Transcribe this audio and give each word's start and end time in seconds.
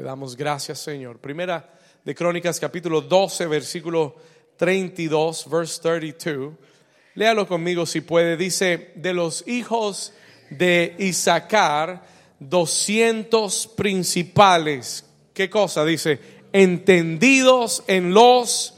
Te 0.00 0.06
damos 0.06 0.34
gracias, 0.34 0.78
Señor. 0.78 1.18
Primera 1.18 1.74
de 2.02 2.14
Crónicas, 2.14 2.58
capítulo 2.58 3.02
12, 3.02 3.46
versículo 3.48 4.16
32, 4.56 5.46
verse 5.50 5.82
32. 5.82 6.54
Léalo 7.16 7.46
conmigo 7.46 7.84
si 7.84 8.00
puede. 8.00 8.38
Dice, 8.38 8.92
de 8.94 9.12
los 9.12 9.46
hijos 9.46 10.14
de 10.48 10.96
Isaacar, 11.00 12.02
200 12.38 13.66
principales. 13.76 15.04
¿Qué 15.34 15.50
cosa? 15.50 15.84
Dice, 15.84 16.18
entendidos 16.50 17.84
en 17.86 18.14
los, 18.14 18.72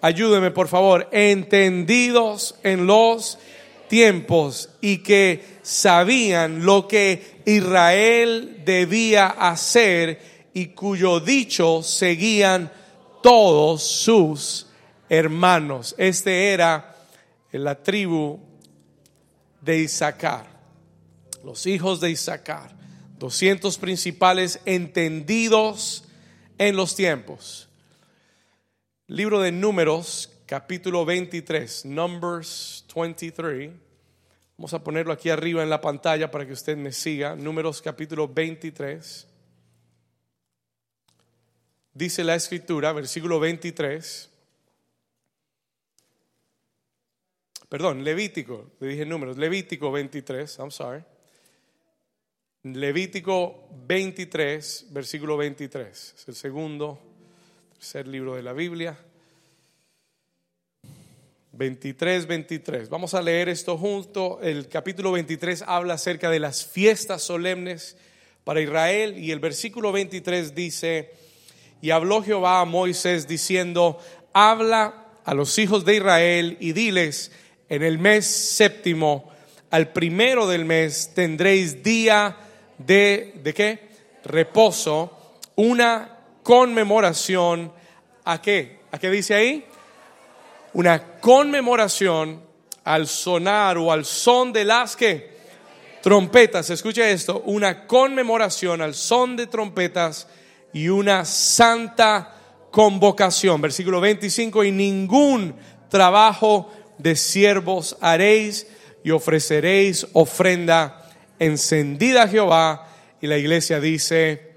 ayúdeme 0.00 0.52
por 0.52 0.68
favor, 0.68 1.08
entendidos 1.10 2.54
en 2.62 2.86
los 2.86 3.36
tiempos 3.88 4.70
y 4.80 4.98
que 4.98 5.42
sabían 5.62 6.64
lo 6.64 6.86
que 6.86 7.42
Israel 7.46 8.62
debía 8.64 9.26
hacer 9.26 10.31
y 10.54 10.68
cuyo 10.68 11.20
dicho 11.20 11.82
seguían 11.82 12.70
todos 13.22 13.82
sus 13.82 14.66
hermanos. 15.08 15.94
Este 15.98 16.52
era 16.52 16.96
la 17.52 17.82
tribu 17.82 18.40
de 19.60 19.78
Isaacar, 19.78 20.46
los 21.44 21.66
hijos 21.66 22.00
de 22.00 22.10
Isaacar, 22.10 22.74
200 23.18 23.78
principales 23.78 24.60
entendidos 24.64 26.04
en 26.58 26.76
los 26.76 26.94
tiempos. 26.94 27.68
Libro 29.06 29.40
de 29.40 29.52
Números, 29.52 30.30
capítulo 30.46 31.04
23, 31.04 31.84
Numbers 31.84 32.84
23. 32.94 33.70
Vamos 34.56 34.74
a 34.74 34.82
ponerlo 34.82 35.12
aquí 35.12 35.28
arriba 35.28 35.62
en 35.62 35.70
la 35.70 35.80
pantalla 35.80 36.30
para 36.30 36.46
que 36.46 36.52
usted 36.52 36.76
me 36.76 36.92
siga. 36.92 37.34
Números 37.36 37.82
capítulo 37.82 38.28
23. 38.28 39.28
Dice 41.94 42.24
la 42.24 42.34
escritura, 42.34 42.92
versículo 42.92 43.38
23. 43.38 44.30
Perdón, 47.68 48.02
Levítico, 48.02 48.72
le 48.80 48.88
dije 48.88 49.04
números, 49.04 49.36
Levítico 49.36 49.92
23, 49.92 50.58
I'm 50.58 50.70
sorry. 50.70 51.04
Levítico 52.62 53.68
23, 53.86 54.86
versículo 54.90 55.36
23. 55.36 56.14
Es 56.16 56.28
el 56.28 56.34
segundo, 56.34 56.98
tercer 57.74 58.08
libro 58.08 58.36
de 58.36 58.42
la 58.42 58.52
Biblia. 58.52 58.96
23, 61.52 62.26
23. 62.26 62.88
Vamos 62.88 63.12
a 63.12 63.20
leer 63.20 63.50
esto 63.50 63.76
junto. 63.76 64.40
El 64.40 64.68
capítulo 64.68 65.12
23 65.12 65.64
habla 65.66 65.94
acerca 65.94 66.30
de 66.30 66.40
las 66.40 66.64
fiestas 66.64 67.22
solemnes 67.22 67.96
para 68.44 68.62
Israel 68.62 69.18
y 69.18 69.30
el 69.30 69.40
versículo 69.40 69.92
23 69.92 70.54
dice, 70.54 71.21
y 71.82 71.90
habló 71.90 72.22
Jehová 72.22 72.60
a 72.60 72.64
Moisés 72.64 73.26
diciendo, 73.26 73.98
habla 74.32 75.08
a 75.24 75.34
los 75.34 75.58
hijos 75.58 75.84
de 75.84 75.96
Israel 75.96 76.56
y 76.60 76.72
diles, 76.72 77.32
en 77.68 77.82
el 77.82 77.98
mes 77.98 78.24
séptimo, 78.24 79.30
al 79.70 79.92
primero 79.92 80.46
del 80.46 80.64
mes, 80.64 81.10
tendréis 81.12 81.82
día 81.82 82.36
de, 82.78 83.34
¿de 83.42 83.52
qué? 83.52 83.88
Reposo, 84.24 85.40
una 85.56 86.18
conmemoración, 86.44 87.72
¿a 88.24 88.40
qué? 88.40 88.78
¿A 88.92 88.98
qué 88.98 89.10
dice 89.10 89.34
ahí? 89.34 89.64
Una 90.74 91.18
conmemoración 91.18 92.42
al 92.84 93.08
sonar 93.08 93.76
o 93.76 93.90
al 93.90 94.04
son 94.04 94.52
de 94.52 94.64
las 94.64 94.94
que 94.94 95.32
trompetas, 96.00 96.70
escucha 96.70 97.08
esto, 97.08 97.42
una 97.46 97.88
conmemoración 97.88 98.82
al 98.82 98.94
son 98.94 99.36
de 99.36 99.48
trompetas 99.48 100.28
y 100.72 100.88
una 100.88 101.24
santa 101.24 102.34
convocación. 102.70 103.60
Versículo 103.60 104.00
25, 104.00 104.64
y 104.64 104.72
ningún 104.72 105.54
trabajo 105.88 106.72
de 106.98 107.16
siervos 107.16 107.96
haréis 108.00 108.66
y 109.04 109.10
ofreceréis 109.10 110.06
ofrenda 110.12 111.10
encendida 111.38 112.24
a 112.24 112.28
Jehová. 112.28 112.88
Y 113.20 113.26
la 113.26 113.38
iglesia 113.38 113.80
dice, 113.80 114.52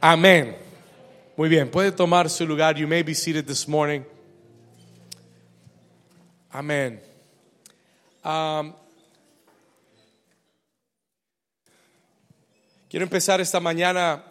Amén. 0.00 0.69
Muy 1.40 1.48
bien, 1.48 1.70
puede 1.70 1.90
tomar 1.90 2.28
su 2.28 2.46
lugar. 2.46 2.76
You 2.76 2.86
may 2.86 3.02
be 3.02 3.14
seated 3.14 3.46
this 3.46 3.66
morning. 3.66 4.04
Amén. 6.52 7.00
Quiero 12.90 13.04
empezar 13.06 13.40
esta 13.40 13.58
mañana 13.58 14.22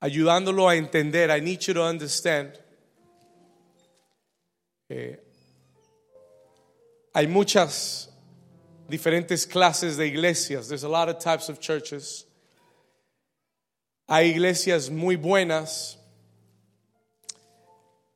ayudándolo 0.00 0.68
a 0.68 0.76
entender. 0.76 1.30
I 1.30 1.40
need 1.40 1.60
you 1.60 1.72
to 1.72 1.82
understand. 1.82 2.52
Eh, 4.90 5.18
hay 7.14 7.26
muchas 7.26 8.10
diferentes 8.86 9.46
clases 9.46 9.96
de 9.96 10.08
iglesias. 10.08 10.68
There's 10.68 10.84
a 10.84 10.90
lot 10.90 11.08
of 11.08 11.18
types 11.20 11.48
of 11.48 11.58
churches. 11.58 12.23
Hay 14.06 14.28
iglesias 14.30 14.90
muy 14.90 15.16
buenas 15.16 15.98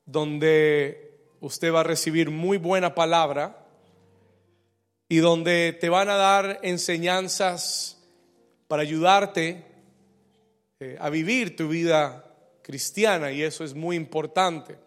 donde 0.04 1.18
usted 1.40 1.72
va 1.72 1.80
a 1.80 1.84
recibir 1.84 2.30
muy 2.30 2.58
buena 2.58 2.94
palabra 2.94 3.64
y 5.08 5.16
donde 5.18 5.72
te 5.80 5.88
van 5.88 6.10
a 6.10 6.16
dar 6.16 6.60
enseñanzas 6.62 7.96
para 8.66 8.82
ayudarte 8.82 9.64
eh, 10.80 10.98
a 11.00 11.08
vivir 11.08 11.56
tu 11.56 11.68
vida 11.68 12.22
cristiana 12.62 13.32
y 13.32 13.42
eso 13.42 13.64
es 13.64 13.72
muy 13.72 13.96
importante. 13.96 14.78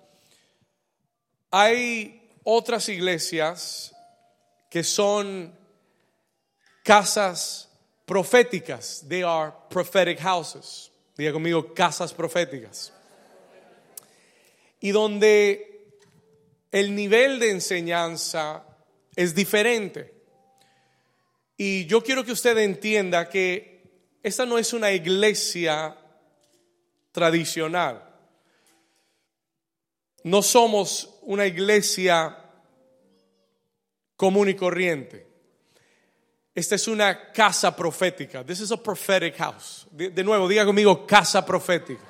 Hay 1.50 2.30
otras 2.44 2.88
iglesias 2.90 3.92
que 4.70 4.84
son 4.84 5.52
casas 6.84 7.70
proféticas. 8.06 9.04
They 9.08 9.24
are 9.24 9.52
prophetic 9.70 10.20
houses. 10.20 10.91
Diga 11.22 11.34
conmigo, 11.34 11.72
casas 11.76 12.16
proféticas. 12.16 12.92
Y 14.80 14.90
donde 14.90 15.86
el 16.72 16.96
nivel 16.96 17.40
de 17.40 17.52
enseñanza 17.52 18.66
es 19.16 19.36
diferente. 19.36 20.16
Y 21.58 21.86
yo 21.86 22.02
quiero 22.02 22.26
que 22.26 22.32
usted 22.32 22.58
entienda 22.58 23.30
que 23.30 23.84
esta 24.24 24.48
no 24.48 24.58
es 24.58 24.74
una 24.74 24.92
iglesia 24.94 25.96
tradicional. 27.12 28.04
No 30.24 30.42
somos 30.42 31.20
una 31.22 31.46
iglesia 31.46 32.36
común 34.16 34.50
y 34.50 34.56
corriente. 34.56 35.28
Esta 36.54 36.76
es 36.76 36.88
una 36.88 37.32
casa 37.32 37.76
profética. 37.76 38.44
This 38.46 38.60
is 38.60 38.72
a 38.72 38.78
prophetic 38.78 39.38
house. 39.38 39.88
De, 39.92 40.24
nuevo, 40.24 40.50
diga 40.50 40.66
conmigo 40.66 41.08
casa 41.08 41.46
profética. 41.46 42.02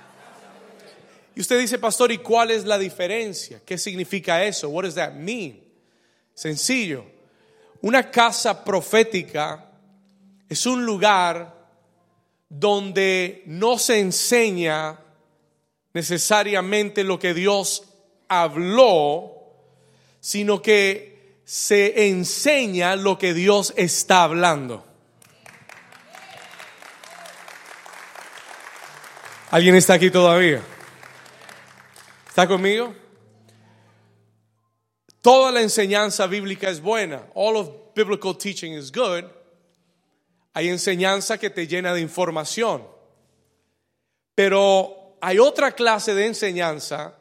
Y 1.36 1.42
usted 1.42 1.60
dice, 1.60 1.78
pastor, 1.78 2.12
¿y 2.12 2.18
cuál 2.18 2.52
es 2.52 2.66
la 2.66 2.78
diferencia? 2.78 3.62
¿Qué 3.66 3.78
significa 3.78 4.44
eso? 4.44 4.70
What 4.70 4.84
does 4.84 4.96
that 4.96 5.14
mean? 5.14 5.62
Sencillo. 6.34 7.06
Una 7.82 8.10
casa 8.10 8.64
profética 8.64 9.70
es 10.50 10.66
un 10.66 10.86
lugar 10.86 11.56
donde 12.50 13.44
no 13.46 13.78
se 13.78 14.00
enseña 14.00 15.00
necesariamente 15.94 17.04
lo 17.04 17.18
que 17.18 17.34
Dios 17.34 17.84
habló, 18.28 19.32
sino 20.20 20.62
que 20.62 21.11
se 21.52 22.08
enseña 22.08 22.96
lo 22.96 23.18
que 23.18 23.34
Dios 23.34 23.74
está 23.76 24.24
hablando. 24.24 24.86
¿Alguien 29.50 29.76
está 29.76 29.96
aquí 29.96 30.10
todavía? 30.10 30.62
¿Está 32.30 32.48
conmigo? 32.48 32.96
Toda 35.22 35.52
la 35.52 35.62
enseñanza 35.62 36.26
bíblica 36.26 36.70
es 36.70 36.82
buena. 36.82 37.28
All 37.34 37.58
of 37.58 37.70
biblical 37.96 38.38
teaching 38.38 38.72
is 38.72 38.90
good. 38.90 39.26
Hay 40.54 40.70
enseñanza 40.70 41.38
que 41.38 41.50
te 41.50 41.68
llena 41.68 41.94
de 41.94 42.00
información. 42.00 42.88
Pero 44.36 45.18
hay 45.20 45.38
otra 45.38 45.74
clase 45.74 46.16
de 46.16 46.28
enseñanza 46.28 47.14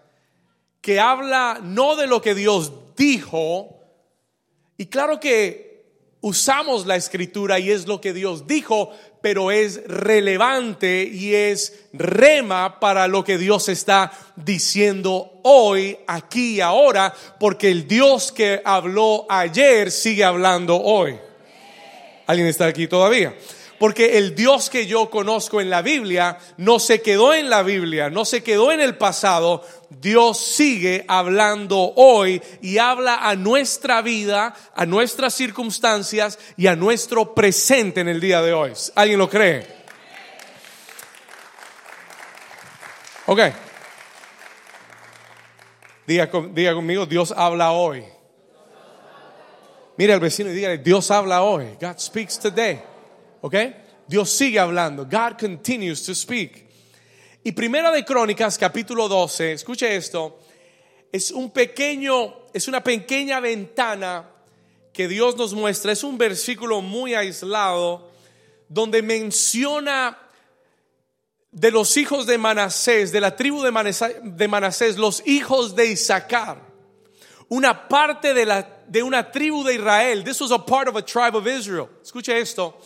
que 0.81 1.01
habla 1.01 1.59
no 1.61 1.97
de 1.97 2.07
lo 2.07 2.23
que 2.23 2.37
Dios 2.37 2.95
dijo, 2.95 3.80
y 4.81 4.87
claro 4.87 5.21
que 5.21 5.85
usamos 6.23 6.87
la 6.87 6.97
escritura 6.97 7.59
y 7.59 7.71
es 7.71 7.87
lo 7.87 8.01
que 8.01 8.15
Dios 8.15 8.47
dijo, 8.47 8.91
pero 9.21 9.51
es 9.51 9.85
relevante 9.87 11.03
y 11.05 11.35
es 11.35 11.81
rema 11.93 12.81
para 12.81 13.07
lo 13.07 13.23
que 13.23 13.37
Dios 13.37 13.69
está 13.69 14.11
diciendo 14.37 15.39
hoy, 15.45 15.99
aquí 16.07 16.55
y 16.55 16.61
ahora, 16.63 17.13
porque 17.39 17.71
el 17.71 17.87
Dios 17.87 18.33
que 18.33 18.63
habló 18.65 19.27
ayer 19.29 19.91
sigue 19.91 20.25
hablando 20.25 20.81
hoy. 20.81 21.19
¿Alguien 22.27 22.49
está 22.49 22.65
aquí 22.65 22.87
todavía? 22.87 23.35
Porque 23.81 24.19
el 24.19 24.35
Dios 24.35 24.69
que 24.69 24.87
yo 24.87 25.09
conozco 25.09 25.59
en 25.59 25.71
la 25.71 25.81
Biblia 25.81 26.37
no 26.59 26.79
se 26.79 27.01
quedó 27.01 27.33
en 27.33 27.49
la 27.49 27.63
Biblia, 27.63 28.11
no 28.11 28.27
se 28.27 28.43
quedó 28.43 28.73
en 28.73 28.81
el 28.83 28.99
pasado. 28.99 29.65
Dios 29.89 30.39
sigue 30.39 31.07
hablando 31.09 31.95
hoy 31.97 32.43
y 32.61 32.77
habla 32.77 33.27
a 33.27 33.37
nuestra 33.37 34.03
vida, 34.03 34.55
a 34.75 34.85
nuestras 34.85 35.33
circunstancias 35.33 36.39
y 36.59 36.67
a 36.67 36.77
nuestro 36.77 37.35
presente 37.35 38.03
en 38.03 38.09
el 38.09 38.21
día 38.21 38.43
de 38.43 38.53
hoy. 38.53 38.73
¿Alguien 38.97 39.19
lo 39.19 39.31
cree? 39.31 39.67
Ok. 43.25 43.41
Diga, 46.07 46.29
diga 46.53 46.75
conmigo, 46.75 47.07
Dios 47.07 47.33
habla 47.35 47.73
hoy. 47.73 48.05
Mira 49.97 50.13
al 50.13 50.21
vecino 50.21 50.51
y 50.51 50.53
dígale, 50.53 50.77
Dios 50.77 51.11
habla 51.11 51.41
hoy. 51.41 51.79
God 51.81 51.99
speaks 51.99 52.39
today. 52.39 52.90
¿Ok? 53.43 53.55
Dios 54.07 54.31
sigue 54.31 54.59
hablando. 54.59 55.05
God 55.05 55.39
continues 55.39 56.03
to 56.05 56.15
speak. 56.15 56.69
Y 57.43 57.53
Primera 57.53 57.91
de 57.91 58.05
Crónicas, 58.05 58.59
capítulo 58.59 59.09
12, 59.09 59.53
escuche 59.53 59.97
esto, 59.97 60.41
es 61.11 61.31
un 61.31 61.51
pequeño, 61.51 62.47
es 62.53 62.69
una 62.69 62.83
pequeña 62.83 63.41
ventana 63.41 64.29
que 64.93 65.09
Dios 65.09 65.37
nos 65.37 65.55
muestra, 65.55 65.93
es 65.93 66.05
un 66.05 66.19
versículo 66.19 66.83
muy 66.83 67.15
aislado 67.15 68.11
donde 68.69 69.01
menciona 69.01 70.19
de 71.51 71.71
los 71.71 71.97
hijos 71.97 72.27
de 72.27 72.37
Manasés, 72.37 73.11
de 73.11 73.21
la 73.21 73.35
tribu 73.35 73.63
de 73.63 73.71
Manasés, 73.71 74.17
de 74.23 74.49
Manasés 74.49 74.99
los 74.99 75.27
hijos 75.27 75.75
de 75.75 75.87
Isaacar, 75.87 76.61
una 77.49 77.89
parte 77.89 78.35
de, 78.35 78.45
la, 78.45 78.83
de 78.87 79.03
una 79.03 79.31
tribu 79.31 79.65
de 79.65 79.75
Israel. 79.75 80.23
This 80.25 80.41
was 80.41 80.53
a 80.53 80.59
part 80.59 80.89
of 80.89 80.97
a 80.97 81.03
tribe 81.03 81.37
of 81.37 81.47
Israel. 81.47 81.89
Escuche 82.03 82.39
esto. 82.39 82.79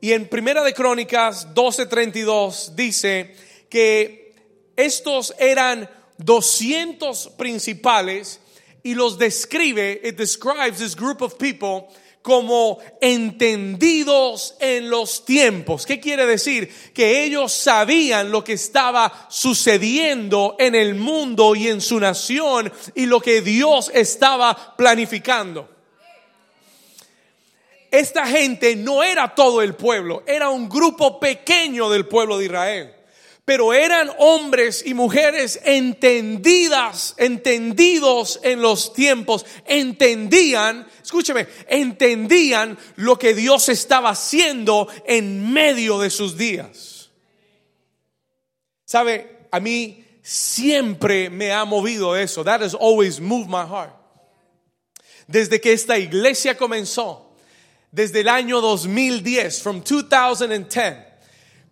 Y 0.00 0.12
en 0.12 0.28
Primera 0.28 0.62
de 0.62 0.74
Crónicas 0.74 1.54
12:32 1.54 2.74
dice 2.74 3.34
que 3.68 4.34
estos 4.76 5.34
eran 5.38 5.88
200 6.18 7.28
principales 7.38 8.40
y 8.82 8.94
los 8.94 9.18
describe, 9.18 10.00
it 10.04 10.16
describes 10.16 10.78
this 10.78 10.94
group 10.94 11.22
of 11.22 11.36
people 11.36 11.88
como 12.22 12.78
entendidos 13.00 14.56
en 14.58 14.90
los 14.90 15.24
tiempos. 15.24 15.86
¿Qué 15.86 16.00
quiere 16.00 16.26
decir? 16.26 16.68
Que 16.92 17.24
ellos 17.24 17.52
sabían 17.52 18.32
lo 18.32 18.42
que 18.42 18.54
estaba 18.54 19.28
sucediendo 19.30 20.56
en 20.58 20.74
el 20.74 20.96
mundo 20.96 21.54
y 21.54 21.68
en 21.68 21.80
su 21.80 22.00
nación 22.00 22.72
y 22.96 23.06
lo 23.06 23.20
que 23.20 23.42
Dios 23.42 23.92
estaba 23.94 24.74
planificando 24.76 25.75
esta 27.98 28.26
gente 28.26 28.76
no 28.76 29.02
era 29.02 29.34
todo 29.34 29.62
el 29.62 29.74
pueblo, 29.74 30.22
era 30.26 30.50
un 30.50 30.68
grupo 30.68 31.20
pequeño 31.20 31.88
del 31.90 32.06
pueblo 32.06 32.38
de 32.38 32.46
Israel. 32.46 32.92
Pero 33.44 33.72
eran 33.72 34.10
hombres 34.18 34.82
y 34.84 34.92
mujeres 34.92 35.60
entendidas, 35.64 37.14
entendidos 37.16 38.40
en 38.42 38.60
los 38.60 38.92
tiempos, 38.92 39.46
entendían, 39.66 40.84
escúcheme, 41.00 41.46
entendían 41.68 42.76
lo 42.96 43.16
que 43.16 43.34
Dios 43.34 43.68
estaba 43.68 44.10
haciendo 44.10 44.88
en 45.06 45.52
medio 45.52 46.00
de 46.00 46.10
sus 46.10 46.36
días. 46.36 47.10
¿Sabe? 48.84 49.46
A 49.52 49.60
mí 49.60 50.04
siempre 50.22 51.30
me 51.30 51.52
ha 51.52 51.64
movido 51.64 52.16
eso. 52.16 52.42
That 52.42 52.62
has 52.62 52.74
always 52.74 53.20
moved 53.20 53.48
my 53.48 53.64
heart. 53.64 53.94
Desde 55.28 55.60
que 55.60 55.72
esta 55.72 55.98
iglesia 55.98 56.56
comenzó, 56.56 57.25
desde 57.90 58.20
el 58.20 58.28
año 58.28 58.60
2010, 58.60 59.62
from 59.62 59.82
2010, 59.82 60.96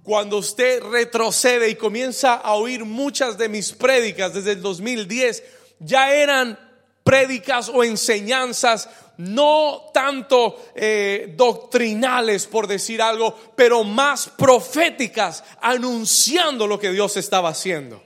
cuando 0.03 0.39
usted 0.39 0.83
retrocede 0.83 1.71
y 1.71 1.77
comienza 1.77 2.35
a 2.35 2.55
oír 2.55 2.85
muchas 2.85 3.39
de 3.39 3.49
mis 3.49 3.73
prédicas 3.73 4.35
desde 4.35 4.53
el 4.53 4.63
2010, 4.63 5.43
ya 5.81 6.15
eran 6.15 6.59
prédicas 7.03 7.69
o 7.69 7.85
enseñanzas 7.85 8.89
no 9.17 9.91
tanto 9.93 10.61
eh, 10.75 11.35
doctrinales, 11.37 12.47
por 12.47 12.67
decir 12.67 13.01
algo, 13.01 13.35
pero 13.55 13.85
más 13.85 14.29
proféticas, 14.29 15.45
anunciando 15.61 16.67
lo 16.67 16.79
que 16.79 16.91
Dios 16.91 17.17
estaba 17.17 17.51
haciendo. 17.51 18.03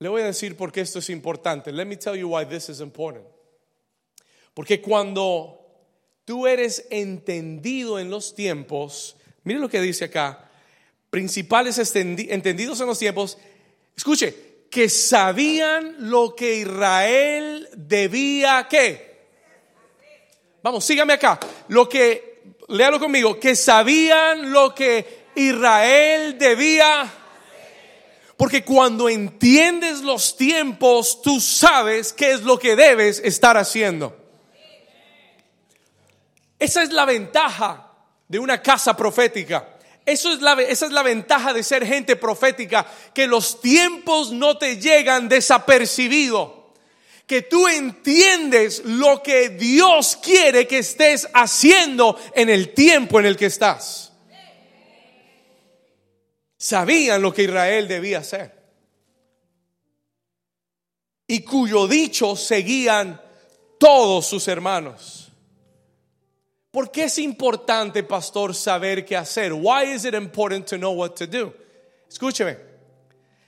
Le 0.00 0.08
voy 0.08 0.22
a 0.22 0.26
decir 0.26 0.56
por 0.56 0.70
qué 0.70 0.80
esto 0.80 1.00
es 1.00 1.10
importante. 1.10 1.72
Let 1.72 1.86
me 1.86 1.96
tell 1.96 2.14
you 2.14 2.28
why 2.28 2.46
this 2.46 2.68
is 2.68 2.80
important. 2.80 3.26
Porque 4.58 4.80
cuando 4.80 5.60
tú 6.24 6.48
eres 6.48 6.84
entendido 6.90 8.00
en 8.00 8.10
los 8.10 8.34
tiempos, 8.34 9.14
mire 9.44 9.60
lo 9.60 9.68
que 9.68 9.80
dice 9.80 10.06
acá, 10.06 10.50
principales 11.10 11.78
entendidos 11.94 12.80
en 12.80 12.88
los 12.88 12.98
tiempos, 12.98 13.38
escuche, 13.96 14.64
que 14.68 14.88
sabían 14.88 16.10
lo 16.10 16.34
que 16.34 16.56
Israel 16.56 17.68
debía 17.76 18.66
qué. 18.68 19.28
Vamos, 20.60 20.84
sígame 20.84 21.12
acá. 21.12 21.38
Lo 21.68 21.88
que, 21.88 22.42
léalo 22.66 22.98
conmigo, 22.98 23.38
que 23.38 23.54
sabían 23.54 24.50
lo 24.50 24.74
que 24.74 25.26
Israel 25.36 26.36
debía. 26.36 27.08
Porque 28.36 28.64
cuando 28.64 29.08
entiendes 29.08 30.00
los 30.00 30.36
tiempos, 30.36 31.22
tú 31.22 31.38
sabes 31.40 32.12
qué 32.12 32.32
es 32.32 32.42
lo 32.42 32.58
que 32.58 32.74
debes 32.74 33.20
estar 33.24 33.56
haciendo. 33.56 34.17
Esa 36.58 36.82
es 36.82 36.92
la 36.92 37.04
ventaja 37.04 37.92
de 38.26 38.38
una 38.38 38.60
casa 38.62 38.96
profética. 38.96 39.76
Es 40.04 40.24
la, 40.40 40.54
esa 40.54 40.86
es 40.86 40.92
la 40.92 41.02
ventaja 41.02 41.52
de 41.52 41.62
ser 41.62 41.86
gente 41.86 42.16
profética, 42.16 42.86
que 43.12 43.26
los 43.26 43.60
tiempos 43.60 44.32
no 44.32 44.56
te 44.56 44.78
llegan 44.78 45.28
desapercibido, 45.28 46.72
que 47.26 47.42
tú 47.42 47.68
entiendes 47.68 48.82
lo 48.84 49.22
que 49.22 49.50
Dios 49.50 50.18
quiere 50.22 50.66
que 50.66 50.78
estés 50.78 51.28
haciendo 51.34 52.18
en 52.34 52.48
el 52.48 52.72
tiempo 52.72 53.20
en 53.20 53.26
el 53.26 53.36
que 53.36 53.46
estás. 53.46 54.12
Sabían 56.56 57.20
lo 57.20 57.32
que 57.32 57.42
Israel 57.42 57.86
debía 57.86 58.18
hacer 58.18 58.58
y 61.30 61.42
cuyo 61.42 61.86
dicho 61.86 62.34
seguían 62.34 63.20
todos 63.78 64.26
sus 64.26 64.48
hermanos. 64.48 65.27
¿Por 66.78 66.92
qué 66.92 67.06
es 67.06 67.18
importante, 67.18 68.04
pastor, 68.04 68.54
saber 68.54 69.04
qué 69.04 69.16
hacer? 69.16 69.52
Why 69.52 69.92
is 69.92 70.04
it 70.04 70.14
important 70.14 70.64
to 70.68 70.76
know 70.76 70.92
what 70.92 71.16
to 71.16 71.26
do? 71.26 71.52
Escúcheme. 72.08 72.56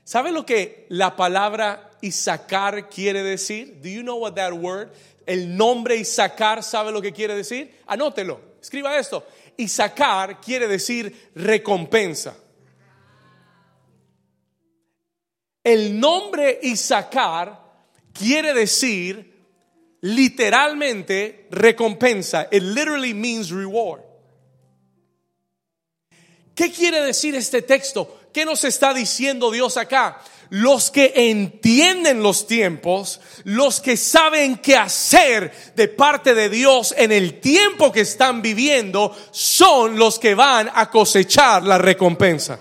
¿Sabe 0.02 0.32
lo 0.32 0.44
que 0.44 0.86
la 0.88 1.14
palabra 1.14 1.92
Isaacar 2.02 2.88
quiere 2.88 3.22
decir? 3.22 3.80
Do 3.80 3.88
you 3.88 4.02
know 4.02 4.16
what 4.16 4.34
that 4.34 4.52
word? 4.52 4.90
El 5.26 5.56
nombre 5.56 5.94
Isaacar, 5.94 6.64
¿sabe 6.64 6.90
lo 6.90 7.00
que 7.00 7.12
quiere 7.12 7.36
decir? 7.36 7.72
Anótelo. 7.86 8.40
Escriba 8.60 8.98
esto. 8.98 9.24
Isaacar 9.56 10.40
quiere 10.40 10.66
decir 10.66 11.30
recompensa. 11.36 12.34
El 15.62 16.00
nombre 16.00 16.58
Isaacar 16.64 17.60
quiere 18.12 18.52
decir 18.54 19.39
literalmente 20.02 21.46
recompensa. 21.50 22.48
It 22.50 22.62
literally 22.62 23.14
means 23.14 23.50
reward. 23.50 24.02
¿Qué 26.54 26.70
quiere 26.72 27.00
decir 27.00 27.34
este 27.34 27.62
texto? 27.62 28.20
¿Qué 28.32 28.44
nos 28.44 28.64
está 28.64 28.92
diciendo 28.92 29.50
Dios 29.50 29.76
acá? 29.76 30.20
Los 30.50 30.90
que 30.90 31.12
entienden 31.14 32.22
los 32.22 32.46
tiempos, 32.46 33.20
los 33.44 33.80
que 33.80 33.96
saben 33.96 34.56
qué 34.58 34.76
hacer 34.76 35.72
de 35.76 35.88
parte 35.88 36.34
de 36.34 36.48
Dios 36.48 36.92
en 36.96 37.12
el 37.12 37.40
tiempo 37.40 37.92
que 37.92 38.00
están 38.00 38.42
viviendo, 38.42 39.16
son 39.30 39.96
los 39.96 40.18
que 40.18 40.34
van 40.34 40.70
a 40.74 40.90
cosechar 40.90 41.62
la 41.62 41.78
recompensa. 41.78 42.58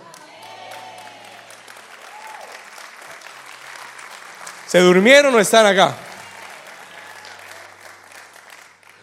¿Se 4.68 4.80
durmieron 4.80 5.34
o 5.34 5.40
están 5.40 5.66
acá? 5.66 6.09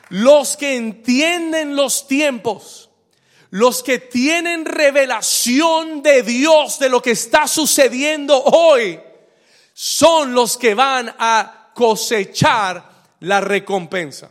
Los 0.09 0.57
que 0.57 0.77
entienden 0.77 1.75
los 1.75 2.07
tiempos, 2.07 2.91
los 3.51 3.83
que 3.83 3.99
tienen 3.99 4.65
revelación 4.65 6.03
de 6.03 6.23
Dios 6.23 6.79
de 6.79 6.89
lo 6.89 7.03
que 7.03 7.13
está 7.13 7.49
sucediendo 7.49 8.41
hoy, 8.43 9.01
son 9.73 10.33
los 10.33 10.57
que 10.57 10.75
van 10.75 11.15
a 11.19 11.73
cosechar 11.75 12.91
la 13.21 13.41
recompensa. 13.41 14.31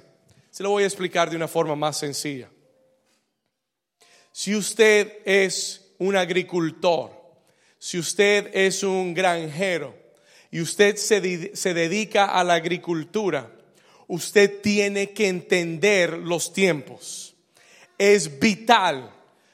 Se 0.49 0.63
lo 0.63 0.71
voy 0.71 0.83
a 0.83 0.87
explicar 0.87 1.29
de 1.29 1.35
una 1.35 1.47
forma 1.47 1.75
más 1.75 1.97
sencilla. 1.97 2.49
Si 4.31 4.55
usted 4.55 5.19
es 5.25 5.93
un 5.97 6.15
agricultor, 6.15 7.11
si 7.77 7.99
usted 7.99 8.49
es 8.53 8.83
un 8.83 9.13
granjero 9.13 9.95
y 10.49 10.61
usted 10.61 10.95
se, 10.95 11.55
se 11.55 11.73
dedica 11.73 12.25
a 12.25 12.43
la 12.43 12.55
agricultura, 12.55 13.54
usted 14.07 14.61
tiene 14.61 15.11
que 15.11 15.27
entender 15.27 16.13
los 16.13 16.53
tiempos. 16.53 17.35
Es 17.97 18.39
vital 18.39 19.11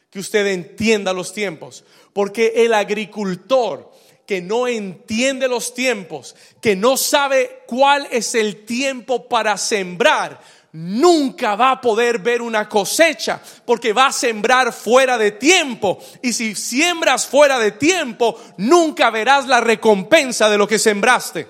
que 0.09 0.19
usted 0.19 0.47
entienda 0.47 1.13
los 1.13 1.33
tiempos, 1.33 1.83
porque 2.13 2.53
el 2.57 2.73
agricultor 2.73 3.91
que 4.25 4.41
no 4.41 4.67
entiende 4.67 5.47
los 5.47 5.73
tiempos, 5.73 6.35
que 6.61 6.75
no 6.75 6.95
sabe 6.95 7.63
cuál 7.65 8.07
es 8.11 8.35
el 8.35 8.65
tiempo 8.65 9.27
para 9.27 9.57
sembrar, 9.57 10.39
nunca 10.73 11.55
va 11.55 11.71
a 11.71 11.81
poder 11.81 12.19
ver 12.19 12.41
una 12.41 12.69
cosecha 12.69 13.41
porque 13.65 13.91
va 13.91 14.07
a 14.07 14.13
sembrar 14.13 14.71
fuera 14.71 15.17
de 15.17 15.31
tiempo. 15.31 15.99
Y 16.21 16.33
si 16.33 16.55
siembras 16.55 17.27
fuera 17.27 17.59
de 17.59 17.71
tiempo, 17.71 18.39
nunca 18.57 19.09
verás 19.09 19.47
la 19.47 19.59
recompensa 19.59 20.49
de 20.49 20.57
lo 20.57 20.67
que 20.67 20.79
sembraste. 20.79 21.47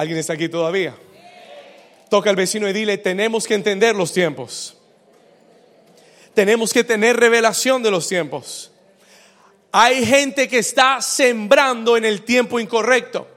¿Alguien 0.00 0.18
está 0.18 0.32
aquí 0.32 0.48
todavía? 0.48 0.96
Toca 2.08 2.30
al 2.30 2.36
vecino 2.36 2.66
y 2.66 2.72
dile, 2.72 2.96
tenemos 2.96 3.46
que 3.46 3.52
entender 3.52 3.94
los 3.94 4.14
tiempos. 4.14 4.74
Tenemos 6.32 6.72
que 6.72 6.84
tener 6.84 7.18
revelación 7.18 7.82
de 7.82 7.90
los 7.90 8.08
tiempos. 8.08 8.70
Hay 9.70 10.06
gente 10.06 10.48
que 10.48 10.56
está 10.56 11.02
sembrando 11.02 11.98
en 11.98 12.06
el 12.06 12.22
tiempo 12.22 12.58
incorrecto. 12.58 13.28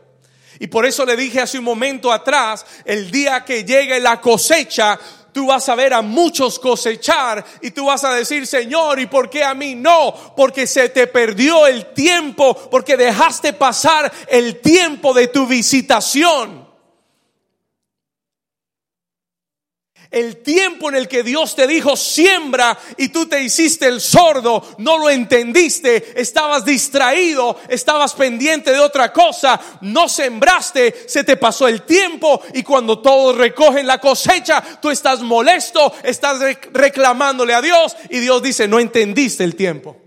Y 0.57 0.67
por 0.67 0.85
eso 0.85 1.05
le 1.05 1.17
dije 1.17 1.41
hace 1.41 1.59
un 1.59 1.65
momento 1.65 2.13
atrás, 2.13 2.65
el 2.85 3.11
día 3.11 3.43
que 3.43 3.65
llegue 3.65 3.99
la 3.99 4.21
cosecha, 4.21 4.97
tú 5.33 5.47
vas 5.47 5.67
a 5.67 5.75
ver 5.75 5.93
a 5.93 6.01
muchos 6.01 6.59
cosechar 6.59 7.43
y 7.61 7.71
tú 7.71 7.85
vas 7.85 8.03
a 8.03 8.13
decir, 8.13 8.47
Señor, 8.47 8.99
¿y 8.99 9.07
por 9.07 9.29
qué 9.29 9.43
a 9.43 9.53
mí 9.53 9.75
no? 9.75 10.13
Porque 10.35 10.65
se 10.67 10.89
te 10.89 11.07
perdió 11.07 11.67
el 11.67 11.93
tiempo, 11.93 12.55
porque 12.69 12.95
dejaste 12.95 13.53
pasar 13.53 14.11
el 14.27 14.61
tiempo 14.61 15.13
de 15.13 15.27
tu 15.27 15.45
visitación. 15.45 16.62
El 20.13 20.37
tiempo 20.37 20.89
en 20.89 20.95
el 20.95 21.07
que 21.07 21.23
Dios 21.23 21.55
te 21.55 21.65
dijo 21.65 21.97
siembra 21.97 22.77
y 22.97 23.09
tú 23.09 23.25
te 23.25 23.41
hiciste 23.41 23.87
el 23.87 23.99
sordo, 23.99 24.63
no 24.77 24.99
lo 24.99 25.09
entendiste, 25.09 26.21
estabas 26.21 26.63
distraído, 26.63 27.59
estabas 27.67 28.13
pendiente 28.13 28.71
de 28.71 28.79
otra 28.79 29.11
cosa, 29.11 29.59
no 29.81 30.07
sembraste, 30.07 31.09
se 31.09 31.23
te 31.23 31.35
pasó 31.35 31.67
el 31.67 31.81
tiempo 31.81 32.41
y 32.53 32.61
cuando 32.61 32.99
todos 32.99 33.35
recogen 33.35 33.87
la 33.87 33.97
cosecha, 33.97 34.63
tú 34.79 34.91
estás 34.91 35.21
molesto, 35.21 35.93
estás 36.03 36.39
reclamándole 36.71 37.55
a 37.55 37.61
Dios 37.61 37.97
y 38.09 38.19
Dios 38.19 38.41
dice, 38.43 38.67
no 38.67 38.79
entendiste 38.79 39.43
el 39.43 39.55
tiempo. 39.55 39.97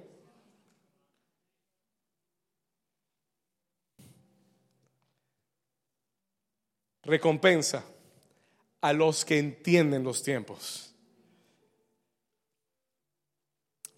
Recompensa 7.02 7.84
a 8.80 8.92
los 8.92 9.24
que 9.24 9.38
entienden 9.38 10.04
los 10.04 10.22
tiempos. 10.22 10.94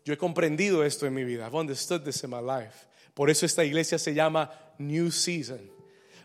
Yo 0.04 0.14
he 0.14 0.18
comprendido 0.18 0.85
esto 0.85 1.06
en 1.06 1.12
mi 1.12 1.25
vida. 1.25 1.47
I've 1.47 1.58
understood 1.58 2.02
this 2.02 2.25
in 2.25 2.30
my 2.30 2.40
life. 2.40 2.87
Por 3.12 3.28
eso 3.28 3.44
esta 3.44 3.64
iglesia 3.64 3.99
se 3.99 4.14
llama 4.14 4.50
New 4.78 5.11
Season. 5.11 5.61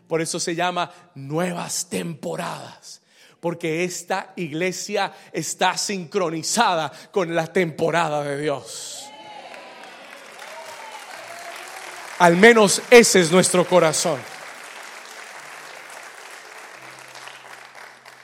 Por 0.08 0.20
eso 0.20 0.40
se 0.40 0.54
llama 0.54 0.90
Nuevas 1.14 1.88
Temporadas. 1.88 3.02
Porque 3.40 3.84
esta 3.84 4.32
iglesia 4.36 5.12
está 5.32 5.76
sincronizada 5.76 6.90
con 7.10 7.34
la 7.34 7.46
temporada 7.46 8.22
de 8.22 8.40
Dios. 8.40 9.04
Al 12.20 12.36
menos 12.36 12.80
ese 12.90 13.20
es 13.20 13.30
nuestro 13.30 13.66
corazón. 13.66 14.18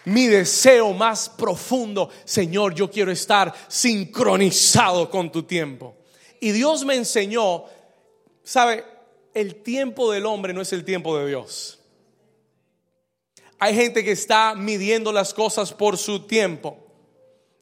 Mi 0.04 0.26
deseo 0.26 0.92
más 0.92 1.28
profundo, 1.28 2.10
Señor, 2.24 2.74
yo 2.74 2.90
quiero 2.90 3.10
estar 3.12 3.52
sincronizado 3.68 5.10
con 5.10 5.30
tu 5.30 5.42
tiempo. 5.42 5.96
Y 6.40 6.52
Dios 6.52 6.84
me 6.84 6.94
enseñó, 6.94 7.64
sabe, 8.42 8.84
el 9.34 9.56
tiempo 9.56 10.10
del 10.10 10.26
hombre 10.26 10.52
no 10.52 10.62
es 10.62 10.72
el 10.72 10.84
tiempo 10.84 11.18
de 11.18 11.28
Dios. 11.28 11.78
Hay 13.58 13.74
gente 13.74 14.02
que 14.02 14.12
está 14.12 14.54
midiendo 14.54 15.12
las 15.12 15.34
cosas 15.34 15.72
por 15.72 15.98
su 15.98 16.20
tiempo. 16.20 16.78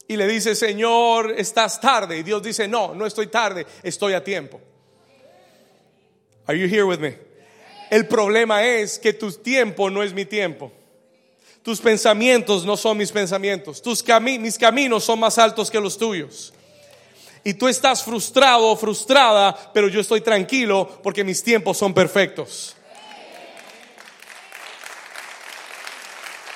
Y 0.07 0.15
le 0.15 0.27
dice, 0.27 0.55
Señor, 0.55 1.33
estás 1.37 1.79
tarde. 1.81 2.17
Y 2.17 2.23
Dios 2.23 2.41
dice, 2.41 2.67
no, 2.67 2.95
no 2.95 3.05
estoy 3.05 3.27
tarde, 3.27 3.67
estoy 3.83 4.13
a 4.13 4.23
tiempo. 4.23 4.61
Are 6.47 6.57
you 6.57 6.67
here 6.67 6.83
with 6.83 6.99
me? 6.99 7.15
El 7.91 8.07
problema 8.07 8.63
es 8.63 8.97
que 8.97 9.13
tu 9.13 9.31
tiempo 9.31 9.89
no 9.89 10.01
es 10.01 10.13
mi 10.13 10.25
tiempo. 10.25 10.71
Tus 11.69 11.81
pensamientos 11.81 12.65
no 12.65 12.75
son 12.75 12.97
mis 12.97 13.11
pensamientos. 13.11 13.79
Tus 13.79 14.03
mis 14.39 14.57
caminos 14.57 15.03
son 15.03 15.19
más 15.19 15.37
altos 15.37 15.69
que 15.69 15.79
los 15.79 15.99
tuyos. 15.99 16.51
Y 17.43 17.53
tú 17.53 17.67
estás 17.67 18.03
frustrado 18.03 18.69
o 18.69 18.75
frustrada, 18.75 19.71
pero 19.71 19.87
yo 19.87 20.01
estoy 20.01 20.21
tranquilo 20.21 20.99
porque 21.03 21.23
mis 21.23 21.43
tiempos 21.43 21.77
son 21.77 21.93
perfectos. 21.93 22.75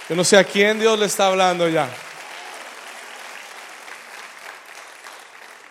Yo 0.10 0.16
no 0.16 0.24
sé 0.24 0.36
a 0.36 0.44
quién 0.44 0.80
Dios 0.80 0.98
le 0.98 1.06
está 1.06 1.28
hablando 1.28 1.70
ya. 1.70 1.88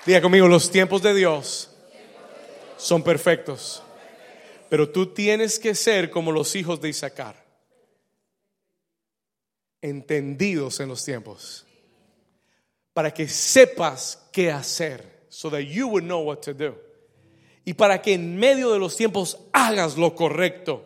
Diga 0.07 0.23
conmigo, 0.23 0.47
los 0.47 0.71
tiempos 0.71 1.03
de 1.03 1.15
Dios 1.15 1.69
son 2.77 3.03
perfectos. 3.03 3.83
Pero 4.69 4.89
tú 4.89 5.07
tienes 5.07 5.59
que 5.59 5.75
ser 5.75 6.13
como 6.13 6.31
los 6.31 6.55
hijos 6.55 6.81
de 6.81 6.91
Isaacar 6.91 7.42
entendidos 9.83 10.81
en 10.81 10.89
los 10.89 11.05
tiempos 11.05 11.67
para 12.95 13.13
que 13.13 13.29
sepas 13.29 14.29
qué 14.33 14.51
hacer, 14.51 15.27
so 15.29 15.51
that 15.51 15.63
you 15.63 15.89
would 15.89 16.05
know 16.05 16.21
what 16.21 16.43
to 16.43 16.55
do. 16.55 16.75
Y 17.65 17.75
para 17.75 18.01
que 18.03 18.15
en 18.15 18.37
medio 18.39 18.73
de 18.73 18.79
los 18.79 18.97
tiempos 18.97 19.39
hagas 19.53 19.97
lo 19.97 20.15
correcto 20.15 20.85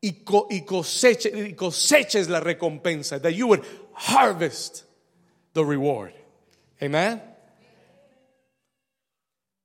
y, 0.00 0.12
coseche, 0.64 1.30
y 1.48 1.54
coseches 1.54 2.28
la 2.28 2.40
recompensa, 2.40 3.20
that 3.20 3.32
you 3.32 3.46
would 3.46 3.64
harvest 3.94 4.84
the 5.54 5.64
reward. 5.64 6.12
Amen. 6.80 7.22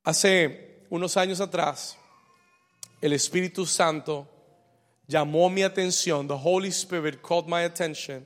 Hace 0.05 0.85
unos 0.89 1.17
años 1.17 1.39
atrás, 1.39 1.97
el 3.01 3.13
Espíritu 3.13 3.65
Santo 3.65 4.27
llamó 5.07 5.49
mi 5.49 5.63
atención, 5.63 6.27
the 6.27 6.37
Holy 6.37 6.69
Spirit 6.69 7.21
called 7.21 7.47
my 7.47 7.63
attention. 7.63 8.25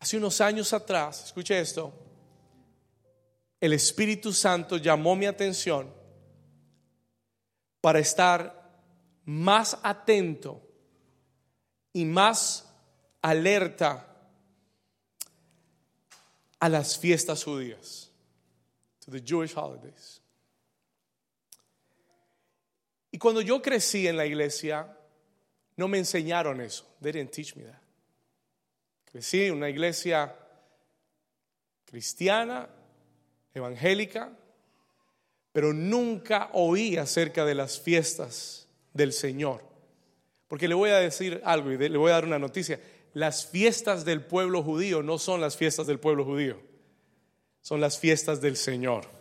Hace 0.00 0.18
unos 0.18 0.40
años 0.40 0.72
atrás, 0.72 1.24
escuche 1.24 1.58
esto, 1.58 1.92
el 3.60 3.72
Espíritu 3.72 4.32
Santo 4.32 4.76
llamó 4.76 5.16
mi 5.16 5.26
atención 5.26 5.90
para 7.80 7.98
estar 7.98 8.82
más 9.24 9.78
atento 9.82 10.60
y 11.92 12.04
más 12.04 12.66
alerta 13.22 14.06
a 16.60 16.68
las 16.68 16.98
fiestas 16.98 17.44
judías, 17.44 18.10
to 19.04 19.10
the 19.10 19.20
Jewish 19.20 19.54
holidays. 19.54 20.23
Y 23.14 23.18
cuando 23.18 23.40
yo 23.40 23.62
crecí 23.62 24.08
en 24.08 24.16
la 24.16 24.26
iglesia, 24.26 24.88
no 25.76 25.86
me 25.86 25.98
enseñaron 25.98 26.60
eso. 26.60 26.84
They 27.00 27.12
didn't 27.12 27.30
teach 27.30 27.54
me 27.54 27.62
that. 27.62 27.80
Crecí 29.04 29.44
en 29.44 29.54
una 29.54 29.70
iglesia 29.70 30.34
cristiana, 31.84 32.68
evangélica, 33.54 34.36
pero 35.52 35.72
nunca 35.72 36.50
oí 36.54 36.96
acerca 36.96 37.44
de 37.44 37.54
las 37.54 37.78
fiestas 37.78 38.66
del 38.92 39.12
Señor. 39.12 39.62
Porque 40.48 40.66
le 40.66 40.74
voy 40.74 40.90
a 40.90 40.98
decir 40.98 41.40
algo 41.44 41.70
y 41.70 41.78
le 41.78 41.96
voy 41.96 42.10
a 42.10 42.14
dar 42.14 42.24
una 42.24 42.40
noticia. 42.40 42.80
Las 43.12 43.46
fiestas 43.46 44.04
del 44.04 44.24
pueblo 44.24 44.60
judío 44.60 45.04
no 45.04 45.18
son 45.18 45.40
las 45.40 45.56
fiestas 45.56 45.86
del 45.86 46.00
pueblo 46.00 46.24
judío, 46.24 46.60
son 47.60 47.80
las 47.80 47.96
fiestas 47.96 48.40
del 48.40 48.56
Señor. 48.56 49.13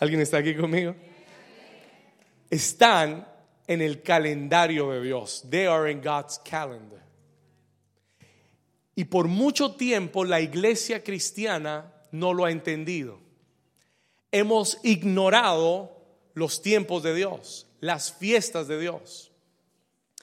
¿Alguien 0.00 0.20
está 0.20 0.38
aquí 0.38 0.54
conmigo? 0.56 0.96
Están 2.48 3.28
en 3.66 3.82
el 3.82 4.02
calendario 4.02 4.90
de 4.90 5.02
Dios. 5.02 5.44
They 5.48 5.66
are 5.66 5.90
in 5.90 6.00
God's 6.00 6.40
calendar. 6.40 7.00
Y 8.96 9.04
por 9.04 9.28
mucho 9.28 9.76
tiempo 9.76 10.24
la 10.24 10.40
iglesia 10.40 11.04
cristiana 11.04 11.92
no 12.12 12.34
lo 12.34 12.46
ha 12.46 12.50
entendido. 12.50 13.20
Hemos 14.32 14.78
ignorado 14.82 15.96
los 16.34 16.62
tiempos 16.62 17.02
de 17.02 17.14
Dios, 17.14 17.66
las 17.80 18.12
fiestas 18.12 18.68
de 18.68 18.80
Dios. 18.80 19.30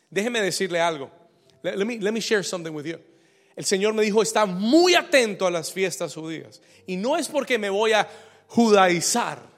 Déjeme 0.09 0.41
decirle 0.41 0.81
algo. 0.81 1.11
Let, 1.63 1.85
me, 1.85 1.99
let 1.99 2.11
me 2.11 2.19
share 2.19 2.43
something 2.43 2.71
with 2.71 2.85
you. 2.85 2.99
El 3.55 3.65
Señor 3.65 3.93
me 3.93 4.03
dijo, 4.03 4.21
está 4.21 4.45
muy 4.45 4.95
atento 4.95 5.47
a 5.47 5.51
las 5.51 5.71
fiestas 5.71 6.13
judías. 6.13 6.61
Y 6.85 6.95
no 6.97 7.17
es 7.17 7.27
porque 7.27 7.57
me 7.57 7.69
voy 7.69 7.93
a 7.93 8.07
judaizar. 8.47 9.56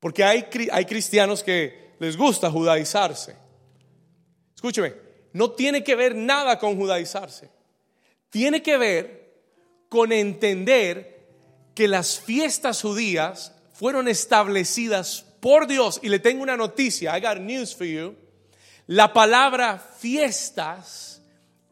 Porque 0.00 0.24
hay, 0.24 0.46
hay 0.72 0.84
cristianos 0.86 1.44
que 1.44 1.92
les 1.98 2.16
gusta 2.16 2.50
judaizarse. 2.50 3.36
Escúcheme, 4.54 4.94
no 5.32 5.52
tiene 5.52 5.84
que 5.84 5.94
ver 5.94 6.14
nada 6.14 6.58
con 6.58 6.76
judaizarse. 6.76 7.50
Tiene 8.30 8.62
que 8.62 8.78
ver 8.78 9.20
con 9.88 10.12
entender 10.12 11.28
que 11.74 11.86
las 11.86 12.18
fiestas 12.18 12.80
judías 12.82 13.54
fueron 13.72 14.08
establecidas 14.08 15.24
por 15.40 15.66
Dios. 15.66 16.00
Y 16.02 16.08
le 16.08 16.18
tengo 16.18 16.42
una 16.42 16.56
noticia, 16.56 17.16
I 17.16 17.20
got 17.20 17.38
news 17.38 17.74
for 17.74 17.86
you. 17.86 18.16
La 18.86 19.12
palabra 19.12 19.78
fiestas 19.78 21.22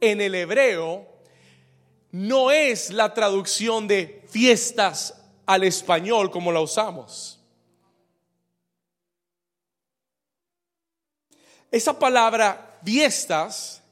en 0.00 0.20
el 0.20 0.34
hebreo 0.34 1.06
no 2.12 2.50
es 2.50 2.90
la 2.90 3.12
traducción 3.12 3.88
de 3.88 4.24
fiestas 4.28 5.14
al 5.46 5.64
español 5.64 6.30
como 6.30 6.52
la 6.52 6.60
usamos. 6.60 7.37
Esa 11.70 11.98
palabra 11.98 12.78
fiestas 12.84 13.82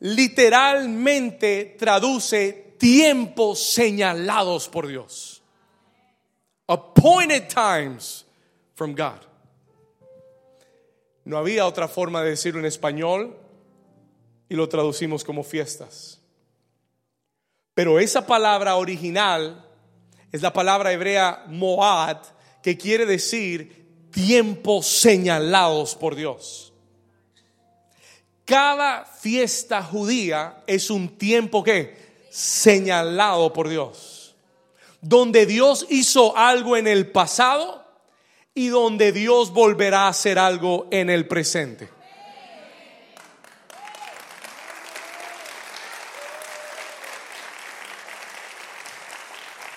literalmente 0.00 1.76
traduce 1.78 2.74
tiempos 2.78 3.72
señalados 3.72 4.68
por 4.68 4.86
Dios. 4.86 5.42
Appointed 6.66 7.48
times 7.48 8.26
from 8.74 8.94
God. 8.94 9.20
No 11.24 11.38
había 11.38 11.66
otra 11.66 11.88
forma 11.88 12.22
de 12.22 12.30
decirlo 12.30 12.60
en 12.60 12.66
español 12.66 13.36
y 14.48 14.54
lo 14.54 14.68
traducimos 14.68 15.24
como 15.24 15.42
fiestas. 15.42 16.20
Pero 17.74 17.98
esa 17.98 18.26
palabra 18.26 18.76
original 18.76 19.64
es 20.32 20.42
la 20.42 20.52
palabra 20.52 20.92
hebrea 20.92 21.44
moad, 21.48 22.18
que 22.62 22.76
quiere 22.76 23.06
decir 23.06 24.08
tiempos 24.10 24.86
señalados 24.86 25.94
por 25.94 26.14
Dios. 26.14 26.72
Cada 28.46 29.04
fiesta 29.04 29.82
judía 29.82 30.62
es 30.68 30.88
un 30.88 31.18
tiempo 31.18 31.64
que 31.64 31.96
señalado 32.30 33.52
por 33.52 33.68
Dios, 33.68 34.36
donde 35.00 35.46
Dios 35.46 35.84
hizo 35.90 36.36
algo 36.36 36.76
en 36.76 36.86
el 36.86 37.10
pasado 37.10 37.84
y 38.54 38.68
donde 38.68 39.10
Dios 39.10 39.52
volverá 39.52 40.02
a 40.02 40.08
hacer 40.10 40.38
algo 40.38 40.86
en 40.92 41.10
el 41.10 41.26
presente. 41.26 41.88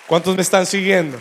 ¿Cuántos 0.06 0.36
me 0.36 0.42
están 0.42 0.66
siguiendo? 0.66 1.18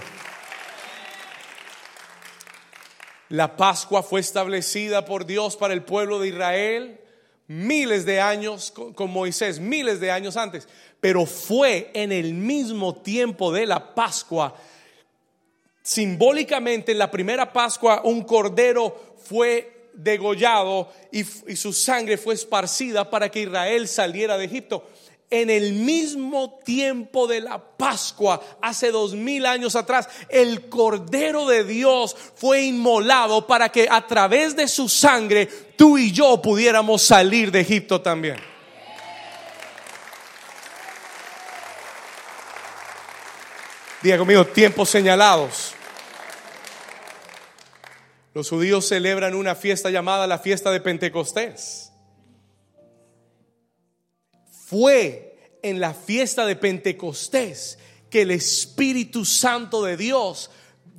La 3.29 3.58
Pascua 3.58 4.03
fue 4.03 4.20
establecida 4.20 5.03
por 5.06 5.25
Dios 5.25 5.58
para 5.58 5.74
el 5.74 5.84
pueblo 5.84 6.20
de 6.20 6.27
Israel 6.27 7.00
miles 7.50 8.06
de 8.06 8.22
años 8.22 8.72
con, 8.72 9.10
Moisés, 9.10 9.60
miles 9.60 10.00
de 10.00 10.12
años 10.12 10.38
antes, 10.38 10.68
pero 11.01 11.25
fue 11.25 11.89
en 11.96 12.12
el 12.12 12.36
mismo 12.36 12.96
tiempo 12.96 13.51
de 13.51 13.65
la 13.65 13.96
Pascua. 13.96 14.56
Simbólicamente, 15.82 16.91
en 16.91 17.00
la 17.00 17.10
primera 17.10 17.51
Pascua, 17.51 18.01
un 18.03 18.24
cordero 18.24 19.15
fue 19.18 19.89
degollado 19.96 20.94
y, 21.12 21.22
y 21.22 21.56
su 21.56 21.74
sangre 21.74 22.18
fue 22.18 22.36
esparcida 22.36 23.10
para 23.10 23.29
que 23.29 23.41
Israel 23.41 23.88
saliera 23.88 24.38
de 24.38 24.46
Egipto 24.46 24.88
en 25.30 25.50
el 25.50 25.74
mismo 25.74 26.60
tiempo 26.66 27.28
de 27.28 27.42
la 27.42 27.60
Pascua, 27.60 28.42
hace 28.62 28.92
dos 28.92 29.13
mil 29.13 29.46
años 29.46 29.76
atrás, 29.76 30.10
el 30.28 30.70
Cordero 30.70 31.48
de 31.48 31.63
Dios 31.63 32.15
fue 32.36 32.63
inmolado 32.63 33.46
para 33.46 33.70
que 33.70 33.88
a 33.89 34.06
través 34.08 34.56
de 34.56 34.68
su 34.68 34.89
sangre 34.89 35.46
tú 35.76 35.98
y 35.98 36.12
yo 36.12 36.42
pudiéramos 36.42 37.04
salir 37.04 37.52
de 37.52 37.62
Egipto 37.62 38.02
también. 38.02 38.38
Diga 44.02 44.18
conmigo, 44.18 44.46
tiempos 44.48 44.89
señalados. 44.89 45.74
Los 48.34 48.50
judíos 48.50 48.88
celebran 48.88 49.36
una 49.36 49.56
fiesta 49.56 49.89
llamada 49.89 50.26
la 50.26 50.39
fiesta 50.39 50.72
de 50.72 50.80
Pentecostés 50.80 51.88
fue 54.69 55.36
en 55.63 55.79
la 55.79 55.93
fiesta 55.93 56.45
de 56.45 56.55
Pentecostés 56.55 57.79
que 58.10 58.21
el 58.21 58.32
Espíritu 58.32 59.25
Santo 59.25 59.84
de 59.84 59.97
Dios 59.97 60.51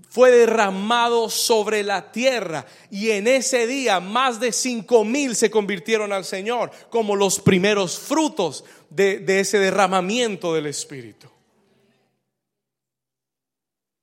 fue 0.08 0.32
derramado 0.32 1.30
sobre 1.30 1.84
la 1.84 2.10
tierra 2.10 2.66
y 2.90 3.10
en 3.10 3.28
ese 3.28 3.68
día 3.68 4.00
más 4.00 4.40
de 4.40 4.50
cinco 4.50 5.04
mil 5.04 5.36
se 5.36 5.52
convirtieron 5.52 6.12
al 6.12 6.24
Señor 6.24 6.72
como 6.90 7.14
los 7.14 7.38
primeros 7.38 7.96
frutos 7.96 8.64
de, 8.88 9.24
ese 9.38 9.60
derramamiento 9.60 10.52
del 10.52 10.66
Espíritu. 10.66 11.28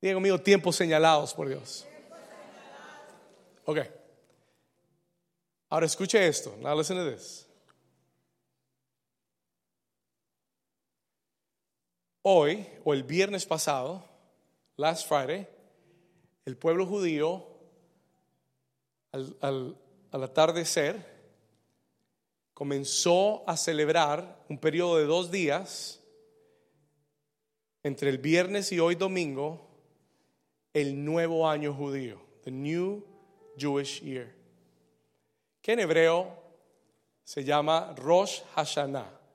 Diga 0.01 0.13
conmigo, 0.13 0.39
tiempos 0.39 0.77
señalados 0.77 1.33
por 1.33 1.49
Dios. 1.49 1.85
Ok. 3.65 3.79
Ahora 5.69 5.85
escuche 5.85 6.25
esto. 6.25 6.55
Now 6.61 6.77
listen 6.77 6.95
to 6.95 7.11
this. 7.11 7.46
Hoy, 12.29 12.67
o 12.83 12.93
el 12.93 13.03
viernes 13.03 13.45
pasado, 13.45 14.03
last 14.75 15.07
Friday, 15.07 15.47
el 16.43 16.57
pueblo 16.57 16.85
judío, 16.85 17.47
al, 19.13 19.37
al, 19.39 19.77
al, 20.11 20.23
atardecer, 20.23 21.05
comenzó 22.53 23.49
a 23.49 23.55
celebrar 23.55 24.43
un 24.49 24.57
periodo 24.57 24.97
de 24.97 25.05
dos 25.05 25.31
días, 25.31 26.03
entre 27.81 28.09
el 28.09 28.17
viernes 28.17 28.73
y 28.73 28.79
hoy 28.81 28.95
domingo, 28.95 29.65
el 30.73 31.05
nuevo 31.05 31.47
año 31.47 31.73
judío, 31.73 32.19
the 32.43 32.51
new 32.51 33.05
Jewish 33.57 34.01
year, 34.01 34.35
que 35.61 35.71
en 35.71 35.79
hebreo 35.79 36.27
se 37.23 37.45
llama 37.45 37.95
Rosh 37.95 38.41
Hashanah. 38.53 39.26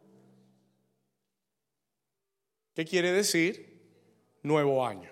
¿Qué 2.74 2.84
quiere 2.84 3.12
decir? 3.12 3.80
Nuevo 4.42 4.86
año. 4.86 5.10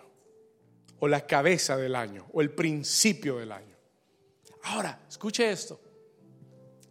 O 0.99 1.09
la 1.09 1.27
cabeza 1.27 1.77
del 1.77 1.95
año. 1.95 2.27
O 2.33 2.41
el 2.41 2.51
principio 2.51 3.39
del 3.39 3.53
año. 3.53 3.77
Ahora, 4.65 5.01
escuche 5.09 5.51
esto. 5.51 5.81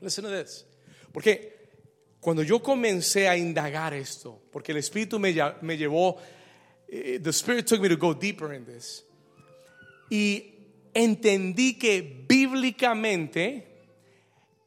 Listen 0.01 0.25
to 0.25 0.32
this. 0.32 0.65
Porque 1.12 1.60
cuando 2.19 2.43
yo 2.43 2.62
comencé 2.62 3.27
a 3.27 3.38
indagar 3.38 3.93
esto, 3.93 4.41
porque 4.51 4.71
el 4.71 4.77
Espíritu 4.77 5.19
me, 5.19 5.34
me 5.62 5.77
llevó, 5.77 6.17
the 6.88 7.29
Spirit 7.29 7.65
took 7.65 7.82
me 7.82 7.89
to 7.89 7.97
go 7.97 8.13
deeper 8.13 8.53
in 8.53 8.65
this. 8.65 9.05
Y 10.10 10.55
entendí 10.93 11.77
que 11.77 12.25
bíblicamente 12.27 13.67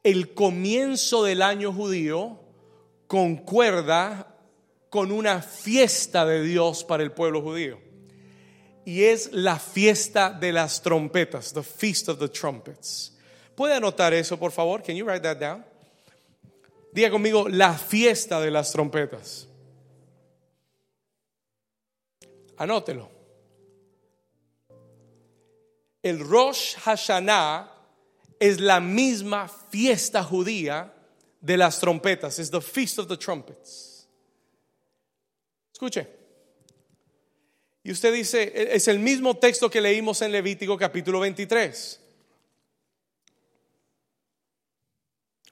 el 0.03 0.35
comienzo 0.35 1.25
del 1.25 1.43
año 1.43 1.73
judío 1.73 2.41
concuerda 3.07 4.32
con 4.93 5.11
una 5.11 5.41
fiesta 5.41 6.27
de 6.27 6.43
Dios 6.43 6.85
para 6.85 7.03
el 7.03 7.13
pueblo 7.13 7.41
judío. 7.41 7.81
Y 8.85 9.05
es 9.05 9.33
la 9.33 9.59
fiesta 9.59 10.31
de 10.31 10.53
las 10.53 10.83
trompetas, 10.83 11.55
the 11.55 11.63
feast 11.63 12.11
of 12.11 12.19
the 12.19 12.29
trumpets. 12.29 13.17
¿Puede 13.55 13.73
anotar 13.73 14.13
eso, 14.13 14.39
por 14.39 14.53
favor? 14.53 14.83
Can 14.83 14.95
you 14.95 15.07
write 15.07 15.23
that 15.23 15.39
down? 15.39 15.65
Diga 16.93 17.11
conmigo, 17.11 17.49
la 17.49 17.73
fiesta 17.73 18.39
de 18.39 18.51
las 18.51 18.71
trompetas. 18.71 19.49
Anótelo. 22.59 23.09
El 26.03 26.19
Rosh 26.19 26.77
Hashanah 26.77 27.73
es 28.39 28.61
la 28.61 28.79
misma 28.79 29.49
fiesta 29.49 30.23
judía 30.23 30.93
de 31.41 31.57
las 31.57 31.81
trompetas. 31.81 32.39
Es 32.39 32.51
the 32.51 32.61
feast 32.61 32.99
of 32.99 33.09
the 33.09 33.17
trumpets. 33.17 33.92
Escuche. 35.83 36.09
Y 37.83 37.91
usted 37.91 38.15
dice, 38.15 38.53
es 38.73 38.87
el 38.87 39.01
mismo 39.01 39.37
texto 39.39 39.69
que 39.69 39.81
leímos 39.81 40.23
en 40.23 40.31
Levítico 40.31 40.79
capítulo 40.79 41.19
23. 41.19 42.01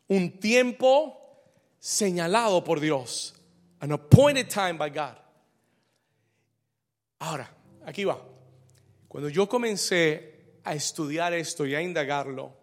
Un 0.07 0.39
tiempo 0.39 1.43
señalado 1.81 2.63
por 2.63 2.79
Dios. 2.79 3.35
An 3.81 3.91
appointed 3.91 4.47
time 4.47 4.75
by 4.75 4.91
God. 4.91 5.17
Ahora, 7.19 7.53
aquí 7.85 8.05
va. 8.05 8.25
Cuando 9.09 9.31
yo 9.31 9.49
comencé 9.49 10.61
a 10.63 10.75
estudiar 10.75 11.33
esto 11.33 11.67
y 11.67 11.75
a 11.75 11.83
indagarlo, 11.83 12.55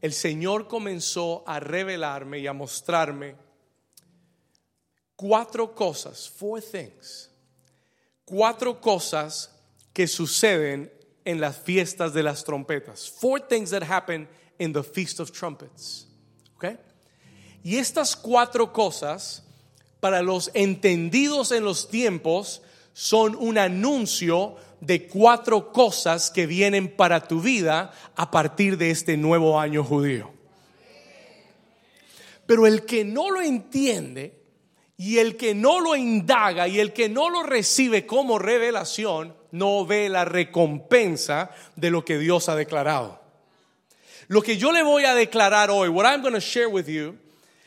el 0.00 0.12
Señor 0.12 0.66
comenzó 0.66 1.44
a 1.46 1.60
revelarme 1.60 2.40
y 2.40 2.48
a 2.48 2.52
mostrarme 2.52 3.36
cuatro 5.22 5.72
cosas, 5.72 6.28
four 6.28 6.60
things, 6.60 7.30
cuatro 8.24 8.80
cosas 8.80 9.50
que 9.92 10.08
suceden 10.08 10.90
en 11.24 11.40
las 11.40 11.56
fiestas 11.56 12.12
de 12.12 12.24
las 12.24 12.42
trompetas. 12.42 13.08
Four 13.08 13.38
things 13.38 13.70
that 13.70 13.84
happen 13.84 14.26
in 14.58 14.72
the 14.72 14.82
Feast 14.82 15.20
of 15.20 15.30
Trumpets. 15.30 16.08
Okay? 16.56 16.76
Y 17.62 17.76
estas 17.76 18.16
cuatro 18.16 18.72
cosas, 18.72 19.44
para 20.00 20.22
los 20.22 20.50
entendidos 20.54 21.52
en 21.52 21.62
los 21.62 21.88
tiempos, 21.88 22.60
son 22.92 23.36
un 23.36 23.58
anuncio 23.58 24.56
de 24.80 25.06
cuatro 25.06 25.70
cosas 25.70 26.32
que 26.32 26.46
vienen 26.46 26.96
para 26.96 27.20
tu 27.28 27.40
vida 27.40 27.92
a 28.16 28.32
partir 28.32 28.76
de 28.76 28.90
este 28.90 29.16
nuevo 29.16 29.60
año 29.60 29.84
judío. 29.84 30.32
Pero 32.44 32.66
el 32.66 32.84
que 32.84 33.04
no 33.04 33.30
lo 33.30 33.40
entiende 33.40 34.41
y 35.02 35.18
el 35.18 35.36
que 35.36 35.52
no 35.52 35.80
lo 35.80 35.96
indaga 35.96 36.68
y 36.68 36.78
el 36.78 36.92
que 36.92 37.08
no 37.08 37.28
lo 37.28 37.42
recibe 37.42 38.06
como 38.06 38.38
revelación, 38.38 39.34
no 39.50 39.84
ve 39.84 40.08
la 40.08 40.24
recompensa 40.24 41.50
de 41.74 41.90
lo 41.90 42.04
que 42.04 42.18
Dios 42.18 42.48
ha 42.48 42.54
declarado. 42.54 43.20
Lo 44.28 44.42
que 44.42 44.56
yo 44.56 44.70
le 44.70 44.84
voy 44.84 45.04
a 45.04 45.16
declarar 45.16 45.72
hoy, 45.72 45.88
what 45.88 46.06
I'm 46.06 46.22
going 46.22 46.34
to 46.34 46.38
share 46.38 46.68
with 46.68 46.86
you, 46.86 47.18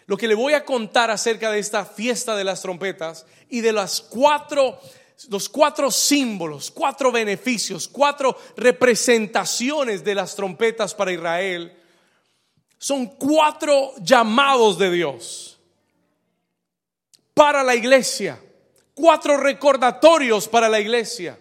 lo 0.06 0.15
que 0.15 0.30
le 0.30 0.34
voy 0.34 0.54
a 0.54 0.63
contar 0.63 1.12
acerca 1.12 1.52
de 1.52 1.60
esta 1.60 1.84
fiesta 1.84 2.38
de 2.38 2.45
las 2.45 2.62
trompetas 2.62 3.26
y 3.50 3.60
de 3.60 3.74
las 3.74 4.00
cuatro 4.00 4.80
los 5.28 5.50
cuatro 5.50 5.91
símbolos, 5.91 6.71
cuatro 6.71 7.12
beneficios, 7.12 7.89
cuatro 7.89 8.38
representaciones 8.56 10.06
de 10.06 10.15
las 10.15 10.38
trompetas 10.38 10.95
para 10.95 11.12
Israel, 11.12 11.78
son 12.78 13.08
cuatro 13.08 13.91
llamados 14.02 14.78
de 14.78 14.91
Dios 14.91 15.55
para 17.36 17.63
la 17.63 17.76
iglesia, 17.76 18.39
cuatro 18.95 19.38
recordatorios 19.38 20.48
para 20.48 20.69
la 20.69 20.80
iglesia, 20.80 21.38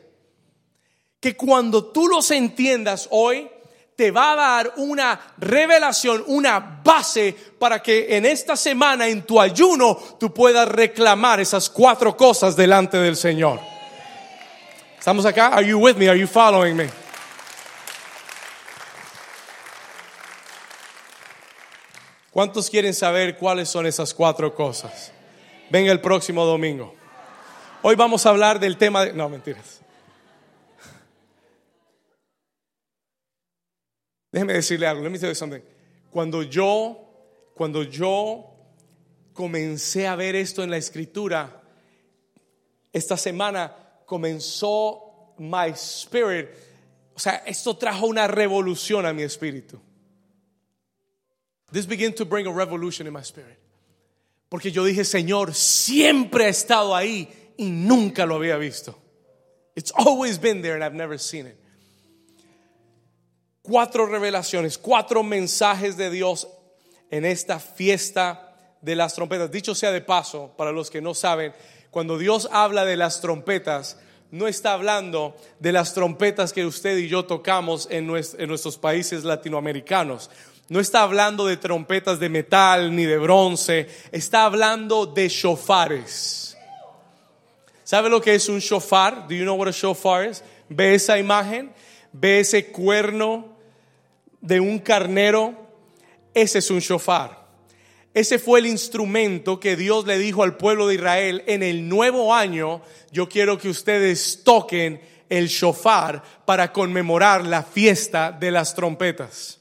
que 1.21 1.37
cuando 1.37 1.87
tú 1.87 2.09
los 2.09 2.31
entiendas 2.33 3.09
hoy, 3.11 3.49
te 3.97 4.11
va 4.11 4.33
a 4.33 4.37
dar 4.37 4.73
una 4.79 5.35
revelación, 5.39 6.25
una 6.27 6.59
base 6.59 7.33
para 7.59 7.81
que 7.81 8.17
en 8.17 8.27
esta 8.27 8.57
semana, 8.57 9.07
en 9.07 9.23
tu 9.23 9.41
ayuno, 9.41 9.97
tú 10.19 10.35
puedas 10.35 10.69
reclamar 10.69 11.39
esas 11.39 11.71
cuatro 11.71 12.17
cosas 12.17 12.57
delante 12.57 12.99
del 12.99 13.17
Señor. 13.17 13.61
¿Estamos 14.99 15.25
acá? 15.25 15.49
Are 15.49 15.67
you 15.67 15.79
with 15.79 15.95
me? 15.95 16.09
Are 16.09 16.19
you 16.19 16.27
following 16.27 16.75
me? 16.75 16.91
¿Cuántos 22.33 22.69
quieren 22.69 22.93
saber 22.93 23.37
cuáles 23.37 23.69
son 23.69 23.87
esas 23.87 24.13
cuatro 24.13 24.53
cosas? 24.57 25.14
Venga 25.75 25.91
el 25.91 26.01
próximo 26.01 26.45
domingo. 26.45 26.95
Hoy 27.83 27.97
vamos 27.97 28.25
a 28.25 28.31
hablar 28.31 28.61
del 28.61 28.77
tema 28.77 29.05
de... 29.05 29.13
No, 29.13 29.29
mentiras. 29.29 29.81
Déjeme 34.31 34.53
decirle 34.53 34.87
algo. 34.87 35.03
Let 35.03 35.11
me 35.11 35.19
tell 35.19 35.31
you 35.31 35.35
something. 35.35 35.63
Cuando 36.13 36.45
yo, 36.45 36.97
cuando 37.55 37.83
yo 37.83 38.55
comencé 39.33 40.07
a 40.07 40.15
ver 40.15 40.37
esto 40.37 40.63
en 40.63 40.71
la 40.71 40.77
escritura, 40.77 41.61
esta 42.93 43.17
semana 43.17 43.75
comenzó 44.07 45.35
my 45.39 45.71
spirit. 45.71 46.51
O 47.17 47.19
sea, 47.19 47.43
esto 47.47 47.77
trajo 47.77 48.07
una 48.07 48.29
revolución 48.29 49.07
a 49.07 49.13
mi 49.13 49.25
espíritu. 49.25 49.81
This 51.73 51.85
began 51.85 52.13
to 52.13 52.25
bring 52.25 52.47
a 52.47 52.53
revolution 52.53 53.09
in 53.09 53.13
my 53.13 53.25
spirit. 53.25 53.64
Porque 54.55 54.71
yo 54.71 54.85
dije, 54.85 55.05
Señor, 55.05 55.53
siempre 55.53 56.45
ha 56.45 56.49
estado 56.49 56.95
ahí 56.95 57.29
y 57.57 57.71
nunca 57.71 58.25
lo 58.25 58.37
había 58.37 58.57
visto. 58.57 58.97
It's 59.75 59.93
always 59.97 60.41
been 60.41 60.63
there 60.63 60.75
and 60.75 60.85
I've 60.85 60.95
never 60.95 61.19
seen 61.19 61.49
it 61.49 61.59
cuatro 63.65 64.07
revelaciones, 64.07 64.77
cuatro 64.77 65.23
mensajes 65.23 65.97
de 65.97 66.11
Dios 66.11 66.49
en 67.11 67.25
esta 67.25 67.59
fiesta 67.59 68.55
de 68.83 68.95
las 68.95 69.15
trompetas. 69.15 69.51
Dicho 69.51 69.75
sea 69.75 69.91
de 69.91 70.03
paso, 70.03 70.53
para 70.59 70.71
los 70.71 70.91
que 70.91 71.01
no 71.01 71.15
saben, 71.15 71.55
cuando 71.91 72.19
Dios 72.19 72.47
habla 72.53 72.85
de 72.85 72.99
las 72.99 73.23
trompetas, 73.23 73.99
no 74.31 74.49
está 74.49 74.75
hablando 74.75 75.35
de 75.61 75.73
las 75.73 75.95
trompetas 75.95 76.53
que 76.53 76.67
usted 76.67 76.99
y 76.99 77.09
yo 77.09 77.25
tocamos 77.25 77.89
en, 77.91 78.07
nuestros 78.07 78.77
países 78.77 79.25
latinoamericanos. 79.25 80.31
No 80.69 80.81
está 80.81 81.03
hablando 81.03 81.47
de 81.47 81.59
trompetas 81.59 82.19
de 82.19 82.29
metal 82.29 82.95
ni 82.95 83.05
de 83.05 83.19
bronce, 83.19 83.89
está 84.13 84.45
hablando 84.45 85.05
de 85.05 85.29
shofares. 85.29 86.57
¿Sabe 87.85 88.09
lo 88.09 88.21
que 88.21 88.35
es 88.35 88.49
un 88.49 88.61
shofar? 88.61 89.29
Do 89.29 89.35
you 89.35 89.45
know 89.45 89.57
what 89.57 89.69
a 89.69 89.73
shofar 89.73 90.29
is? 90.29 90.43
Ve 90.71 90.95
esa 90.95 91.19
imagen, 91.19 91.71
ve 92.13 92.41
ese 92.41 92.67
cuerno 92.73 93.57
de 94.41 94.59
un 94.59 94.79
carnero, 94.79 95.55
ese 96.33 96.61
es 96.61 96.71
un 96.71 96.81
shofar. 96.81 97.45
Ese 98.15 98.39
fue 98.39 98.61
el 98.61 98.67
instrumento 98.67 99.61
que 99.61 99.77
Dios 99.77 100.07
le 100.07 100.17
dijo 100.17 100.43
al 100.45 100.57
pueblo 100.57 100.87
de 100.87 100.95
Israel 100.95 101.43
en 101.47 101.63
el 101.63 101.89
nuevo 101.89 102.33
año. 102.33 102.81
Yo 103.11 103.29
quiero 103.29 103.59
que 103.59 103.69
ustedes 103.69 104.43
toquen 104.45 105.01
el 105.29 105.49
shofar 105.49 106.23
para 106.47 106.73
conmemorar 106.73 107.45
la 107.45 107.65
fiesta 107.65 108.33
de 108.33 108.51
las 108.51 108.75
trompetas. 108.75 109.59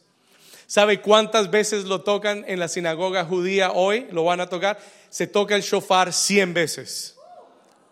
¿Sabe 0.73 1.01
cuántas 1.01 1.51
veces 1.51 1.83
lo 1.83 2.01
tocan 2.01 2.45
en 2.47 2.57
la 2.57 2.67
sinagoga 2.67 3.25
judía 3.25 3.73
hoy? 3.73 4.07
¿Lo 4.09 4.23
van 4.23 4.41
a 4.41 4.49
tocar? 4.49 4.79
Se 5.11 5.27
toca 5.27 5.55
el 5.55 5.61
shofar 5.61 6.11
cien 6.11 6.51
veces. 6.51 7.15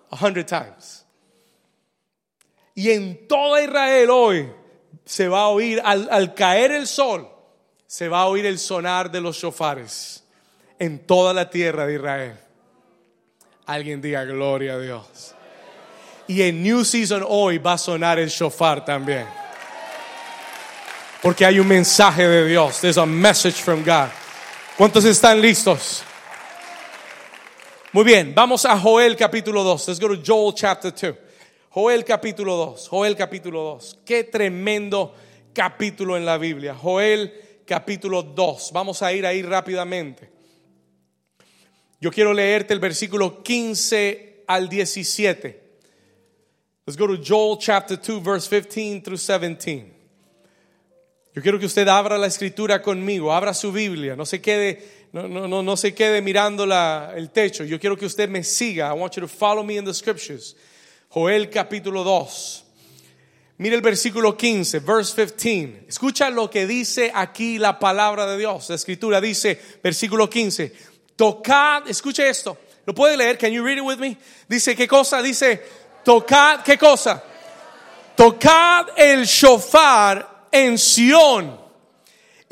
A 0.09 0.15
hundred 0.15 0.47
times. 0.47 1.05
Y 2.73 2.89
en 2.89 3.27
toda 3.27 3.61
Israel 3.61 4.09
hoy 4.09 4.51
se 5.05 5.27
va 5.27 5.41
a 5.41 5.47
oír, 5.49 5.79
al, 5.85 6.33
caer 6.33 6.71
el 6.71 6.87
sol, 6.87 7.29
se 7.85 8.09
va 8.09 8.21
a 8.21 8.25
oír 8.25 8.47
el 8.47 8.57
sonar 8.57 9.11
de 9.11 9.21
los 9.21 9.37
shofares 9.37 10.23
en 10.79 11.05
toda 11.05 11.35
la 11.35 11.51
tierra 11.51 11.85
de 11.85 11.93
Israel. 11.93 12.39
Alguien 13.67 14.01
diga 14.01 14.23
gloria 14.23 14.73
a 14.73 14.79
Dios. 14.79 15.35
Y 16.25 16.41
en 16.41 16.63
New 16.63 16.83
Season 16.83 17.23
hoy 17.27 17.59
va 17.59 17.73
a 17.73 17.77
sonar 17.77 18.17
el 18.17 18.29
shofar 18.29 18.83
también. 18.83 19.40
Porque 21.21 21.45
hay 21.45 21.59
un 21.59 21.67
mensaje 21.67 22.27
de 22.27 22.47
Dios. 22.47 22.81
There's 22.81 22.97
a 22.97 23.05
message 23.05 23.61
from 23.61 23.83
God. 23.83 24.09
¿Cuántos 24.77 25.05
están 25.05 25.39
listos? 25.39 26.03
Muy 27.93 28.03
bien, 28.03 28.33
vamos 28.33 28.65
a 28.65 28.77
Joel 28.79 29.15
capítulo 29.15 29.63
2. 29.63 29.87
Let's 29.87 29.99
go 29.99 30.07
to 30.07 30.21
Joel 30.25 30.53
chapter 30.55 30.91
2. 30.91 31.15
Joel 31.69 32.03
capítulo 32.03 32.55
2, 32.55 32.87
Joel 32.87 33.15
capítulo 33.15 33.63
2. 33.63 33.99
Qué 34.05 34.23
tremendo 34.23 35.13
capítulo 35.53 36.17
en 36.17 36.25
la 36.25 36.37
Biblia. 36.37 36.73
Joel 36.73 37.33
capítulo 37.65 38.23
2. 38.23 38.71
Vamos 38.73 39.01
a 39.01 39.13
ir 39.13 39.25
ahí 39.25 39.41
rápidamente. 39.41 40.29
Yo 41.99 42.11
quiero 42.11 42.33
leerte 42.33 42.73
el 42.73 42.79
versículo 42.79 43.43
15 43.43 44.43
al 44.47 44.67
17. 44.67 45.61
Let's 46.85 46.97
go 46.97 47.07
to 47.07 47.21
Joel 47.23 47.57
chapter 47.59 47.97
2 47.97 48.23
verse 48.23 48.47
15 48.47 49.01
through 49.01 49.19
17. 49.19 49.90
Yo 51.33 51.41
quiero 51.41 51.59
que 51.59 51.65
usted 51.65 51.87
abra 51.87 52.17
la 52.17 52.27
escritura 52.27 52.81
conmigo, 52.81 53.31
abra 53.31 53.53
su 53.53 53.71
Biblia, 53.71 54.15
no 54.15 54.25
se 54.25 54.41
quede 54.41 55.01
no, 55.13 55.27
no, 55.27 55.47
no, 55.47 55.61
no 55.61 55.75
se 55.75 55.93
quede 55.93 56.21
mirando 56.21 56.65
la, 56.65 57.11
el 57.15 57.31
techo. 57.31 57.65
Yo 57.65 57.79
quiero 57.79 57.97
que 57.97 58.05
usted 58.05 58.29
me 58.29 58.43
siga. 58.43 58.87
I 58.87 58.97
want 58.97 59.15
you 59.15 59.21
to 59.21 59.27
follow 59.27 59.63
me 59.63 59.77
in 59.77 59.83
the 59.83 59.93
scriptures. 59.93 60.55
Joel 61.09 61.49
capítulo 61.49 62.03
2. 62.03 62.63
Mire 63.57 63.75
el 63.75 63.81
versículo 63.81 64.37
15, 64.37 64.79
verse 64.79 65.13
15. 65.13 65.85
Escucha 65.87 66.29
lo 66.29 66.49
que 66.49 66.65
dice 66.65 67.11
aquí 67.13 67.59
la 67.59 67.77
palabra 67.77 68.25
de 68.25 68.37
Dios. 68.37 68.69
La 68.69 68.75
escritura 68.75 69.19
dice, 69.19 69.59
versículo 69.83 70.29
15, 70.29 70.73
tocad, 71.15 71.87
escuche 71.87 72.27
esto. 72.27 72.57
¿Lo 72.85 72.95
puede 72.95 73.17
leer? 73.17 73.37
Can 73.37 73.51
you 73.51 73.63
read 73.63 73.77
it 73.77 73.83
with 73.83 73.99
me? 73.99 74.17
Dice, 74.47 74.75
¿qué 74.75 74.87
cosa? 74.87 75.21
Dice, 75.21 75.61
tocad, 76.03 76.63
¿qué 76.63 76.77
cosa? 76.77 77.21
Tocad 78.15 78.97
el 78.97 79.25
shofar 79.25 80.40
en 80.51 80.77
Sión 80.77 81.59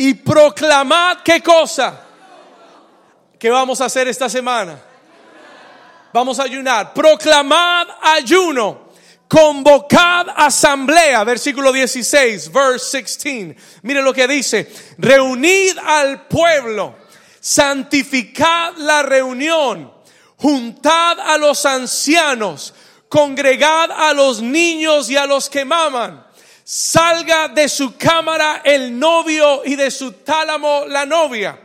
y 0.01 0.13
proclamad, 0.13 1.17
¿qué 1.23 1.41
cosa? 1.41 2.05
¿Qué 3.38 3.49
vamos 3.49 3.81
a 3.81 3.85
hacer 3.85 4.07
esta 4.07 4.29
semana? 4.29 4.79
Vamos 6.13 6.39
a 6.39 6.43
ayunar. 6.43 6.93
Proclamad 6.93 7.88
ayuno. 8.01 8.89
Convocad 9.27 10.27
asamblea, 10.35 11.23
versículo 11.23 11.71
16, 11.71 12.51
verse 12.51 12.99
16. 12.99 13.55
Mire 13.83 14.01
lo 14.01 14.13
que 14.13 14.27
dice. 14.27 14.71
Reunid 14.97 15.77
al 15.77 16.27
pueblo. 16.27 16.95
Santificad 17.39 18.75
la 18.77 19.03
reunión. 19.03 19.93
Juntad 20.38 21.19
a 21.19 21.38
los 21.38 21.65
ancianos. 21.65 22.73
Congregad 23.09 23.91
a 23.91 24.13
los 24.13 24.41
niños 24.41 25.09
y 25.09 25.17
a 25.17 25.25
los 25.25 25.49
que 25.49 25.65
maman 25.65 26.29
salga 26.71 27.47
de 27.47 27.67
su 27.67 27.97
cámara 27.97 28.62
el 28.63 28.99
novio 28.99 29.63
y 29.65 29.75
de 29.75 29.89
su 29.89 30.12
tálamo 30.12 30.84
la 30.86 31.03
novia. 31.03 31.60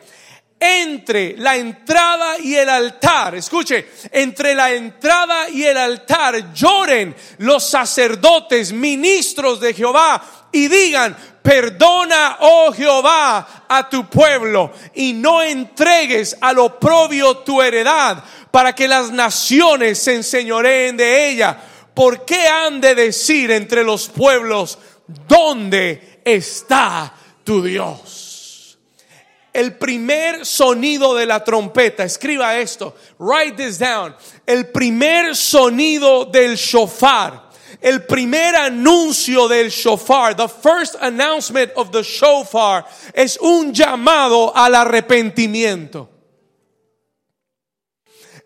Entre 0.58 1.36
la 1.36 1.56
entrada 1.56 2.38
y 2.38 2.54
el 2.54 2.70
altar, 2.70 3.34
escuche, 3.34 3.86
entre 4.10 4.54
la 4.54 4.72
entrada 4.72 5.50
y 5.50 5.64
el 5.64 5.76
altar 5.76 6.54
lloren 6.54 7.14
los 7.36 7.68
sacerdotes, 7.68 8.72
ministros 8.72 9.60
de 9.60 9.74
Jehová 9.74 10.48
y 10.50 10.68
digan, 10.68 11.14
perdona, 11.42 12.38
oh 12.40 12.72
Jehová, 12.72 13.66
a 13.68 13.86
tu 13.90 14.08
pueblo 14.08 14.72
y 14.94 15.12
no 15.12 15.42
entregues 15.42 16.34
al 16.40 16.60
oprobio 16.60 17.38
tu 17.38 17.60
heredad 17.60 18.24
para 18.50 18.74
que 18.74 18.88
las 18.88 19.10
naciones 19.10 19.98
se 19.98 20.14
enseñoreen 20.14 20.96
de 20.96 21.28
ella. 21.28 21.58
¿Por 21.92 22.24
qué 22.24 22.48
han 22.48 22.80
de 22.80 22.96
decir 22.96 23.52
entre 23.52 23.84
los 23.84 24.08
pueblos, 24.08 24.78
¿dónde 25.06 26.20
está 26.24 27.12
tu 27.44 27.62
Dios? 27.62 28.78
El 29.52 29.78
primer 29.78 30.44
sonido 30.44 31.14
de 31.14 31.26
la 31.26 31.44
trompeta, 31.44 32.02
escriba 32.02 32.58
esto, 32.58 32.96
write 33.18 33.56
this 33.56 33.78
down. 33.78 34.14
El 34.46 34.66
primer 34.72 35.36
sonido 35.36 36.24
del 36.24 36.56
shofar, 36.56 37.50
el 37.80 38.04
primer 38.04 38.56
anuncio 38.56 39.46
del 39.46 39.70
shofar, 39.70 40.34
the 40.34 40.48
first 40.48 40.96
announcement 41.00 41.70
of 41.76 41.92
the 41.92 42.02
shofar, 42.02 42.84
es 43.14 43.38
un 43.40 43.72
llamado 43.72 44.52
al 44.56 44.74
arrepentimiento. 44.74 46.08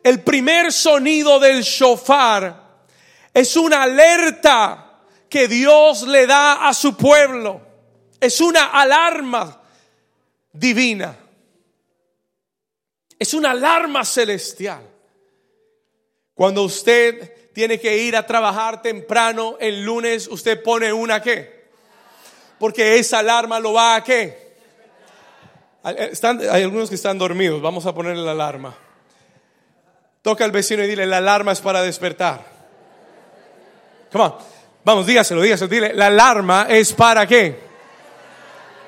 El 0.04 0.22
primer 0.22 0.72
sonido 0.72 1.40
del 1.40 1.62
shofar 1.62 2.54
es 3.32 3.56
una 3.56 3.84
alerta 3.84 4.87
que 5.28 5.48
Dios 5.48 6.02
le 6.02 6.26
da 6.26 6.68
a 6.68 6.74
su 6.74 6.96
pueblo. 6.96 7.60
Es 8.20 8.40
una 8.40 8.66
alarma 8.66 9.60
divina. 10.52 11.16
Es 13.18 13.34
una 13.34 13.50
alarma 13.50 14.04
celestial. 14.04 14.82
Cuando 16.34 16.62
usted 16.62 17.52
tiene 17.52 17.80
que 17.80 17.98
ir 17.98 18.16
a 18.16 18.26
trabajar 18.26 18.80
temprano 18.80 19.56
el 19.58 19.82
lunes, 19.82 20.28
usted 20.28 20.62
pone 20.62 20.92
una 20.92 21.20
qué? 21.20 21.68
Porque 22.58 22.98
esa 22.98 23.18
alarma 23.18 23.58
lo 23.58 23.72
va 23.72 23.96
a 23.96 24.04
qué? 24.04 24.48
hay 25.82 26.62
algunos 26.62 26.88
que 26.88 26.96
están 26.96 27.18
dormidos, 27.18 27.62
vamos 27.62 27.86
a 27.86 27.94
ponerle 27.94 28.22
la 28.22 28.32
alarma. 28.32 28.76
Toca 30.22 30.44
al 30.44 30.50
vecino 30.50 30.84
y 30.84 30.86
dile, 30.86 31.06
la 31.06 31.18
alarma 31.18 31.52
es 31.52 31.60
para 31.60 31.82
despertar. 31.82 32.44
Come 34.12 34.24
on. 34.24 34.57
Vamos, 34.84 35.06
dígaselo, 35.06 35.42
dígaselo, 35.42 35.68
dile, 35.68 35.92
la 35.94 36.06
alarma 36.06 36.66
es 36.68 36.92
para 36.92 37.26
qué? 37.26 37.60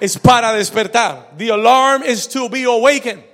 Es 0.01 0.19
para 0.19 0.53
despertar. 0.53 1.31
The 1.37 1.51
alarm 1.51 2.03
is 2.05 2.27
to 2.29 2.49
be 2.49 2.65
awakened. 2.65 3.25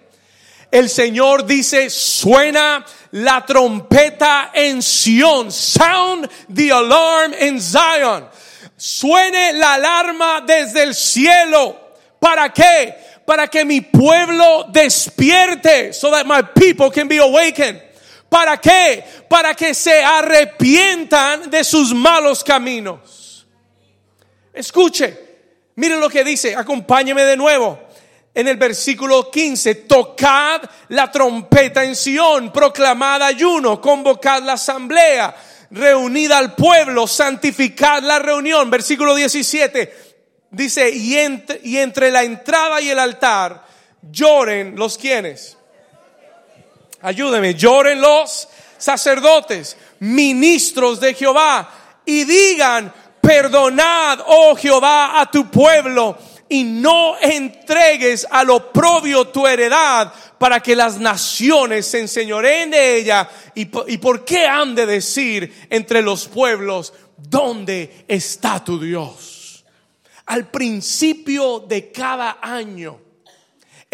El 0.71 0.89
Señor 0.89 1.47
dice, 1.47 1.91
suena 1.91 2.85
la 3.13 3.47
trompeta 3.47 4.51
en 4.53 4.83
Sion. 4.83 5.53
Sound 5.53 6.29
the 6.49 6.71
alarm 6.71 7.35
in 7.41 7.61
Zion. 7.61 8.27
Suene 8.77 9.53
la 9.55 9.75
alarma 9.75 10.45
desde 10.45 10.83
el 10.83 10.95
cielo. 10.95 11.77
¿Para 12.19 12.53
qué? 12.53 12.95
Para 13.25 13.47
que 13.47 13.65
mi 13.65 13.81
pueblo 13.81 14.67
despierte. 14.73 15.95
So 15.95 16.11
that 16.11 16.27
my 16.27 16.43
people 16.43 16.91
can 16.91 17.07
be 17.07 17.19
awakened. 17.19 17.81
¿Para 18.29 18.59
qué? 18.61 19.05
Para 19.29 19.55
que 19.55 19.75
se 19.75 20.03
arrepientan 20.03 21.51
de 21.51 21.63
sus 21.65 21.95
malos 21.95 22.43
caminos. 22.43 23.47
Escuche, 24.53 25.19
miren 25.77 26.01
lo 26.01 26.09
que 26.09 26.25
dice, 26.25 26.55
acompáñeme 26.57 27.25
de 27.25 27.37
nuevo. 27.37 27.79
En 28.35 28.49
el 28.49 28.57
versículo 28.57 29.31
15, 29.31 29.75
tocad 29.87 30.63
la 30.89 31.11
trompeta 31.11 31.85
en 31.85 31.97
Sión, 31.97 32.53
proclamad 32.53 33.23
ayuno, 33.23 33.81
convocad 33.81 34.43
la 34.43 34.55
asamblea, 34.55 35.35
reunid 35.71 36.31
al 36.33 36.55
pueblo, 36.55 37.07
santificad 37.07 38.03
la 38.03 38.19
reunión. 38.19 38.71
Versículo 38.71 39.15
17 39.15 40.07
dice, 40.51 40.91
y 40.91 41.17
y 41.63 41.79
entre 41.79 42.11
la 42.11 42.25
entrada 42.25 42.81
y 42.81 42.91
el 42.91 42.99
altar 42.99 43.65
lloren 44.11 44.77
los 44.77 44.99
quienes 44.99 45.57
ayúdeme, 47.03 47.55
lloren 47.55 48.01
los 48.01 48.49
sacerdotes, 48.79 49.77
ministros 50.01 51.01
de 51.01 51.15
Jehová, 51.15 51.71
y 52.05 52.25
digan, 52.25 52.93
perdonad, 53.21 54.21
oh 54.27 54.55
Jehová, 54.55 55.21
a 55.21 55.31
tu 55.31 55.51
pueblo, 55.51 56.17
y 56.49 56.63
no 56.63 57.19
entregues 57.19 58.27
al 58.31 58.51
oprobio 58.51 59.29
tu 59.29 59.47
heredad, 59.47 60.13
para 60.39 60.61
que 60.61 60.77
las 60.77 60.99
naciones 60.99 61.87
se 61.87 62.01
enseñoreen 62.01 62.71
de 62.71 62.99
ella. 62.99 63.29
¿Y, 63.55 63.69
¿Y 63.93 63.99
por 63.99 64.25
qué 64.25 64.47
han 64.47 64.75
de 64.75 64.87
decir 64.87 65.67
entre 65.71 66.03
los 66.03 66.29
pueblos, 66.29 66.93
¿dónde 67.17 68.05
está 68.07 68.63
tu 68.63 68.79
Dios? 68.79 69.65
Al 70.27 70.49
principio 70.49 71.61
de 71.61 71.91
cada 71.91 72.39
año, 72.43 73.01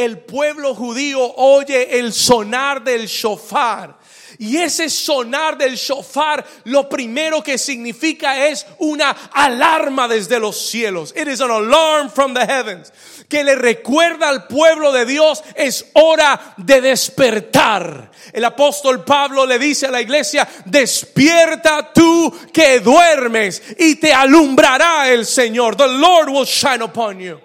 el 0.05 0.19
pueblo 0.19 0.75
judío 0.75 1.21
oye 1.37 1.99
el 1.99 2.13
sonar 2.13 2.83
del 2.83 3.07
shofar. 3.07 4.03
Y 4.39 4.57
ese 4.57 4.91
sonar 4.91 5.57
del 5.57 5.77
shofar 5.77 6.45
lo 6.65 6.89
primero 6.89 7.43
que 7.43 7.59
significa 7.59 8.47
es 8.49 8.67
una 8.79 9.11
alarma 9.33 10.09
desde 10.09 10.41
los 10.41 10.69
cielos. 10.69 11.15
It 11.17 11.29
is 11.29 11.41
an 11.41 11.51
alarm 11.51 12.11
from 12.11 12.35
the 12.35 12.45
heavens. 12.45 12.93
Que 13.29 13.45
le 13.45 13.55
recuerda 13.55 14.29
al 14.29 14.47
pueblo 14.47 14.91
de 14.91 15.07
Dios 15.07 15.43
es 15.55 15.87
hora 15.95 16.55
de 16.57 16.81
despertar. 16.81 18.11
El 18.33 18.45
apóstol 18.45 19.05
Pablo 19.05 19.47
le 19.47 19.59
dice 19.59 19.87
a 19.87 19.91
la 19.91 20.03
iglesia, 20.03 20.49
despierta 20.65 21.93
tú 21.93 22.35
que 22.53 22.81
duermes 22.81 23.63
y 23.79 23.97
te 23.97 24.13
alumbrará 24.13 25.11
el 25.11 25.25
Señor. 25.25 25.77
The 25.77 25.89
Lord 25.89 26.31
will 26.31 26.47
shine 26.47 26.83
upon 26.83 27.21
you. 27.21 27.39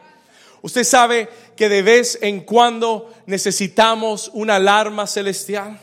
Usted 0.62 0.84
sabe 0.84 1.30
que 1.58 1.68
de 1.68 1.82
vez 1.82 2.20
en 2.22 2.42
cuando 2.42 3.14
necesitamos 3.26 4.32
una 4.34 4.56
alarma 4.56 5.08
celestial? 5.08 5.78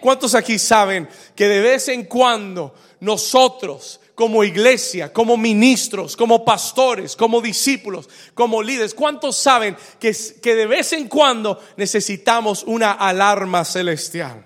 ¿Cuántos 0.00 0.34
aquí 0.34 0.58
saben 0.58 1.08
que 1.34 1.48
de 1.48 1.60
vez 1.60 1.88
en 1.88 2.04
cuando 2.04 2.74
nosotros 3.00 4.00
como 4.14 4.42
iglesia, 4.42 5.12
como 5.12 5.36
ministros, 5.36 6.16
como 6.16 6.44
pastores, 6.44 7.14
como 7.14 7.40
discípulos, 7.40 8.08
como 8.34 8.62
líderes, 8.62 8.94
¿cuántos 8.94 9.36
saben 9.36 9.76
que, 10.00 10.16
que 10.42 10.54
de 10.54 10.66
vez 10.66 10.92
en 10.92 11.08
cuando 11.08 11.60
necesitamos 11.76 12.64
una 12.64 12.92
alarma 12.92 13.64
celestial? 13.64 14.44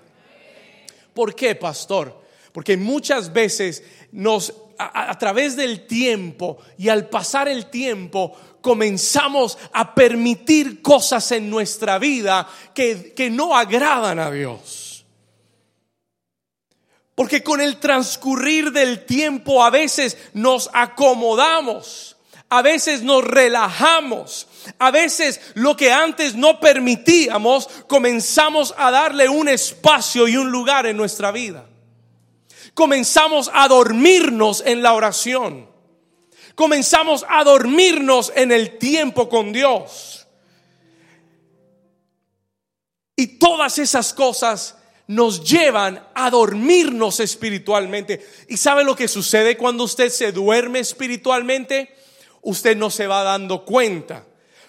¿Por 1.13 1.33
qué, 1.33 1.55
pastor? 1.55 2.21
Porque 2.51 2.77
muchas 2.77 3.33
veces 3.33 3.83
nos, 4.11 4.53
a 4.77 5.17
través 5.17 5.55
del 5.55 5.87
tiempo 5.87 6.59
y 6.77 6.89
al 6.89 7.09
pasar 7.09 7.47
el 7.47 7.67
tiempo, 7.67 8.35
comenzamos 8.63 9.57
a 9.73 9.93
permitir 9.93 10.81
cosas 10.81 11.33
en 11.33 11.49
nuestra 11.49 11.99
vida 11.99 12.47
que, 12.73 13.13
que 13.13 13.29
no 13.29 13.55
agradan 13.55 14.17
a 14.19 14.31
Dios. 14.31 15.05
Porque 17.13 17.43
con 17.43 17.59
el 17.59 17.77
transcurrir 17.77 18.71
del 18.71 19.05
tiempo 19.05 19.63
a 19.63 19.69
veces 19.69 20.17
nos 20.33 20.69
acomodamos, 20.73 22.15
a 22.47 22.61
veces 22.61 23.03
nos 23.03 23.23
relajamos, 23.23 24.47
a 24.79 24.91
veces 24.91 25.41
lo 25.55 25.75
que 25.75 25.91
antes 25.91 26.35
no 26.35 26.61
permitíamos 26.61 27.67
comenzamos 27.87 28.73
a 28.77 28.91
darle 28.91 29.27
un 29.27 29.49
espacio 29.49 30.25
y 30.27 30.37
un 30.37 30.49
lugar 30.51 30.85
en 30.85 30.95
nuestra 30.95 31.31
vida. 31.33 31.65
Comenzamos 32.73 33.51
a 33.53 33.67
dormirnos 33.67 34.63
en 34.65 34.81
la 34.81 34.93
oración 34.93 35.72
comenzamos 36.55 37.25
a 37.27 37.43
dormirnos 37.43 38.31
en 38.35 38.51
el 38.51 38.77
tiempo 38.77 39.29
con 39.29 39.51
Dios. 39.51 40.27
Y 43.15 43.37
todas 43.37 43.77
esas 43.77 44.13
cosas 44.13 44.77
nos 45.07 45.43
llevan 45.43 46.07
a 46.15 46.29
dormirnos 46.29 47.19
espiritualmente. 47.19 48.25
¿Y 48.47 48.57
sabe 48.57 48.83
lo 48.83 48.95
que 48.95 49.07
sucede 49.07 49.57
cuando 49.57 49.83
usted 49.83 50.09
se 50.09 50.31
duerme 50.31 50.79
espiritualmente? 50.79 51.93
Usted 52.41 52.75
no 52.75 52.89
se 52.89 53.07
va 53.07 53.23
dando 53.23 53.63
cuenta, 53.65 54.25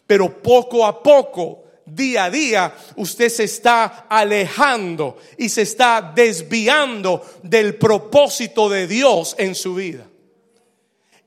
pero 0.06 0.42
poco 0.42 0.86
a 0.86 1.02
poco, 1.02 1.64
día 1.86 2.24
a 2.24 2.30
día, 2.30 2.76
usted 2.96 3.28
se 3.28 3.44
está 3.44 4.06
alejando 4.08 5.16
y 5.38 5.48
se 5.48 5.62
está 5.62 6.12
desviando 6.14 7.24
del 7.42 7.76
propósito 7.76 8.68
de 8.68 8.86
Dios 8.86 9.34
en 9.38 9.54
su 9.54 9.74
vida. 9.74 10.06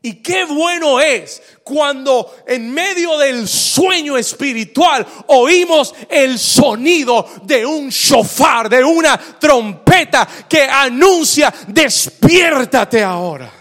Y 0.01 0.21
qué 0.21 0.45
bueno 0.45 0.99
es 0.99 1.41
cuando 1.63 2.36
en 2.45 2.71
medio 2.71 3.17
del 3.17 3.47
sueño 3.47 4.15
espiritual 4.17 5.05
oímos 5.27 5.93
el 6.10 6.38
sonido 6.38 7.27
de 7.43 7.65
un 7.65 7.89
shofar, 7.89 8.69
de 8.69 8.83
una 8.83 9.17
trompeta 9.17 10.27
que 10.47 10.62
anuncia, 10.63 11.53
despiértate 11.67 13.03
ahora. 13.03 13.51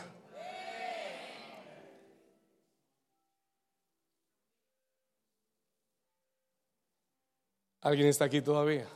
¿Alguien 7.80 8.08
está 8.08 8.24
aquí 8.24 8.42
todavía? 8.42 8.86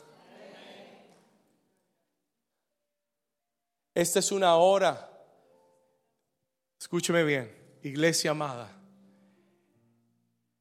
Esta 3.94 4.18
es 4.18 4.33
una 4.33 4.57
hora 4.57 5.10
escúcheme 6.81 7.23
bien, 7.25 7.55
iglesia 7.83 8.31
amada, 8.31 8.73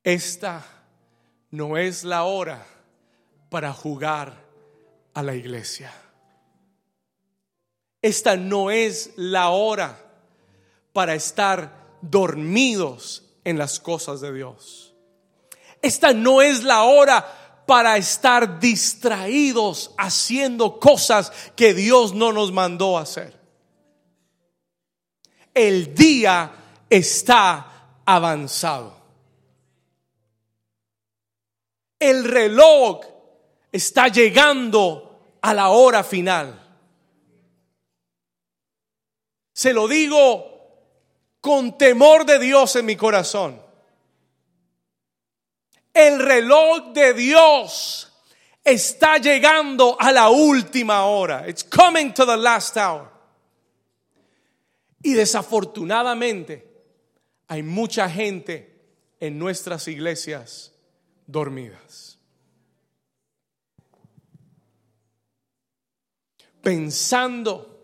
esta 0.03 0.65
no 1.49 1.77
es 1.77 2.03
la 2.03 2.23
hora 2.23 2.65
para 3.49 3.73
jugar 3.73 4.45
a 5.13 5.23
la 5.23 5.33
iglesia. 5.33 5.91
Esta 8.01 8.35
no 8.35 8.69
es 8.69 9.11
la 9.15 9.49
hora 9.49 9.97
para 10.93 11.15
estar 11.15 11.97
dormidos 12.01 13.23
en 13.43 13.57
las 13.57 13.79
cosas 13.79 14.21
de 14.21 14.33
Dios. 14.33 14.93
Esta 15.81 16.13
no 16.13 16.41
es 16.41 16.63
la 16.63 16.83
hora 16.83 17.63
para 17.65 17.97
estar 17.97 18.59
distraídos 18.59 19.93
haciendo 19.97 20.79
cosas 20.79 21.31
que 21.55 21.73
Dios 21.73 22.13
no 22.13 22.33
nos 22.33 22.51
mandó 22.51 22.97
hacer. 22.97 23.38
El 25.59 25.93
día 25.93 26.49
está 26.89 27.99
avanzado. 28.05 28.95
El 31.99 32.23
reloj 32.23 33.01
está 33.69 34.07
llegando 34.07 35.35
a 35.41 35.53
la 35.53 35.67
hora 35.67 36.01
final. 36.05 36.57
Se 39.51 39.73
lo 39.73 39.89
digo 39.89 40.45
con 41.41 41.77
temor 41.77 42.25
de 42.25 42.39
Dios 42.39 42.77
en 42.77 42.85
mi 42.85 42.95
corazón. 42.95 43.61
El 45.93 46.19
reloj 46.19 46.93
de 46.93 47.13
Dios 47.13 48.13
está 48.63 49.17
llegando 49.17 49.97
a 49.99 50.13
la 50.13 50.29
última 50.29 51.03
hora. 51.03 51.49
It's 51.49 51.65
coming 51.65 52.13
to 52.13 52.25
the 52.25 52.37
last 52.37 52.77
hour. 52.77 53.08
Y 55.01 55.13
desafortunadamente 55.13 56.67
hay 57.47 57.63
mucha 57.63 58.09
gente 58.09 58.75
en 59.19 59.37
nuestras 59.39 59.87
iglesias 59.87 60.73
dormidas. 61.25 62.17
Pensando 66.61 67.79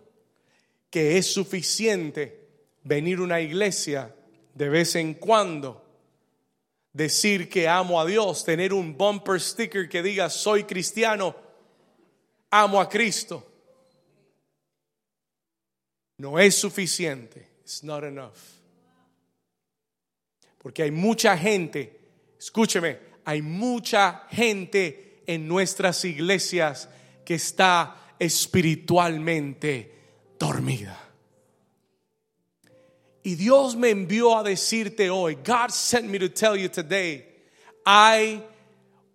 que 0.89 1.17
es 1.17 1.31
suficiente 1.31 2.47
venir 2.83 3.19
a 3.19 3.23
una 3.23 3.41
iglesia 3.41 4.13
de 4.53 4.69
vez 4.69 4.95
en 4.95 5.13
cuando, 5.15 5.83
decir 6.93 7.49
que 7.49 7.67
amo 7.67 7.99
a 7.99 8.05
Dios, 8.05 8.45
tener 8.45 8.73
un 8.73 8.97
bumper 8.97 9.41
sticker 9.41 9.89
que 9.89 10.01
diga 10.01 10.29
soy 10.29 10.63
cristiano, 10.63 11.35
amo 12.49 12.79
a 12.79 12.87
Cristo. 12.87 13.54
No 16.17 16.39
es 16.39 16.55
suficiente. 16.55 17.47
It's 17.61 17.83
not 17.83 18.03
enough. 18.03 18.37
Porque 20.59 20.83
hay 20.83 20.91
mucha 20.91 21.37
gente, 21.37 21.99
escúcheme, 22.39 22.97
hay 23.25 23.41
mucha 23.41 24.27
gente 24.31 25.21
en 25.27 25.47
nuestras 25.47 26.03
iglesias 26.05 26.89
que 27.23 27.35
está 27.35 28.15
espiritualmente 28.19 29.91
dormida. 30.39 30.99
Y 33.23 33.35
Dios 33.35 33.75
me 33.75 33.89
envió 33.89 34.37
a 34.37 34.43
decirte 34.43 35.09
hoy, 35.09 35.35
God 35.35 35.69
sent 35.69 36.05
me 36.05 36.19
to 36.19 36.29
tell 36.29 36.55
you 36.55 36.69
today, 36.69 37.25
hay 37.83 38.43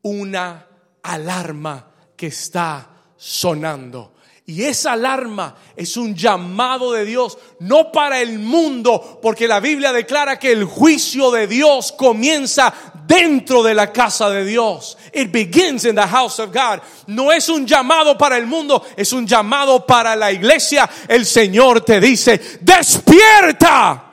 una 0.02 0.66
alarma 1.02 1.92
que 2.16 2.26
está 2.28 2.90
sonando. 3.16 4.14
Y 4.50 4.64
esa 4.64 4.94
alarma 4.94 5.54
es 5.76 5.96
un 5.96 6.12
llamado 6.12 6.90
de 6.90 7.04
Dios, 7.04 7.38
no 7.60 7.92
para 7.92 8.20
el 8.20 8.40
mundo, 8.40 9.20
porque 9.22 9.46
la 9.46 9.60
Biblia 9.60 9.92
declara 9.92 10.40
que 10.40 10.50
el 10.50 10.64
juicio 10.64 11.30
de 11.30 11.46
Dios 11.46 11.92
comienza 11.92 12.74
dentro 13.06 13.62
de 13.62 13.74
la 13.74 13.92
casa 13.92 14.28
de 14.28 14.44
Dios. 14.44 14.98
It 15.14 15.30
begins 15.30 15.84
in 15.84 15.94
the 15.94 16.02
house 16.02 16.40
of 16.40 16.52
God. 16.52 16.80
No 17.06 17.30
es 17.30 17.48
un 17.48 17.64
llamado 17.64 18.18
para 18.18 18.36
el 18.38 18.48
mundo, 18.48 18.84
es 18.96 19.12
un 19.12 19.24
llamado 19.24 19.86
para 19.86 20.16
la 20.16 20.32
iglesia. 20.32 20.90
El 21.06 21.24
Señor 21.24 21.82
te 21.82 22.00
dice, 22.00 22.58
despierta. 22.60 24.09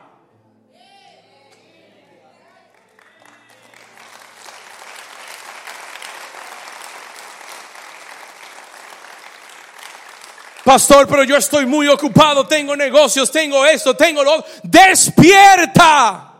Pastor, 10.68 11.08
pero 11.08 11.24
yo 11.24 11.38
estoy 11.38 11.66
muy 11.66 11.88
ocupado, 11.88 12.46
tengo 12.46 12.76
negocios, 12.76 13.32
tengo 13.32 13.66
esto, 13.66 13.96
tengo 13.96 14.22
lo 14.22 14.44
Despierta. 14.64 16.36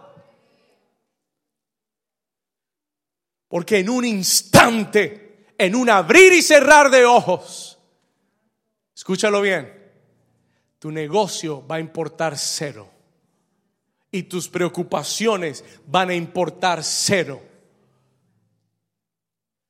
Porque 3.48 3.80
en 3.80 3.90
un 3.90 4.04
instante, 4.04 5.46
en 5.58 5.76
un 5.76 5.90
abrir 5.90 6.34
y 6.34 6.42
cerrar 6.42 6.92
de 6.92 7.06
ojos, 7.06 7.80
escúchalo 8.94 9.40
bien, 9.40 9.74
tu 10.78 10.92
negocio 10.92 11.66
va 11.66 11.78
a 11.78 11.80
importar 11.80 12.38
cero. 12.38 12.92
Y 14.12 14.24
tus 14.24 14.50
preocupaciones 14.50 15.64
van 15.86 16.10
a 16.10 16.16
importar 16.16 16.84
cero. 16.84 17.42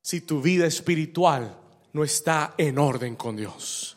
Si 0.02 0.22
tu 0.22 0.42
vida 0.42 0.66
espiritual 0.66 1.56
no 1.94 2.04
está 2.04 2.56
en 2.58 2.80
orden 2.80 3.16
con 3.16 3.36
Dios. 3.36 3.97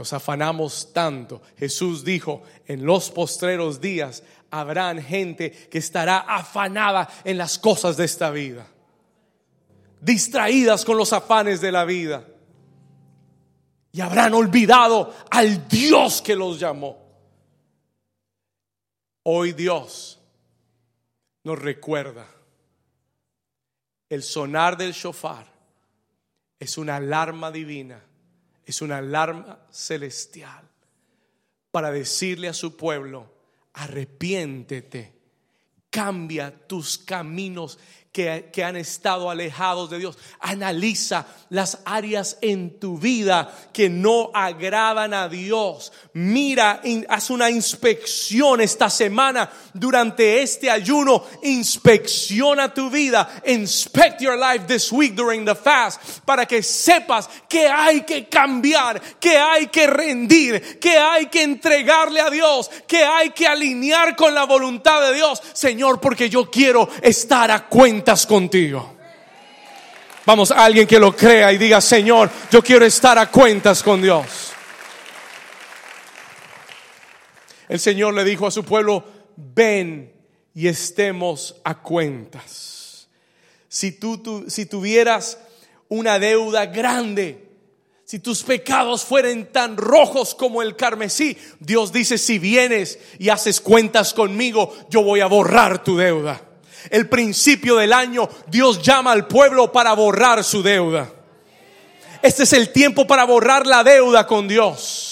Nos 0.00 0.14
afanamos 0.14 0.94
tanto. 0.94 1.42
Jesús 1.58 2.02
dijo, 2.02 2.42
en 2.66 2.86
los 2.86 3.10
postreros 3.10 3.82
días 3.82 4.22
habrán 4.50 5.02
gente 5.02 5.52
que 5.68 5.76
estará 5.76 6.20
afanada 6.20 7.06
en 7.22 7.36
las 7.36 7.58
cosas 7.58 7.98
de 7.98 8.06
esta 8.06 8.30
vida, 8.30 8.66
distraídas 10.00 10.86
con 10.86 10.96
los 10.96 11.12
afanes 11.12 11.60
de 11.60 11.70
la 11.70 11.84
vida. 11.84 12.26
Y 13.92 14.00
habrán 14.00 14.32
olvidado 14.32 15.14
al 15.30 15.68
Dios 15.68 16.22
que 16.22 16.34
los 16.34 16.58
llamó. 16.58 16.96
Hoy 19.24 19.52
Dios 19.52 20.18
nos 21.44 21.58
recuerda, 21.58 22.26
el 24.08 24.22
sonar 24.22 24.78
del 24.78 24.94
shofar 24.94 25.44
es 26.58 26.78
una 26.78 26.96
alarma 26.96 27.50
divina 27.50 28.02
es 28.70 28.82
una 28.82 28.98
alarma 28.98 29.60
celestial 29.70 30.68
para 31.70 31.92
decirle 31.92 32.48
a 32.48 32.54
su 32.54 32.76
pueblo, 32.76 33.32
arrepiéntete, 33.74 35.12
cambia 35.90 36.66
tus 36.66 36.98
caminos 36.98 37.78
que, 38.12 38.64
han 38.64 38.76
estado 38.76 39.30
alejados 39.30 39.88
de 39.88 39.98
Dios. 39.98 40.18
Analiza 40.40 41.26
las 41.48 41.78
áreas 41.84 42.38
en 42.40 42.78
tu 42.80 42.98
vida 42.98 43.52
que 43.72 43.88
no 43.88 44.30
agradan 44.34 45.14
a 45.14 45.28
Dios. 45.28 45.92
Mira, 46.14 46.82
haz 47.08 47.30
una 47.30 47.50
inspección 47.50 48.60
esta 48.60 48.90
semana 48.90 49.48
durante 49.74 50.42
este 50.42 50.68
ayuno. 50.68 51.24
Inspecciona 51.44 52.74
tu 52.74 52.90
vida. 52.90 53.42
Inspect 53.46 54.20
your 54.20 54.36
life 54.36 54.66
this 54.66 54.90
week 54.90 55.14
during 55.14 55.44
the 55.44 55.54
fast 55.54 56.00
para 56.24 56.46
que 56.46 56.64
sepas 56.64 57.28
que 57.48 57.68
hay 57.68 58.02
que 58.02 58.28
cambiar, 58.28 59.00
que 59.20 59.38
hay 59.38 59.68
que 59.68 59.86
rendir, 59.86 60.80
que 60.80 60.98
hay 60.98 61.26
que 61.26 61.44
entregarle 61.44 62.20
a 62.20 62.28
Dios, 62.28 62.70
que 62.88 63.04
hay 63.04 63.30
que 63.30 63.46
alinear 63.46 64.16
con 64.16 64.34
la 64.34 64.44
voluntad 64.44 65.00
de 65.02 65.14
Dios. 65.14 65.40
Señor, 65.52 66.00
porque 66.00 66.28
yo 66.28 66.50
quiero 66.50 66.88
estar 67.02 67.52
a 67.52 67.68
cuenta 67.68 67.99
contigo. 68.26 68.96
Vamos, 70.26 70.50
alguien 70.50 70.86
que 70.86 70.98
lo 70.98 71.14
crea 71.16 71.52
y 71.52 71.58
diga, 71.58 71.80
Señor, 71.80 72.30
yo 72.50 72.62
quiero 72.62 72.84
estar 72.84 73.18
a 73.18 73.30
cuentas 73.30 73.82
con 73.82 74.02
Dios. 74.02 74.52
El 77.68 77.80
Señor 77.80 78.14
le 78.14 78.24
dijo 78.24 78.46
a 78.46 78.50
su 78.50 78.64
pueblo, 78.64 79.04
ven 79.36 80.12
y 80.54 80.68
estemos 80.68 81.56
a 81.64 81.78
cuentas. 81.78 83.08
Si 83.68 83.92
tú, 83.92 84.44
si 84.48 84.66
tuvieras 84.66 85.38
una 85.88 86.18
deuda 86.18 86.66
grande, 86.66 87.48
si 88.04 88.18
tus 88.18 88.42
pecados 88.42 89.04
fueren 89.04 89.52
tan 89.52 89.76
rojos 89.76 90.34
como 90.34 90.62
el 90.62 90.74
carmesí, 90.74 91.38
Dios 91.60 91.92
dice, 91.92 92.18
si 92.18 92.38
vienes 92.38 92.98
y 93.18 93.28
haces 93.28 93.60
cuentas 93.60 94.12
conmigo, 94.12 94.76
yo 94.90 95.02
voy 95.02 95.20
a 95.20 95.26
borrar 95.26 95.84
tu 95.84 95.96
deuda 95.96 96.49
el 96.88 97.08
principio 97.08 97.76
del 97.76 97.92
año, 97.92 98.28
Dios 98.46 98.80
llama 98.82 99.12
al 99.12 99.26
pueblo 99.26 99.70
para 99.70 99.92
borrar 99.92 100.42
su 100.44 100.62
deuda. 100.62 101.10
Este 102.22 102.44
es 102.44 102.52
el 102.52 102.70
tiempo 102.72 103.06
para 103.06 103.24
borrar 103.24 103.66
la 103.66 103.84
deuda 103.84 104.26
con 104.26 104.48
Dios. 104.48 105.09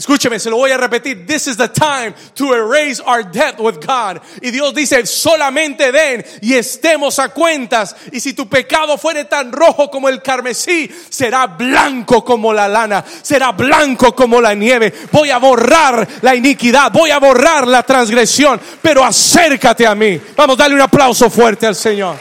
Escúcheme, 0.00 0.40
se 0.40 0.48
lo 0.48 0.56
voy 0.56 0.70
a 0.70 0.78
repetir. 0.78 1.26
This 1.26 1.46
is 1.46 1.58
the 1.58 1.68
time 1.68 2.14
to 2.34 2.54
erase 2.54 3.02
our 3.02 3.22
debt 3.22 3.60
with 3.60 3.80
God. 3.86 4.18
Y 4.40 4.50
Dios 4.50 4.72
dice, 4.72 5.04
solamente 5.04 5.92
den 5.92 6.24
y 6.40 6.54
estemos 6.54 7.18
a 7.18 7.28
cuentas. 7.28 7.94
Y 8.10 8.18
si 8.18 8.32
tu 8.32 8.48
pecado 8.48 8.96
fuere 8.96 9.26
tan 9.26 9.52
rojo 9.52 9.90
como 9.90 10.08
el 10.08 10.22
carmesí, 10.22 10.90
será 11.10 11.48
blanco 11.48 12.24
como 12.24 12.50
la 12.50 12.66
lana, 12.66 13.04
será 13.20 13.52
blanco 13.52 14.16
como 14.16 14.40
la 14.40 14.54
nieve. 14.54 14.90
Voy 15.12 15.28
a 15.28 15.36
borrar 15.36 16.08
la 16.22 16.34
iniquidad, 16.34 16.90
voy 16.90 17.10
a 17.10 17.18
borrar 17.18 17.68
la 17.68 17.82
transgresión, 17.82 18.58
pero 18.80 19.04
acércate 19.04 19.86
a 19.86 19.94
mí. 19.94 20.18
Vamos, 20.34 20.56
darle 20.56 20.76
un 20.76 20.80
aplauso 20.80 21.28
fuerte 21.28 21.66
al 21.66 21.76
Señor. 21.76 22.16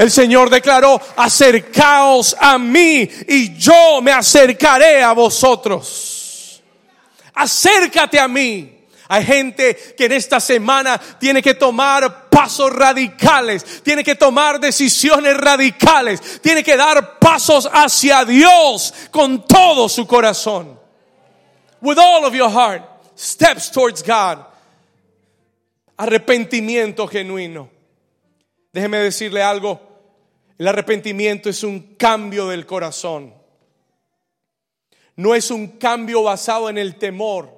El 0.00 0.10
Señor 0.10 0.48
declaró, 0.48 0.98
acercaos 1.14 2.34
a 2.40 2.56
mí 2.56 3.06
y 3.28 3.54
yo 3.54 4.00
me 4.00 4.10
acercaré 4.10 5.02
a 5.02 5.12
vosotros. 5.12 6.62
Acércate 7.34 8.18
a 8.18 8.26
mí. 8.26 8.78
Hay 9.08 9.24
gente 9.26 9.94
que 9.98 10.06
en 10.06 10.12
esta 10.12 10.40
semana 10.40 10.98
tiene 11.18 11.42
que 11.42 11.52
tomar 11.52 12.30
pasos 12.30 12.72
radicales, 12.72 13.82
tiene 13.82 14.02
que 14.02 14.14
tomar 14.14 14.58
decisiones 14.58 15.36
radicales, 15.36 16.40
tiene 16.40 16.64
que 16.64 16.78
dar 16.78 17.18
pasos 17.18 17.68
hacia 17.70 18.24
Dios 18.24 18.94
con 19.10 19.46
todo 19.46 19.86
su 19.86 20.06
corazón. 20.06 20.80
With 21.82 21.98
all 21.98 22.24
of 22.24 22.32
your 22.32 22.50
heart, 22.50 22.84
steps 23.18 23.70
towards 23.70 24.02
God. 24.02 24.46
Arrepentimiento 25.98 27.06
genuino. 27.06 27.68
Déjeme 28.72 28.96
decirle 28.96 29.42
algo. 29.42 29.89
El 30.60 30.68
arrepentimiento 30.68 31.48
es 31.48 31.64
un 31.64 31.94
cambio 31.96 32.46
del 32.48 32.66
corazón. 32.66 33.32
No 35.16 35.34
es 35.34 35.50
un 35.50 35.78
cambio 35.78 36.22
basado 36.22 36.68
en 36.68 36.76
el 36.76 36.96
temor. 36.96 37.50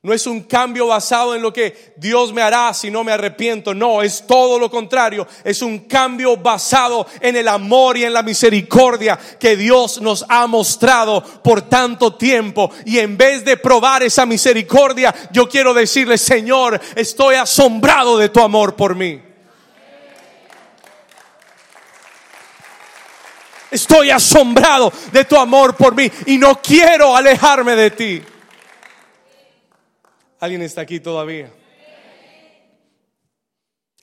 No 0.00 0.14
es 0.14 0.26
un 0.26 0.44
cambio 0.44 0.86
basado 0.86 1.34
en 1.34 1.42
lo 1.42 1.52
que 1.52 1.92
Dios 1.98 2.32
me 2.32 2.40
hará 2.40 2.72
si 2.72 2.90
no 2.90 3.04
me 3.04 3.12
arrepiento. 3.12 3.74
No, 3.74 4.00
es 4.00 4.26
todo 4.26 4.58
lo 4.58 4.70
contrario. 4.70 5.26
Es 5.44 5.60
un 5.60 5.80
cambio 5.80 6.38
basado 6.38 7.06
en 7.20 7.36
el 7.36 7.48
amor 7.48 7.98
y 7.98 8.04
en 8.04 8.14
la 8.14 8.22
misericordia 8.22 9.18
que 9.38 9.54
Dios 9.54 10.00
nos 10.00 10.24
ha 10.26 10.46
mostrado 10.46 11.22
por 11.22 11.60
tanto 11.60 12.14
tiempo. 12.14 12.70
Y 12.86 12.98
en 12.98 13.18
vez 13.18 13.44
de 13.44 13.58
probar 13.58 14.04
esa 14.04 14.24
misericordia, 14.24 15.14
yo 15.32 15.50
quiero 15.50 15.74
decirle, 15.74 16.16
Señor, 16.16 16.80
estoy 16.96 17.34
asombrado 17.34 18.16
de 18.16 18.30
tu 18.30 18.40
amor 18.40 18.74
por 18.74 18.94
mí. 18.94 19.31
Estoy 23.72 24.10
asombrado 24.10 24.92
de 25.12 25.24
tu 25.24 25.34
amor 25.34 25.74
por 25.74 25.96
mí 25.96 26.10
y 26.26 26.36
no 26.36 26.60
quiero 26.60 27.16
alejarme 27.16 27.74
de 27.74 27.90
ti. 27.90 28.22
¿Alguien 30.40 30.60
está 30.60 30.82
aquí 30.82 31.00
todavía? 31.00 31.50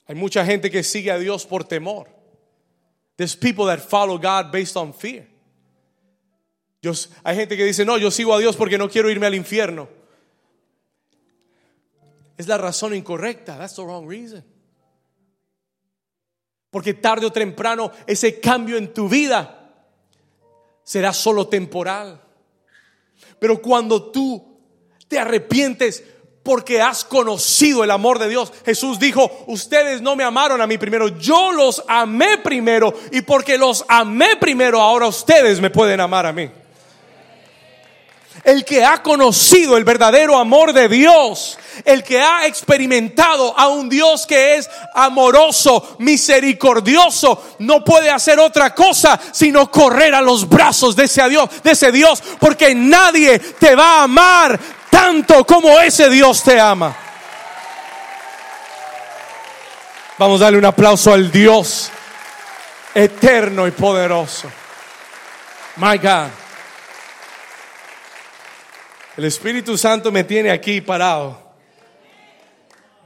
Hay 0.08 0.16
mucha 0.16 0.44
gente 0.44 0.72
que 0.72 0.82
sigue 0.82 1.12
a 1.12 1.18
Dios 1.18 1.46
por 1.46 1.62
temor. 1.62 2.08
There's 3.14 3.36
people 3.36 3.66
that 3.66 3.78
follow 3.78 4.18
God 4.18 4.50
based 4.50 4.76
on 4.76 4.92
fear. 4.92 5.28
hay 7.22 7.36
gente 7.36 7.56
que 7.56 7.64
dice, 7.64 7.84
no, 7.84 7.96
yo 7.96 8.10
sigo 8.10 8.34
a 8.34 8.40
Dios 8.40 8.56
porque 8.56 8.76
no 8.76 8.88
quiero 8.88 9.08
irme 9.08 9.26
al 9.26 9.36
infierno. 9.36 9.88
Es 12.36 12.48
la 12.48 12.58
razón 12.58 12.92
incorrecta. 12.92 13.56
That's 13.56 13.76
the 13.76 13.82
wrong 13.82 14.08
reason. 14.08 14.42
Porque 16.70 16.94
tarde 16.94 17.26
o 17.26 17.30
temprano 17.30 17.92
ese 18.08 18.40
cambio 18.40 18.76
en 18.76 18.92
tu 18.92 19.08
vida 19.08 19.59
será 20.90 21.12
solo 21.12 21.46
temporal. 21.46 22.20
Pero 23.38 23.62
cuando 23.62 24.10
tú 24.10 24.58
te 25.06 25.20
arrepientes 25.20 26.02
porque 26.42 26.82
has 26.82 27.04
conocido 27.04 27.84
el 27.84 27.92
amor 27.92 28.18
de 28.18 28.28
Dios, 28.28 28.52
Jesús 28.64 28.98
dijo, 28.98 29.30
ustedes 29.46 30.02
no 30.02 30.16
me 30.16 30.24
amaron 30.24 30.60
a 30.60 30.66
mí 30.66 30.78
primero, 30.78 31.06
yo 31.06 31.52
los 31.52 31.84
amé 31.86 32.38
primero 32.38 32.92
y 33.12 33.22
porque 33.22 33.56
los 33.56 33.84
amé 33.86 34.34
primero, 34.40 34.80
ahora 34.80 35.06
ustedes 35.06 35.60
me 35.60 35.70
pueden 35.70 36.00
amar 36.00 36.26
a 36.26 36.32
mí. 36.32 36.50
El 38.42 38.64
que 38.64 38.84
ha 38.84 39.02
conocido 39.02 39.76
el 39.76 39.84
verdadero 39.84 40.38
amor 40.38 40.72
de 40.72 40.88
Dios, 40.88 41.58
el 41.84 42.02
que 42.02 42.20
ha 42.20 42.46
experimentado 42.46 43.58
a 43.58 43.68
un 43.68 43.88
Dios 43.88 44.26
que 44.26 44.56
es 44.56 44.68
amoroso, 44.94 45.96
misericordioso, 45.98 47.56
no 47.58 47.84
puede 47.84 48.10
hacer 48.10 48.38
otra 48.38 48.74
cosa 48.74 49.20
sino 49.32 49.70
correr 49.70 50.14
a 50.14 50.22
los 50.22 50.48
brazos 50.48 50.96
de 50.96 51.04
ese 51.04 51.28
Dios, 51.28 51.62
de 51.62 51.72
ese 51.72 51.92
Dios, 51.92 52.22
porque 52.38 52.74
nadie 52.74 53.38
te 53.38 53.74
va 53.74 54.00
a 54.00 54.02
amar 54.04 54.58
tanto 54.90 55.44
como 55.46 55.78
ese 55.78 56.08
Dios 56.08 56.42
te 56.42 56.58
ama. 56.58 56.96
Vamos 60.18 60.40
a 60.40 60.44
darle 60.44 60.58
un 60.58 60.66
aplauso 60.66 61.12
al 61.12 61.30
Dios 61.30 61.90
eterno 62.94 63.66
y 63.66 63.70
poderoso. 63.70 64.50
My 65.76 65.96
God. 65.96 66.28
El 69.16 69.24
Espíritu 69.24 69.76
Santo 69.76 70.12
me 70.12 70.24
tiene 70.24 70.50
aquí 70.50 70.80
parado. 70.80 71.50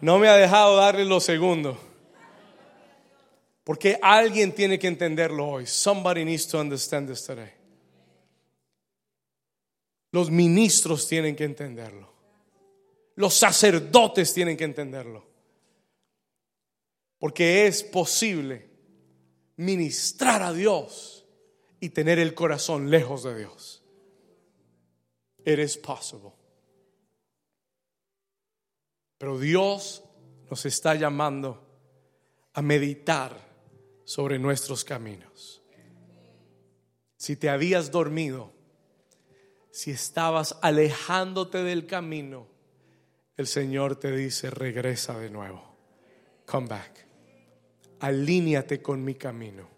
No 0.00 0.18
me 0.18 0.28
ha 0.28 0.34
dejado 0.34 0.76
darle 0.76 1.04
lo 1.04 1.18
segundo. 1.18 1.78
Porque 3.64 3.98
alguien 4.02 4.52
tiene 4.52 4.78
que 4.78 4.86
entenderlo 4.86 5.48
hoy. 5.48 5.66
Somebody 5.66 6.24
needs 6.24 6.46
to 6.48 6.60
understand 6.60 7.08
this 7.08 7.24
today. 7.24 7.50
Los 10.12 10.30
ministros 10.30 11.08
tienen 11.08 11.34
que 11.34 11.44
entenderlo. 11.44 12.12
Los 13.16 13.34
sacerdotes 13.34 14.34
tienen 14.34 14.56
que 14.56 14.64
entenderlo. 14.64 15.26
Porque 17.18 17.66
es 17.66 17.82
posible 17.82 18.68
ministrar 19.56 20.42
a 20.42 20.52
Dios 20.52 21.24
y 21.80 21.88
tener 21.88 22.18
el 22.18 22.34
corazón 22.34 22.90
lejos 22.90 23.22
de 23.22 23.38
Dios. 23.38 23.83
It 25.44 25.58
is 25.58 25.76
possible. 25.76 26.32
Pero 29.18 29.38
Dios 29.38 30.02
nos 30.50 30.66
está 30.66 30.94
llamando 30.94 31.64
a 32.52 32.62
meditar 32.62 33.36
sobre 34.04 34.38
nuestros 34.38 34.84
caminos. 34.84 35.62
Si 37.16 37.36
te 37.36 37.48
habías 37.48 37.90
dormido, 37.90 38.52
si 39.70 39.90
estabas 39.90 40.56
alejándote 40.62 41.62
del 41.62 41.86
camino, 41.86 42.46
el 43.36 43.46
Señor 43.46 43.96
te 43.96 44.14
dice, 44.14 44.50
regresa 44.50 45.18
de 45.18 45.30
nuevo. 45.30 45.74
Come 46.46 46.68
back. 46.68 47.06
Alíñate 48.00 48.82
con 48.82 49.02
mi 49.02 49.14
camino. 49.14 49.68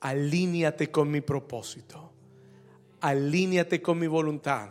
Alíñate 0.00 0.90
con 0.90 1.10
mi 1.10 1.20
propósito. 1.20 2.11
Alíñate 3.02 3.82
con 3.82 3.98
mi 3.98 4.06
voluntad 4.06 4.70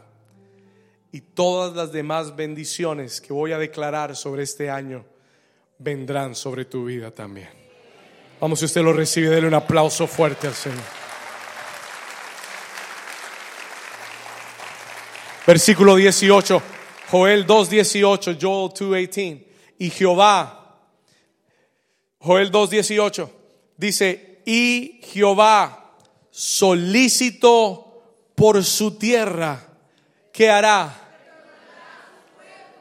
y 1.11 1.21
todas 1.21 1.75
las 1.75 1.91
demás 1.91 2.35
bendiciones 2.35 3.19
que 3.19 3.33
voy 3.33 3.51
a 3.51 3.57
declarar 3.57 4.15
sobre 4.15 4.43
este 4.43 4.69
año 4.69 5.05
vendrán 5.77 6.33
sobre 6.33 6.65
tu 6.65 6.85
vida 6.85 7.11
también. 7.11 7.49
Vamos, 8.39 8.59
si 8.59 8.65
usted 8.65 8.81
lo 8.81 8.93
recibe, 8.93 9.29
déle 9.29 9.47
un 9.47 9.53
aplauso 9.53 10.07
fuerte 10.07 10.47
al 10.47 10.53
Señor. 10.53 10.79
Versículo 15.45 15.95
18, 15.95 16.61
Joel 17.09 17.45
2:18, 17.45 18.37
Joel 18.39 18.73
2:18. 18.73 19.45
Y 19.79 19.89
Jehová, 19.89 20.87
Joel 22.19 22.51
2:18, 22.51 23.29
dice, 23.75 24.41
y 24.45 25.01
Jehová, 25.03 25.95
solícito 26.29 27.90
por 28.41 28.65
su 28.65 28.97
tierra, 28.97 29.63
¿qué 30.33 30.49
hará? 30.49 30.91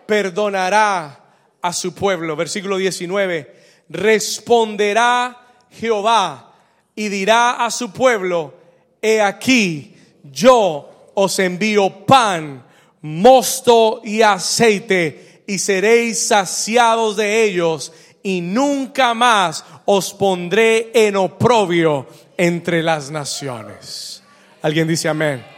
perdonará 0.07 1.21
a 1.61 1.73
su 1.75 1.95
pueblo. 1.95 2.35
Versículo 2.35 2.79
19. 2.79 3.57
Responderá 3.91 5.37
Jehová 5.71 6.55
y 6.95 7.11
dirá 7.11 7.63
a 7.63 7.71
su 7.71 7.93
pueblo, 7.93 8.55
he 9.03 9.21
aquí, 9.21 9.95
yo 10.25 11.11
os 11.13 11.39
envío 11.39 12.07
pan, 12.07 12.65
mosto 13.03 14.01
y 14.03 14.23
aceite, 14.23 15.45
y 15.47 15.59
seréis 15.59 16.27
saciados 16.27 17.19
de 17.19 17.45
ellos, 17.45 17.93
y 18.23 18.41
nunca 18.41 19.13
más 19.13 19.63
os 19.85 20.15
pondré 20.15 20.91
en 20.95 21.17
oprobio 21.17 22.07
entre 22.39 22.83
las 22.83 23.11
naciones. 23.11 24.23
¿Alguien 24.63 24.89
dice 24.89 25.07
amén? 25.11 25.50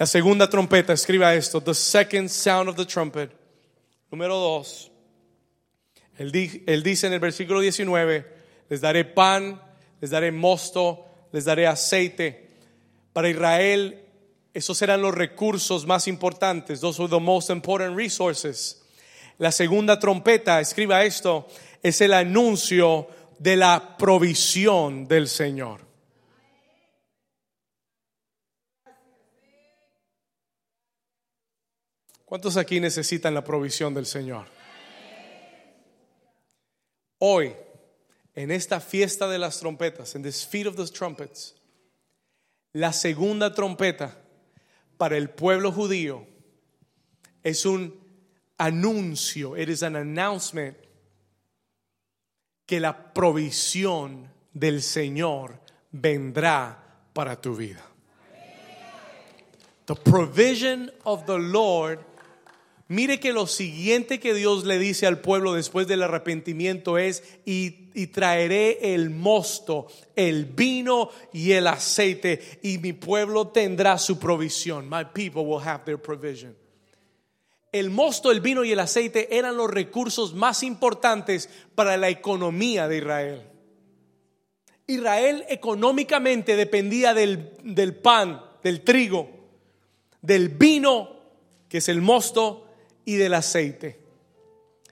La 0.00 0.06
segunda 0.06 0.48
trompeta, 0.48 0.94
escriba 0.94 1.34
esto, 1.34 1.60
the 1.60 1.74
second 1.74 2.30
sound 2.30 2.70
of 2.70 2.76
the 2.76 2.86
trumpet. 2.86 3.30
Número 4.10 4.34
dos, 4.34 4.90
él, 6.16 6.32
dice 6.32 7.06
en 7.06 7.12
el 7.12 7.20
versículo 7.20 7.60
19, 7.60 8.24
les 8.70 8.80
daré 8.80 9.04
pan, 9.04 9.60
les 10.00 10.08
daré 10.08 10.32
mosto, 10.32 11.04
les 11.32 11.44
daré 11.44 11.66
aceite. 11.66 12.48
Para 13.12 13.28
Israel, 13.28 14.02
esos 14.54 14.80
eran 14.80 15.02
los 15.02 15.14
recursos 15.14 15.86
más 15.86 16.08
importantes. 16.08 16.80
Those 16.80 16.98
were 16.98 17.10
the 17.10 17.20
most 17.20 17.50
important 17.50 17.94
resources. 17.94 18.82
La 19.36 19.52
segunda 19.52 19.98
trompeta, 19.98 20.60
escriba 20.60 21.04
esto, 21.04 21.46
es 21.82 22.00
el 22.00 22.14
anuncio 22.14 23.06
de 23.38 23.56
la 23.56 23.98
provisión 23.98 25.06
del 25.06 25.28
Señor. 25.28 25.89
¿Cuántos 32.30 32.56
aquí 32.56 32.78
necesitan 32.78 33.34
la 33.34 33.42
provisión 33.42 33.92
del 33.92 34.06
Señor? 34.06 34.46
Hoy, 37.18 37.52
en 38.36 38.52
esta 38.52 38.78
fiesta 38.78 39.26
de 39.26 39.36
las 39.36 39.58
trompetas, 39.58 40.14
en 40.14 40.22
this 40.22 40.46
feast 40.46 40.68
of 40.68 40.76
the 40.76 40.86
trumpets, 40.86 41.56
la 42.72 42.92
segunda 42.92 43.52
trompeta 43.52 44.16
para 44.96 45.16
el 45.16 45.30
pueblo 45.30 45.72
judío 45.72 46.24
es 47.42 47.66
un 47.66 47.98
anuncio, 48.58 49.56
it 49.56 49.68
is 49.68 49.82
an 49.82 49.96
announcement 49.96 50.76
que 52.64 52.78
la 52.78 53.12
provisión 53.12 54.28
del 54.54 54.82
Señor 54.82 55.58
vendrá 55.90 56.78
para 57.12 57.40
tu 57.40 57.56
vida. 57.56 57.82
The 59.86 59.96
provision 59.96 60.92
of 61.04 61.26
the 61.26 61.36
Lord 61.36 62.04
Mire 62.90 63.20
que 63.20 63.32
lo 63.32 63.46
siguiente 63.46 64.18
que 64.18 64.34
Dios 64.34 64.64
le 64.64 64.76
dice 64.76 65.06
al 65.06 65.20
pueblo 65.20 65.54
después 65.54 65.86
del 65.86 66.02
arrepentimiento 66.02 66.98
es, 66.98 67.22
y, 67.44 68.08
traeré 68.08 68.94
el 68.94 69.10
mosto, 69.10 69.86
el 70.16 70.46
vino 70.46 71.08
y 71.32 71.52
el 71.52 71.68
aceite, 71.68 72.58
y 72.64 72.78
mi 72.78 72.92
pueblo 72.92 73.46
tendrá 73.46 73.96
su 73.96 74.18
provisión. 74.18 74.88
My 74.88 75.04
people 75.04 75.42
will 75.42 75.64
have 75.64 75.84
their 75.84 76.02
provision. 76.02 76.56
El 77.70 77.90
mosto, 77.90 78.32
el 78.32 78.40
vino 78.40 78.64
y 78.64 78.72
el 78.72 78.80
aceite 78.80 79.38
eran 79.38 79.56
los 79.56 79.70
recursos 79.70 80.34
más 80.34 80.64
importantes 80.64 81.48
para 81.76 81.96
la 81.96 82.08
economía 82.08 82.88
de 82.88 82.96
Israel. 82.96 83.42
Israel 84.88 85.44
económicamente 85.48 86.56
dependía 86.56 87.14
del, 87.14 87.52
del 87.62 87.94
pan, 87.94 88.44
del 88.64 88.80
trigo, 88.80 89.30
del 90.22 90.48
vino, 90.48 91.20
que 91.68 91.78
es 91.78 91.88
el 91.88 92.02
mosto, 92.02 92.66
y 93.04 93.16
del 93.16 93.34
aceite. 93.34 93.98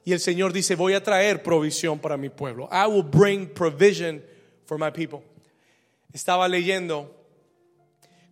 Y 0.04 0.12
el 0.12 0.20
Señor 0.20 0.52
dice, 0.52 0.74
voy 0.74 0.94
a 0.94 1.02
traer 1.02 1.42
provisión 1.42 1.98
para 1.98 2.16
mi 2.16 2.28
pueblo. 2.30 2.68
I 2.72 2.86
will 2.90 3.02
bring 3.02 3.46
provision 3.52 4.22
for 4.64 4.78
my 4.78 4.90
people. 4.90 5.20
Estaba 6.12 6.48
leyendo 6.48 7.14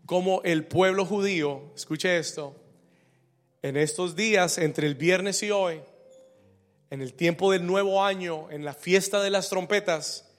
cómo 0.07 0.41
el 0.45 0.65
pueblo 0.65 1.05
judío, 1.05 1.73
escuche 1.75 2.19
esto, 2.19 2.57
en 3.63 3.77
estos 3.77 4.17
días, 4.17 4.59
entre 4.59 4.87
el 4.87 4.95
viernes 4.95 5.43
y 5.43 5.51
hoy, 5.51 5.83
en 6.91 7.03
el 7.03 7.13
tiempo 7.13 7.53
del 7.53 7.67
nuevo 7.67 8.03
año, 8.03 8.51
en 8.51 8.65
la 8.65 8.73
fiesta 8.73 9.23
de 9.23 9.31
las 9.31 9.51
trompetas, 9.51 10.31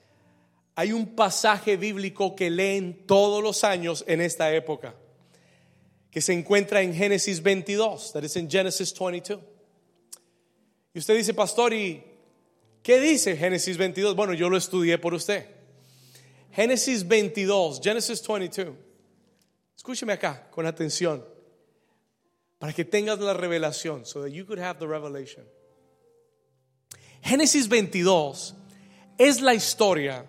hay 0.74 0.92
un 0.92 1.14
pasaje 1.14 1.76
bíblico 1.76 2.34
que 2.34 2.50
leen 2.50 3.06
todos 3.06 3.42
los 3.42 3.64
años 3.64 4.04
en 4.08 4.20
esta 4.20 4.52
época 4.54 4.94
que 6.10 6.20
se 6.20 6.32
encuentra 6.32 6.82
en 6.82 6.94
Génesis 6.94 7.42
22, 7.42 8.12
that 8.12 8.22
is 8.22 8.36
in 8.36 8.48
Genesis 8.48 8.92
22. 8.92 9.40
Y 10.94 10.98
usted 10.98 11.16
dice, 11.16 11.34
pastor, 11.34 11.72
¿y 11.72 12.02
qué 12.82 12.98
dice 12.98 13.36
Génesis 13.36 13.76
22? 13.76 14.16
Bueno, 14.16 14.32
yo 14.32 14.48
lo 14.48 14.56
estudié 14.56 14.98
por 14.98 15.14
usted. 15.14 15.46
Génesis 16.52 17.06
22, 17.06 17.80
Genesis 17.82 18.22
22. 18.26 18.74
Escúcheme 19.76 20.12
acá 20.14 20.48
con 20.50 20.66
atención 20.66 21.24
para 22.58 22.72
que 22.72 22.84
tengas 22.84 23.20
la 23.20 23.34
revelación, 23.34 24.04
so 24.04 24.20
that 24.20 24.30
you 24.30 24.44
could 24.44 24.58
have 24.58 24.78
the 24.78 24.86
revelation. 24.86 25.44
Génesis 27.22 27.68
22 27.68 28.54
es 29.18 29.40
la 29.40 29.54
historia 29.54 30.24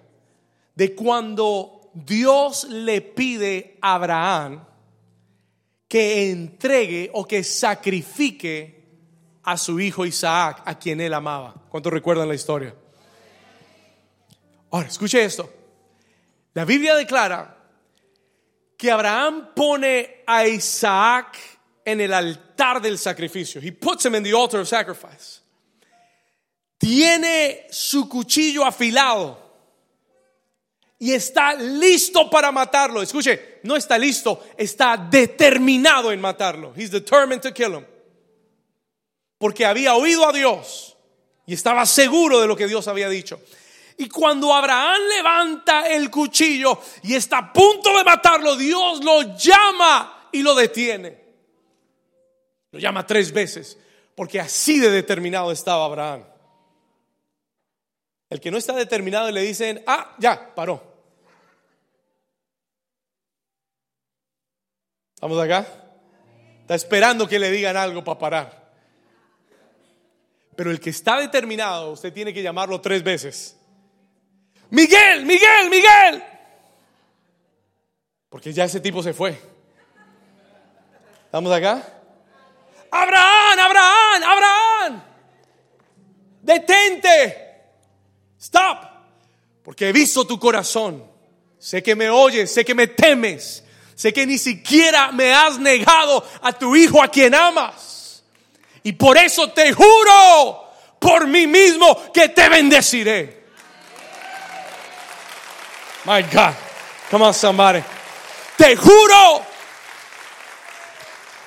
de 0.76 0.94
cuando 0.94 1.90
Dios 1.94 2.66
le 2.66 3.02
pide 3.02 3.78
a 3.82 3.96
Abraham 3.96 4.66
que 5.90 6.30
entregue 6.30 7.10
o 7.14 7.26
que 7.26 7.44
sacrifique 7.44 8.80
a 9.44 9.58
su 9.58 9.80
hijo 9.80 10.06
Isaac, 10.06 10.62
a 10.64 10.78
quien 10.78 11.02
él 11.02 11.14
amaba. 11.14 11.56
¿Cuántos 11.68 11.92
recuerdan 11.92 12.28
la 12.28 12.36
historia? 12.36 12.76
Ahora, 14.70 14.88
escuche 14.88 15.24
esto. 15.24 15.52
La 16.54 16.64
Biblia 16.64 16.94
declara 16.96 17.58
que 18.78 18.92
Abraham 18.92 19.50
pone 19.56 20.24
a 20.28 20.46
Isaac 20.46 21.38
en 21.84 22.02
el 22.02 22.14
altar 22.14 22.80
del 22.80 23.00
sacrificio. 23.00 23.60
He 23.60 23.72
puts 23.72 24.06
him 24.06 24.14
in 24.14 24.24
the 24.24 24.34
altar 24.34 24.60
of 24.60 24.68
sacrifice. 24.68 25.42
Tiene 26.78 27.66
su 27.72 28.08
cuchillo 28.08 28.64
afilado 28.64 29.38
y 31.00 31.14
está 31.14 31.56
listo 31.56 32.30
para 32.30 32.52
matarlo. 32.52 33.02
Escuche, 33.02 33.49
no 33.64 33.76
está 33.76 33.98
listo, 33.98 34.44
está 34.58 34.98
determinado 34.98 36.12
en 36.12 36.22
matarlo. 36.22 36.74
He's 36.76 36.92
determined 36.92 37.42
to 37.42 37.54
kill 37.54 37.76
him. 37.76 37.86
Porque 39.38 39.66
había 39.66 39.96
oído 39.96 40.28
a 40.28 40.34
Dios 40.34 40.98
y 41.46 41.54
estaba 41.54 41.86
seguro 41.86 42.40
de 42.40 42.48
lo 42.48 42.56
que 42.56 42.68
Dios 42.68 42.88
había 42.88 43.10
dicho. 43.10 43.40
Y 43.98 44.08
cuando 44.08 44.54
Abraham 44.54 45.02
levanta 45.18 45.88
el 45.88 46.10
cuchillo 46.10 46.80
y 47.04 47.16
está 47.16 47.40
a 47.40 47.54
punto 47.54 47.98
de 47.98 48.04
matarlo, 48.04 48.56
Dios 48.56 49.04
lo 49.04 49.36
llama 49.36 50.30
y 50.32 50.42
lo 50.42 50.56
detiene. 50.56 51.20
Lo 52.72 52.80
llama 52.80 53.06
tres 53.06 53.32
veces, 53.32 53.78
porque 54.16 54.40
así 54.40 54.80
de 54.80 54.90
determinado 54.90 55.52
estaba 55.52 55.86
Abraham. 55.86 56.24
El 58.30 58.40
que 58.40 58.52
no 58.52 58.58
está 58.58 58.74
determinado 58.74 59.32
le 59.32 59.42
dicen, 59.42 59.84
ah, 59.88 60.16
ya, 60.20 60.54
paró. 60.54 60.89
¿Estamos 65.20 65.38
acá? 65.38 65.68
Está 66.62 66.76
esperando 66.76 67.28
que 67.28 67.40
le 67.40 67.52
digan 67.52 67.76
algo 67.76 68.06
para 68.06 68.20
parar. 68.20 68.72
Pero 70.56 70.72
el 70.72 70.80
que 70.80 70.92
está 70.92 71.20
determinado, 71.20 71.92
usted 71.92 72.14
tiene 72.14 72.34
que 72.34 72.42
llamarlo 72.42 72.80
tres 72.80 73.04
veces. 73.04 73.58
Miguel, 74.70 75.26
Miguel, 75.26 75.70
Miguel. 75.70 76.24
Porque 78.30 78.54
ya 78.54 78.64
ese 78.64 78.80
tipo 78.80 79.04
se 79.04 79.12
fue. 79.14 79.38
¿Estamos 81.26 81.52
acá? 81.52 81.84
Abraham, 82.90 83.60
Abraham, 83.60 84.24
Abraham. 84.24 85.04
Detente. 86.44 87.64
Stop. 88.40 88.86
Porque 89.64 89.90
he 89.90 89.92
visto 89.92 90.26
tu 90.26 90.40
corazón. 90.40 91.06
Sé 91.58 91.84
que 91.84 91.94
me 91.94 92.10
oyes, 92.10 92.54
sé 92.54 92.64
que 92.64 92.74
me 92.74 92.88
temes. 92.88 93.66
Sé 94.00 94.14
que 94.14 94.26
ni 94.26 94.38
siquiera 94.38 95.12
me 95.12 95.34
has 95.34 95.60
negado 95.60 96.26
a 96.42 96.54
tu 96.54 96.74
hijo 96.74 97.04
a 97.04 97.10
quien 97.10 97.36
amas. 97.36 98.24
Y 98.82 98.94
por 98.94 99.18
eso 99.18 99.52
te 99.52 99.74
juro 99.74 100.72
por 101.00 101.28
mí 101.28 101.48
mismo 101.48 102.10
que 102.14 102.30
te 102.30 102.48
bendeciré. 102.48 103.44
My 106.06 106.22
God. 106.22 106.54
Come 107.12 107.26
on, 107.26 107.34
somebody. 107.34 107.82
Te 108.56 108.78
juro. 108.78 109.44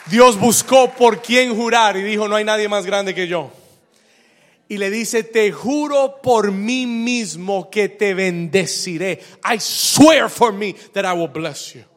Dios 0.04 0.38
buscó 0.38 0.90
por 0.90 1.22
quién 1.22 1.56
jurar 1.56 1.96
y 1.96 2.02
dijo, 2.02 2.28
no 2.28 2.36
hay 2.36 2.44
nadie 2.44 2.68
más 2.68 2.84
grande 2.84 3.14
que 3.14 3.26
yo. 3.26 3.50
Y 4.68 4.76
le 4.76 4.90
dice, 4.90 5.22
te 5.22 5.52
juro 5.52 6.20
por 6.22 6.52
mí 6.52 6.84
mismo 6.84 7.70
que 7.70 7.88
te 7.88 8.12
bendeciré. 8.12 9.22
I 9.42 9.58
swear 9.58 10.28
for 10.28 10.52
me 10.52 10.74
that 10.92 11.06
I 11.06 11.18
will 11.18 11.32
bless 11.32 11.72
you. 11.72 11.91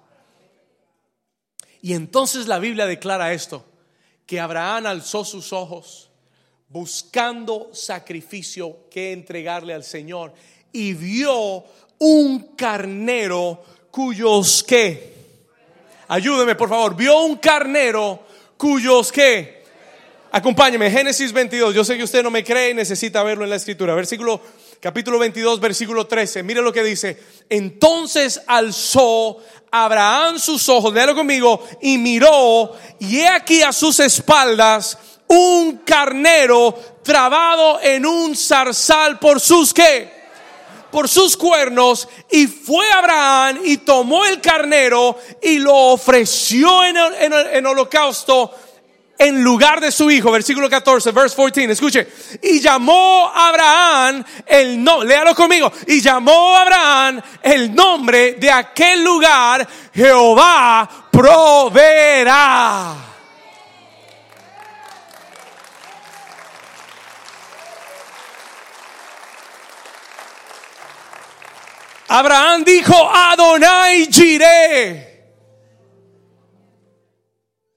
Y 1.85 1.93
entonces 1.93 2.47
la 2.47 2.57
Biblia 2.57 2.87
declara 2.87 3.31
esto, 3.31 3.63
que 4.25 4.39
Abraham 4.39 4.87
alzó 4.87 5.23
sus 5.23 5.53
ojos 5.53 6.09
buscando 6.67 7.69
sacrificio 7.73 8.89
que 8.89 9.13
entregarle 9.13 9.71
al 9.71 9.83
Señor 9.83 10.33
y 10.71 10.93
vio 10.95 11.63
un 11.99 12.55
carnero 12.55 13.63
cuyos 13.91 14.63
que, 14.63 15.13
ayúdeme 16.07 16.55
por 16.55 16.69
favor, 16.69 16.95
vio 16.95 17.21
un 17.21 17.35
carnero 17.35 18.19
cuyos 18.57 19.11
que, 19.11 19.63
acompáñeme, 20.31 20.89
Génesis 20.89 21.31
22, 21.31 21.75
yo 21.75 21.83
sé 21.83 21.97
que 21.97 22.03
usted 22.03 22.23
no 22.23 22.31
me 22.31 22.43
cree 22.43 22.71
y 22.71 22.73
necesita 22.73 23.21
verlo 23.21 23.43
en 23.43 23.51
la 23.51 23.57
escritura, 23.57 23.93
versículo 23.93 24.41
capítulo 24.85 25.17
22, 25.17 25.59
versículo 25.59 26.05
13. 26.05 26.43
Mire 26.43 26.61
lo 26.61 26.71
que 26.71 26.83
dice. 26.83 27.19
Entonces 27.49 28.39
alzó 28.45 29.39
Abraham 29.71 30.37
sus 30.37 30.69
ojos, 30.69 30.93
léalo 30.93 31.15
conmigo, 31.15 31.67
y 31.81 31.97
miró, 31.97 32.71
y 32.99 33.17
he 33.17 33.27
aquí 33.27 33.63
a 33.63 33.73
sus 33.73 33.99
espaldas 33.99 34.95
un 35.27 35.77
carnero 35.77 36.99
trabado 37.01 37.79
en 37.81 38.05
un 38.05 38.35
zarzal 38.35 39.17
por 39.17 39.39
sus 39.39 39.73
qué? 39.73 40.13
por 40.91 41.09
sus 41.09 41.35
cuernos 41.35 42.07
y 42.31 42.47
fue 42.47 42.89
Abraham 42.91 43.61
y 43.65 43.77
tomó 43.77 44.23
el 44.23 44.39
carnero 44.39 45.17
y 45.41 45.57
lo 45.57 45.75
ofreció 45.75 46.85
en, 46.85 46.95
en, 46.95 47.33
en 47.33 47.65
holocausto 47.65 48.51
en 49.17 49.43
lugar 49.43 49.79
de 49.79 49.91
su 49.91 50.11
hijo, 50.11 50.31
versículo 50.31 50.69
14, 50.69 51.11
verse 51.11 51.35
14, 51.35 51.71
escuche, 51.71 52.07
y 52.41 52.59
llamó 52.59 53.31
a 53.33 53.49
Abraham 53.49 54.23
el 54.45 54.83
no, 54.83 55.03
léalo 55.03 55.33
conmigo, 55.33 55.71
y 55.87 56.01
llamó 56.01 56.55
a 56.55 56.61
Abraham 56.61 57.21
el 57.41 57.73
nombre 57.73 58.33
de 58.33 58.51
aquel 58.51 59.03
lugar, 59.03 59.67
Jehová 59.93 61.07
proveerá. 61.11 62.95
Abraham 72.07 72.63
dijo, 72.63 72.95
Adonai 73.11 74.07
Jireh. 74.11 75.14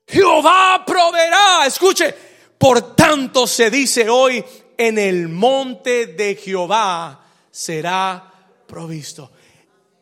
Jehová 0.09 0.83
proveerá. 0.87 1.67
Escuche, 1.67 2.15
por 2.57 2.95
tanto 2.97 3.47
se 3.47 3.71
dice 3.71 4.09
hoy, 4.09 4.45
en 4.77 4.99
el 4.99 5.29
monte 5.29 6.07
de 6.07 6.35
Jehová 6.35 7.25
será 7.51 8.33
provisto. 8.67 9.31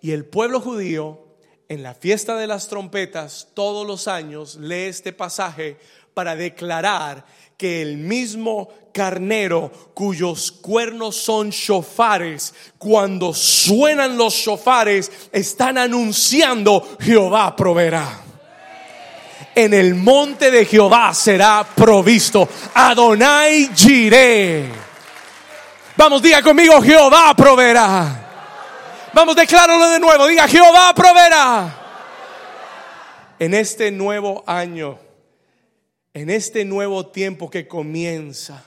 Y 0.00 0.12
el 0.12 0.24
pueblo 0.24 0.61
judío, 0.61 1.24
en 1.68 1.82
la 1.82 1.94
fiesta 1.94 2.36
de 2.36 2.46
las 2.46 2.68
trompetas, 2.68 3.48
todos 3.54 3.86
los 3.86 4.07
años 4.07 4.57
lee 4.57 4.84
este 4.84 5.12
pasaje 5.12 5.76
para 6.14 6.36
declarar 6.36 7.26
que 7.57 7.82
el 7.82 7.96
mismo 7.96 8.68
carnero 8.92 9.72
cuyos 9.92 10.52
cuernos 10.52 11.16
son 11.16 11.50
shofares, 11.50 12.54
cuando 12.78 13.34
suenan 13.34 14.16
los 14.16 14.34
shofares, 14.34 15.11
están 15.32 15.78
anunciando 15.78 16.96
Jehová 17.00 17.57
proveerá 17.57 18.26
en 19.57 19.72
el 19.72 19.94
monte 19.94 20.50
de 20.50 20.66
Jehová 20.66 21.14
será 21.14 21.66
provisto. 21.74 22.46
Adonai 22.74 23.70
Jireh. 23.74 24.70
Vamos, 25.96 26.20
diga 26.20 26.42
conmigo, 26.42 26.80
Jehová 26.82 27.34
proveerá. 27.34 29.09
Vamos, 29.14 29.34
decláralo 29.34 29.88
de 29.88 29.98
nuevo. 29.98 30.26
Diga, 30.26 30.46
Jehová 30.46 30.92
proveerá. 30.94 31.82
En 33.38 33.54
este 33.54 33.90
nuevo 33.90 34.44
año, 34.46 34.98
en 36.12 36.28
este 36.28 36.66
nuevo 36.66 37.07
tiempo 37.07 37.48
que 37.48 37.66
comienza, 37.66 38.62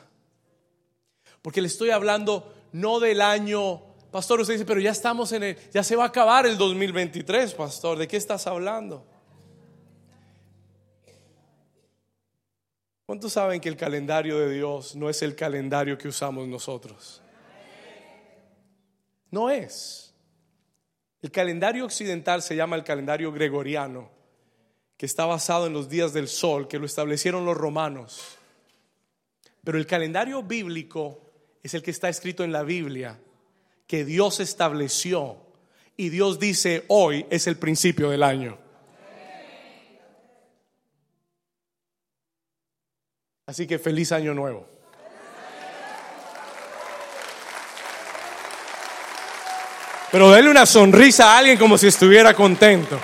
porque 1.43 1.61
le 1.61 1.67
estoy 1.67 1.91
hablando 1.91 2.51
no 2.71 2.99
del 2.99 3.21
año, 3.21 3.81
pastor, 4.11 4.39
usted 4.39 4.55
dice, 4.55 4.65
pero 4.65 4.79
ya 4.79 4.91
estamos 4.91 5.31
en 5.33 5.43
el, 5.43 5.57
ya 5.71 5.83
se 5.83 5.95
va 5.95 6.05
a 6.05 6.07
acabar 6.07 6.47
el 6.47 6.57
2023, 6.57 7.53
pastor, 7.53 7.99
¿de 7.99 8.07
qué 8.07 8.17
estás 8.17 8.47
hablando? 8.47 9.05
¿Cuántos 13.09 13.33
saben 13.33 13.59
que 13.59 13.69
el 13.69 13.75
calendario 13.75 14.37
de 14.37 14.53
Dios 14.53 14.95
no 14.95 15.09
es 15.09 15.23
el 15.23 15.35
calendario 15.35 15.97
que 15.97 16.07
usamos 16.07 16.47
nosotros? 16.47 17.23
No 19.31 19.49
es. 19.49 20.13
El 21.19 21.31
calendario 21.31 21.85
occidental 21.85 22.43
se 22.43 22.55
llama 22.55 22.75
el 22.75 22.83
calendario 22.83 23.31
gregoriano, 23.31 24.11
que 24.95 25.07
está 25.07 25.25
basado 25.25 25.65
en 25.65 25.73
los 25.73 25.89
días 25.89 26.13
del 26.13 26.27
sol, 26.27 26.67
que 26.67 26.77
lo 26.77 26.85
establecieron 26.85 27.45
los 27.45 27.57
romanos. 27.57 28.37
Pero 29.63 29.79
el 29.79 29.87
calendario 29.87 30.43
bíblico 30.43 31.31
es 31.63 31.73
el 31.73 31.81
que 31.81 31.89
está 31.89 32.09
escrito 32.09 32.43
en 32.43 32.51
la 32.51 32.61
Biblia, 32.61 33.19
que 33.87 34.05
Dios 34.05 34.39
estableció. 34.39 35.37
Y 35.97 36.09
Dios 36.09 36.37
dice, 36.37 36.85
hoy 36.89 37.25
es 37.31 37.47
el 37.47 37.57
principio 37.57 38.11
del 38.11 38.21
año. 38.21 38.68
Así 43.49 43.65
que 43.65 43.79
feliz 43.79 44.11
año 44.11 44.35
nuevo. 44.35 44.63
Pero 50.11 50.29
denle 50.29 50.51
una 50.51 50.67
sonrisa 50.67 51.33
a 51.33 51.39
alguien 51.39 51.57
como 51.57 51.75
si 51.75 51.87
estuviera 51.87 52.35
contento. 52.35 52.99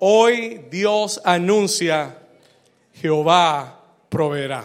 Hoy 0.00 0.66
Dios 0.70 1.18
anuncia, 1.24 2.18
Jehová 2.92 3.86
proveerá. 4.10 4.64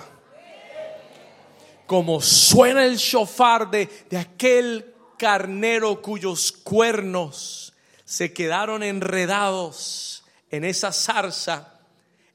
Como 1.85 2.19
suena 2.19 2.83
el 2.83 2.97
shofar 2.97 3.71
de, 3.71 3.87
de 4.09 4.17
aquel 4.17 4.93
carnero 5.17 6.01
cuyos 6.01 6.51
cuernos 6.51 7.66
se 8.07 8.31
quedaron 8.31 8.83
enredados 8.83 10.23
en 10.49 10.63
esa 10.63 10.93
zarza, 10.93 11.73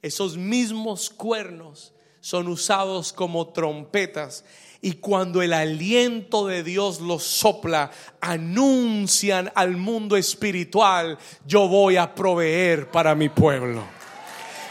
esos 0.02 0.36
mismos 0.36 1.08
cuernos 1.08 1.94
son 2.20 2.48
usados 2.48 3.10
como 3.14 3.48
trompetas 3.48 4.44
y 4.82 4.92
cuando 4.92 5.40
el 5.40 5.54
aliento 5.54 6.46
de 6.46 6.62
Dios 6.62 7.00
los 7.00 7.22
sopla, 7.22 7.90
anuncian 8.20 9.50
al 9.54 9.78
mundo 9.78 10.18
espiritual, 10.18 11.16
yo 11.46 11.68
voy 11.68 11.96
a 11.96 12.14
proveer 12.14 12.90
para 12.90 13.14
mi 13.14 13.30
pueblo. 13.30 13.82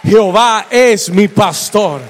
Jehová 0.04 0.68
es 0.70 1.10
mi 1.10 1.30
pastor. 1.30 2.02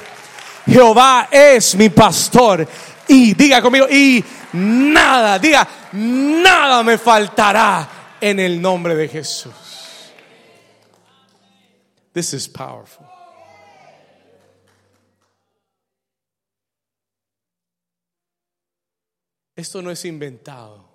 Jehová 0.65 1.29
es 1.31 1.75
mi 1.75 1.87
pastor. 1.87 2.67
Y 3.07 3.35
diga 3.35 3.61
conmigo, 3.61 3.87
y 3.89 4.21
nada, 4.51 5.39
diga, 5.39 5.65
nada 5.93 6.83
me 6.83 6.97
faltará 6.97 8.00
en 8.21 8.39
el 8.39 8.61
nombre 8.61 8.95
de 8.95 9.07
Jesús. 9.07 10.13
This 12.13 12.33
is 12.33 12.47
powerful. 12.47 13.07
Esto 19.55 19.81
no 19.81 19.91
es 19.91 20.05
inventado. 20.05 20.89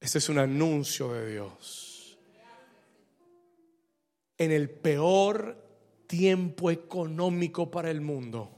Este 0.00 0.18
es 0.18 0.28
un 0.28 0.38
anuncio 0.38 1.12
de 1.12 1.32
Dios. 1.32 2.18
En 4.38 4.52
el 4.52 4.70
peor 4.70 5.56
tiempo 6.06 6.70
económico 6.70 7.70
para 7.70 7.90
el 7.90 8.00
mundo 8.00 8.57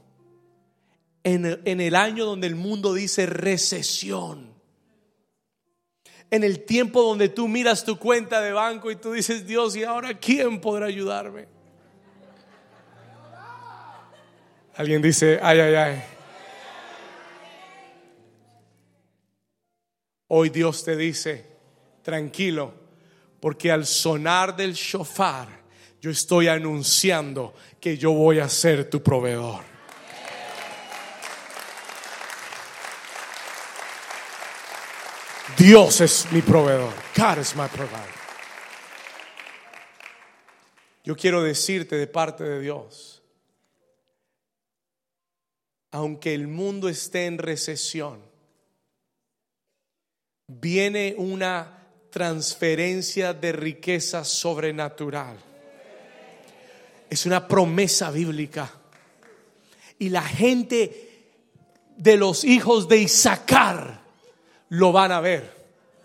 en, 1.23 1.81
el 1.81 1.95
año 1.95 2.25
donde 2.25 2.47
el 2.47 2.55
mundo 2.55 2.93
dice 2.93 3.25
recesión. 3.25 4.51
En 6.29 6.43
el 6.43 6.63
tiempo 6.63 7.03
donde 7.03 7.29
tú 7.29 7.47
miras 7.47 7.83
tu 7.83 7.97
cuenta 7.97 8.41
de 8.41 8.53
banco 8.53 8.89
y 8.89 8.95
tú 8.95 9.11
dices, 9.11 9.45
Dios, 9.45 9.75
¿y 9.75 9.83
ahora 9.83 10.17
quién 10.17 10.61
podrá 10.61 10.85
ayudarme? 10.85 11.47
Alguien 14.75 15.01
dice, 15.01 15.39
ay, 15.41 15.59
ay, 15.59 15.75
ay. 15.75 16.03
Hoy 20.27 20.49
Dios 20.49 20.85
te 20.85 20.95
dice, 20.95 21.45
tranquilo, 22.01 22.73
porque 23.41 23.69
al 23.69 23.85
sonar 23.85 24.55
del 24.55 24.73
shofar, 24.73 25.49
yo 25.99 26.09
estoy 26.09 26.47
anunciando 26.47 27.53
que 27.81 27.97
yo 27.97 28.13
voy 28.13 28.39
a 28.39 28.47
ser 28.47 28.89
tu 28.89 29.03
proveedor. 29.03 29.70
Dios 35.61 36.01
es 36.01 36.25
mi 36.31 36.41
proveedor. 36.41 36.91
God 37.15 37.37
is 37.37 37.55
my 37.55 37.67
provider. 37.67 38.15
Yo 41.03 41.15
quiero 41.15 41.43
decirte 41.43 41.97
de 41.97 42.07
parte 42.07 42.43
de 42.43 42.59
Dios, 42.59 43.21
aunque 45.91 46.33
el 46.33 46.47
mundo 46.47 46.89
esté 46.89 47.27
en 47.27 47.37
recesión, 47.37 48.23
viene 50.47 51.13
una 51.15 51.85
transferencia 52.09 53.35
de 53.35 53.51
riqueza 53.51 54.23
sobrenatural. 54.23 55.37
Es 57.07 57.27
una 57.27 57.47
promesa 57.47 58.09
bíblica. 58.09 58.71
Y 59.99 60.09
la 60.09 60.23
gente 60.23 61.27
de 61.97 62.17
los 62.17 62.45
hijos 62.45 62.87
de 62.87 62.97
Isaacar 62.97 64.00
lo 64.71 64.91
van 64.91 65.11
a 65.11 65.21
ver. 65.21 65.43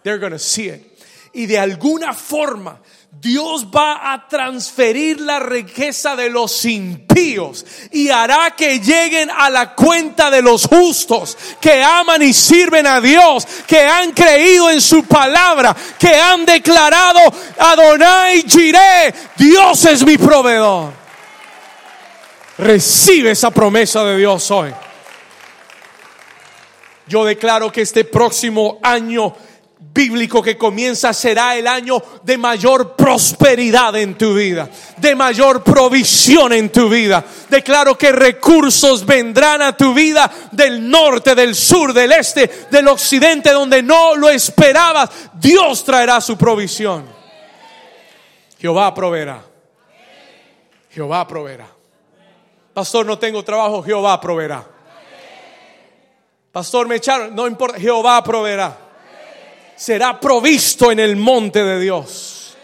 They're 0.02 0.18
going 0.18 0.32
to 0.32 0.38
see 0.38 0.68
it. 0.68 0.96
y 1.36 1.44
de 1.44 1.58
alguna 1.58 2.14
forma 2.14 2.80
Dios 3.10 3.66
va 3.66 4.12
a 4.12 4.26
transferir 4.26 5.20
la 5.20 5.38
riqueza 5.38 6.16
de 6.16 6.30
los 6.30 6.64
impíos 6.64 7.64
y 7.92 8.08
hará 8.08 8.54
que 8.56 8.80
lleguen 8.80 9.30
a 9.30 9.50
la 9.50 9.74
cuenta 9.74 10.30
de 10.30 10.40
los 10.40 10.66
justos 10.66 11.36
que 11.60 11.82
aman 11.82 12.22
y 12.22 12.32
sirven 12.32 12.86
a 12.86 13.02
Dios, 13.02 13.46
que 13.66 13.80
han 13.80 14.12
creído 14.12 14.70
en 14.70 14.80
su 14.80 15.04
palabra, 15.04 15.76
que 15.98 16.14
han 16.14 16.46
declarado 16.46 17.20
Adonai 17.58 18.42
Jireh, 18.42 19.14
Dios 19.36 19.84
es 19.84 20.04
mi 20.06 20.16
proveedor. 20.16 20.92
Recibe 22.58 23.32
esa 23.32 23.50
promesa 23.50 24.04
de 24.04 24.16
Dios 24.16 24.50
hoy. 24.50 24.72
Yo 27.06 27.24
declaro 27.24 27.70
que 27.70 27.82
este 27.82 28.04
próximo 28.04 28.78
año 28.82 29.34
bíblico 29.78 30.42
que 30.42 30.58
comienza 30.58 31.12
será 31.12 31.56
el 31.56 31.66
año 31.66 32.02
de 32.22 32.36
mayor 32.36 32.94
prosperidad 32.96 33.96
en 33.96 34.18
tu 34.18 34.34
vida, 34.34 34.68
de 34.98 35.14
mayor 35.14 35.62
provisión 35.62 36.52
en 36.52 36.70
tu 36.70 36.88
vida. 36.88 37.24
Declaro 37.48 37.96
que 37.96 38.12
recursos 38.12 39.06
vendrán 39.06 39.62
a 39.62 39.76
tu 39.76 39.94
vida 39.94 40.30
del 40.52 40.88
norte, 40.88 41.34
del 41.34 41.54
sur, 41.54 41.94
del 41.94 42.12
este, 42.12 42.66
del 42.70 42.88
occidente, 42.88 43.52
donde 43.52 43.82
no 43.82 44.14
lo 44.16 44.28
esperabas. 44.28 45.08
Dios 45.34 45.82
traerá 45.84 46.20
su 46.20 46.36
provisión. 46.36 47.06
Jehová 48.58 48.92
proveerá. 48.92 49.42
Jehová 50.90 51.26
proveerá. 51.26 51.68
Pastor, 52.74 53.06
no 53.06 53.18
tengo 53.18 53.42
trabajo, 53.42 53.82
Jehová 53.82 54.20
proveerá. 54.20 54.75
Pastor, 56.56 56.88
me 56.88 56.96
echaron, 56.96 57.34
no 57.34 57.46
importa, 57.46 57.78
Jehová 57.78 58.24
proveerá 58.24 58.74
será 59.76 60.18
provisto 60.18 60.90
en 60.90 61.00
el 61.00 61.16
monte 61.16 61.62
de 61.62 61.78
Dios. 61.78 62.56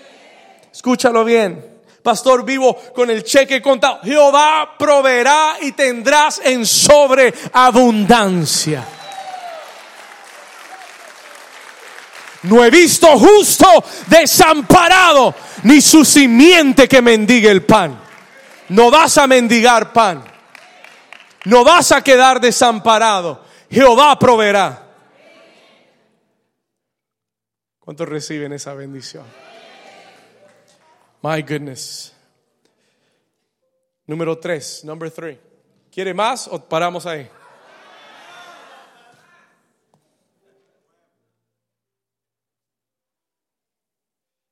Escúchalo 0.72 1.26
bien. 1.26 1.82
Pastor 2.02 2.42
vivo 2.42 2.74
con 2.94 3.10
el 3.10 3.22
cheque 3.22 3.60
contado. 3.60 4.00
Jehová 4.02 4.76
proveerá 4.78 5.56
y 5.60 5.72
tendrás 5.72 6.40
en 6.42 6.64
sobreabundancia. 6.64 8.82
No 12.44 12.64
he 12.64 12.70
visto 12.70 13.08
justo 13.18 13.66
desamparado, 14.06 15.34
ni 15.64 15.82
su 15.82 16.02
simiente 16.02 16.88
que 16.88 17.02
mendigue 17.02 17.50
el 17.50 17.66
pan. 17.66 18.00
No 18.70 18.90
vas 18.90 19.18
a 19.18 19.26
mendigar 19.26 19.92
pan. 19.92 20.24
No 21.44 21.62
vas 21.62 21.92
a 21.92 22.02
quedar 22.02 22.40
desamparado. 22.40 23.51
Jehová 23.72 24.18
proveerá. 24.18 24.86
¿Cuántos 27.80 28.06
reciben 28.06 28.52
esa 28.52 28.74
bendición? 28.74 29.24
My 31.22 31.40
goodness. 31.40 32.12
Número 34.06 34.38
tres, 34.38 34.84
number 34.84 35.10
three. 35.10 35.38
¿Quiere 35.90 36.12
más 36.12 36.48
o 36.48 36.58
paramos 36.58 37.06
ahí? 37.06 37.26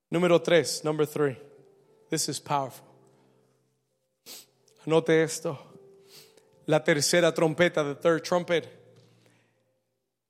Número 0.08 0.40
tres, 0.40 0.82
number 0.82 1.06
three. 1.06 1.36
This 2.08 2.30
is 2.30 2.40
powerful. 2.40 2.86
Anote 4.86 5.22
esto. 5.22 5.58
La 6.66 6.82
tercera 6.82 7.34
trompeta, 7.34 7.84
the 7.84 7.94
third 7.94 8.24
trumpet, 8.24 8.79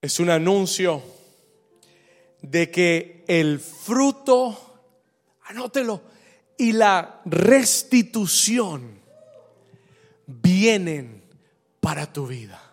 es 0.01 0.19
un 0.19 0.31
anuncio 0.31 1.03
de 2.41 2.71
que 2.71 3.25
el 3.29 3.61
fruto, 3.61 4.81
anótelo, 5.43 6.03
y 6.57 6.73
la 6.73 7.21
restitución 7.25 9.01
vienen 10.27 11.23
para 11.81 12.11
tu 12.11 12.27
vida. 12.27 12.67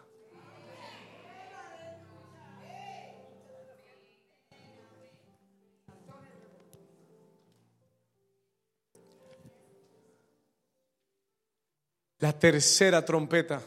La 12.20 12.34
tercera 12.38 13.06
trompeta 13.06 13.62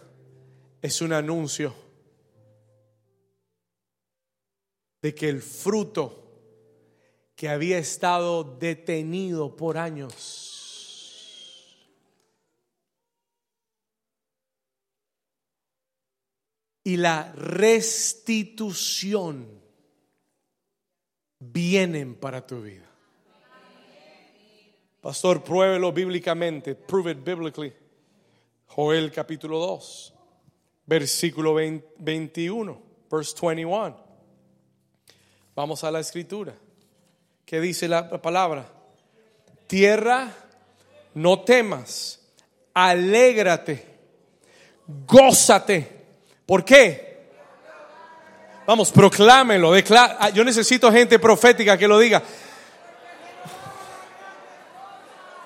es 0.83 1.01
un 1.01 1.13
anuncio 1.13 1.73
de 5.03 5.15
que 5.15 5.29
el 5.29 5.43
fruto 5.43 6.17
que 7.35 7.49
había 7.49 7.79
estado 7.79 8.45
detenido 8.45 9.57
por 9.57 9.79
años 9.79 10.51
y 16.85 16.97
la 16.97 17.33
restitución 17.33 18.29
vienen 21.39 22.15
para 22.15 22.47
tu 22.47 22.61
vida. 22.63 22.91
Pastor, 25.01 25.43
pruébelo 25.43 25.93
bíblicamente. 25.93 26.75
Prove 26.75 27.13
it 27.13 27.25
biblically. 27.25 27.73
Joel 28.67 29.11
capítulo 29.11 29.59
2, 29.59 30.15
versículo 30.87 31.55
21, 31.55 32.83
verse 33.11 33.35
21. 33.41 34.10
Vamos 35.55 35.85
a 35.85 35.91
la 35.91 36.01
escritura. 36.01 36.55
¿Qué 37.45 37.61
dice 37.61 37.89
la 37.89 38.09
palabra? 38.09 38.65
Tierra, 39.67 40.29
no 41.15 41.41
temas, 41.41 42.21
alégrate, 42.75 43.87
gózate. 45.07 46.01
¿Por 46.47 46.65
qué? 46.65 47.11
Vamos, 48.67 48.93
proclámelo. 48.93 49.73
Ah, 49.97 50.31
yo 50.31 50.45
necesito 50.45 50.93
gente 50.93 51.19
profética 51.19 51.77
que 51.77 51.89
lo 51.89 51.99
diga. 51.99 52.23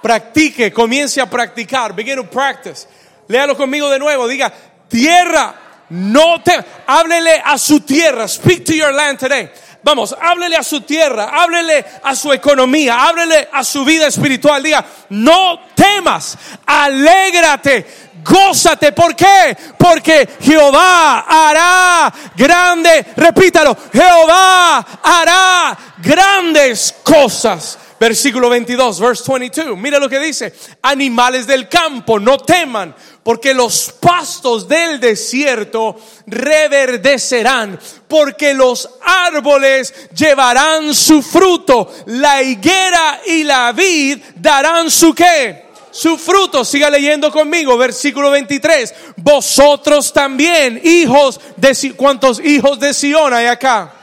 Practique, 0.02 0.70
comience 0.70 1.20
a 1.20 1.30
practicar. 1.30 1.94
Begin 1.94 2.16
to 2.16 2.30
practice. 2.30 2.86
Léalo 3.28 3.57
conmigo 3.57 3.88
de 3.88 3.98
nuevo. 3.98 4.28
Diga, 4.28 4.52
tierra, 4.88 5.55
no 5.88 6.42
te. 6.42 6.52
Háblele 6.86 7.40
a 7.42 7.57
su 7.57 7.80
tierra. 7.80 8.28
Speak 8.28 8.64
to 8.64 8.74
your 8.74 8.92
land 8.92 9.18
today. 9.18 9.50
Vamos, 9.85 10.16
háblele 10.18 10.57
a 10.57 10.62
su 10.62 10.80
tierra, 10.80 11.28
háblele 11.30 11.85
a 12.03 12.16
su 12.16 12.32
economía, 12.32 13.07
háblele 13.07 13.51
a 13.53 13.62
su 13.62 13.85
vida 13.85 14.07
espiritual. 14.07 14.62
Diga, 14.62 14.82
no 15.11 15.61
temas, 15.74 16.39
alégrate, 16.64 17.87
gózate. 18.24 18.93
¿Por 18.93 19.14
qué? 19.14 19.55
Porque 19.78 20.26
Jehová 20.41 21.26
hará 21.28 22.12
grande, 22.35 23.05
repítalo, 23.14 23.76
Jehová 23.93 24.78
hará 25.03 25.76
grandes 25.99 26.95
cosas. 27.03 27.78
Versículo 28.01 28.49
22, 28.49 29.01
verse 29.01 29.24
22. 29.30 29.78
Mira 29.78 29.99
lo 29.99 30.09
que 30.09 30.18
dice. 30.18 30.55
Animales 30.80 31.47
del 31.47 31.68
campo, 31.68 32.18
no 32.18 32.39
teman 32.39 32.95
porque 33.25 33.55
los 33.55 33.91
pastos 33.99 34.68
del 34.68 35.01
desierto 35.01 35.97
reverdecerán, 36.27 37.81
porque 38.07 38.55
los 38.55 38.89
árboles 39.03 39.93
llevarán 40.14 40.95
su 40.95 41.22
fruto, 41.22 41.93
la 42.07 42.43
higuera 42.43 43.22
y 43.27 43.43
la 43.43 43.72
vid 43.72 44.18
darán 44.37 44.91
su 44.91 45.14
qué? 45.14 45.64
Su 45.91 46.18
fruto, 46.18 46.64
siga 46.64 46.91
leyendo 46.91 47.31
conmigo, 47.33 47.79
versículo 47.79 48.31
23. 48.31 48.95
Vosotros 49.16 50.12
también, 50.12 50.81
hijos 50.85 51.41
de 51.57 51.95
¿cuántos 51.97 52.41
hijos 52.41 52.79
de 52.79 52.93
Sion 52.93 53.33
hay 53.33 53.47
acá? 53.47 53.95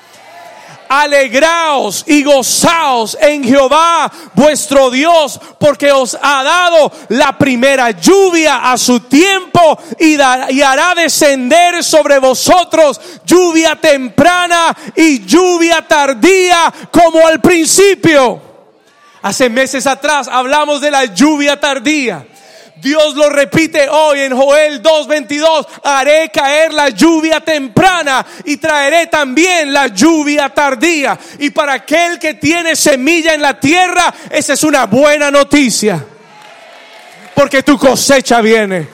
Alegraos 0.92 2.04
y 2.06 2.22
gozaos 2.22 3.18
en 3.22 3.46
Jehová 3.46 4.12
vuestro 4.34 4.92
Dios, 4.92 5.40
porque 5.58 5.90
os 5.90 6.18
ha 6.22 6.44
dado 6.44 6.92
la 7.08 7.38
primera 7.38 7.92
lluvia 7.92 8.70
a 8.70 8.78
su 8.78 9.00
tiempo 9.00 9.80
y, 9.98 10.18
y 10.50 10.62
hará 10.62 10.94
descender 10.94 11.82
sobre 11.82 12.20
vosotros 12.20 13.00
lluvia 13.26 13.78
temprana 13.78 14.76
y 14.94 15.26
lluvia 15.26 15.88
tardía 15.88 16.74
como 16.92 17.26
al 17.26 17.40
principio. 17.40 18.42
Hace 19.22 19.50
meses 19.50 19.88
atrás 19.88 20.28
hablamos 20.28 20.82
de 20.82 20.92
la 20.92 21.06
lluvia 21.06 21.58
tardía. 21.58 22.28
Dios 22.78 23.16
lo 23.16 23.30
repite 23.30 23.88
hoy 23.90 24.22
en 24.22 24.36
Joel 24.36 24.82
2.22, 24.82 25.68
haré 25.84 26.30
caer 26.34 26.74
la 26.74 26.90
lluvia 26.90 27.40
temprana 27.42 28.26
y 28.46 28.58
traeré 28.58 29.08
también 29.08 29.72
la 29.72 29.88
lluvia 29.88 30.50
tardía. 30.50 31.18
Y 31.40 31.52
para 31.52 31.74
aquel 31.74 32.18
que 32.18 32.36
tiene 32.36 32.76
semilla 32.76 33.34
en 33.34 33.42
la 33.42 33.60
tierra, 33.60 34.14
esa 34.30 34.54
es 34.54 34.64
una 34.64 34.86
buena 34.86 35.30
noticia. 35.30 36.04
Porque 37.36 37.64
tu 37.64 37.78
cosecha 37.78 38.42
viene. 38.42 38.88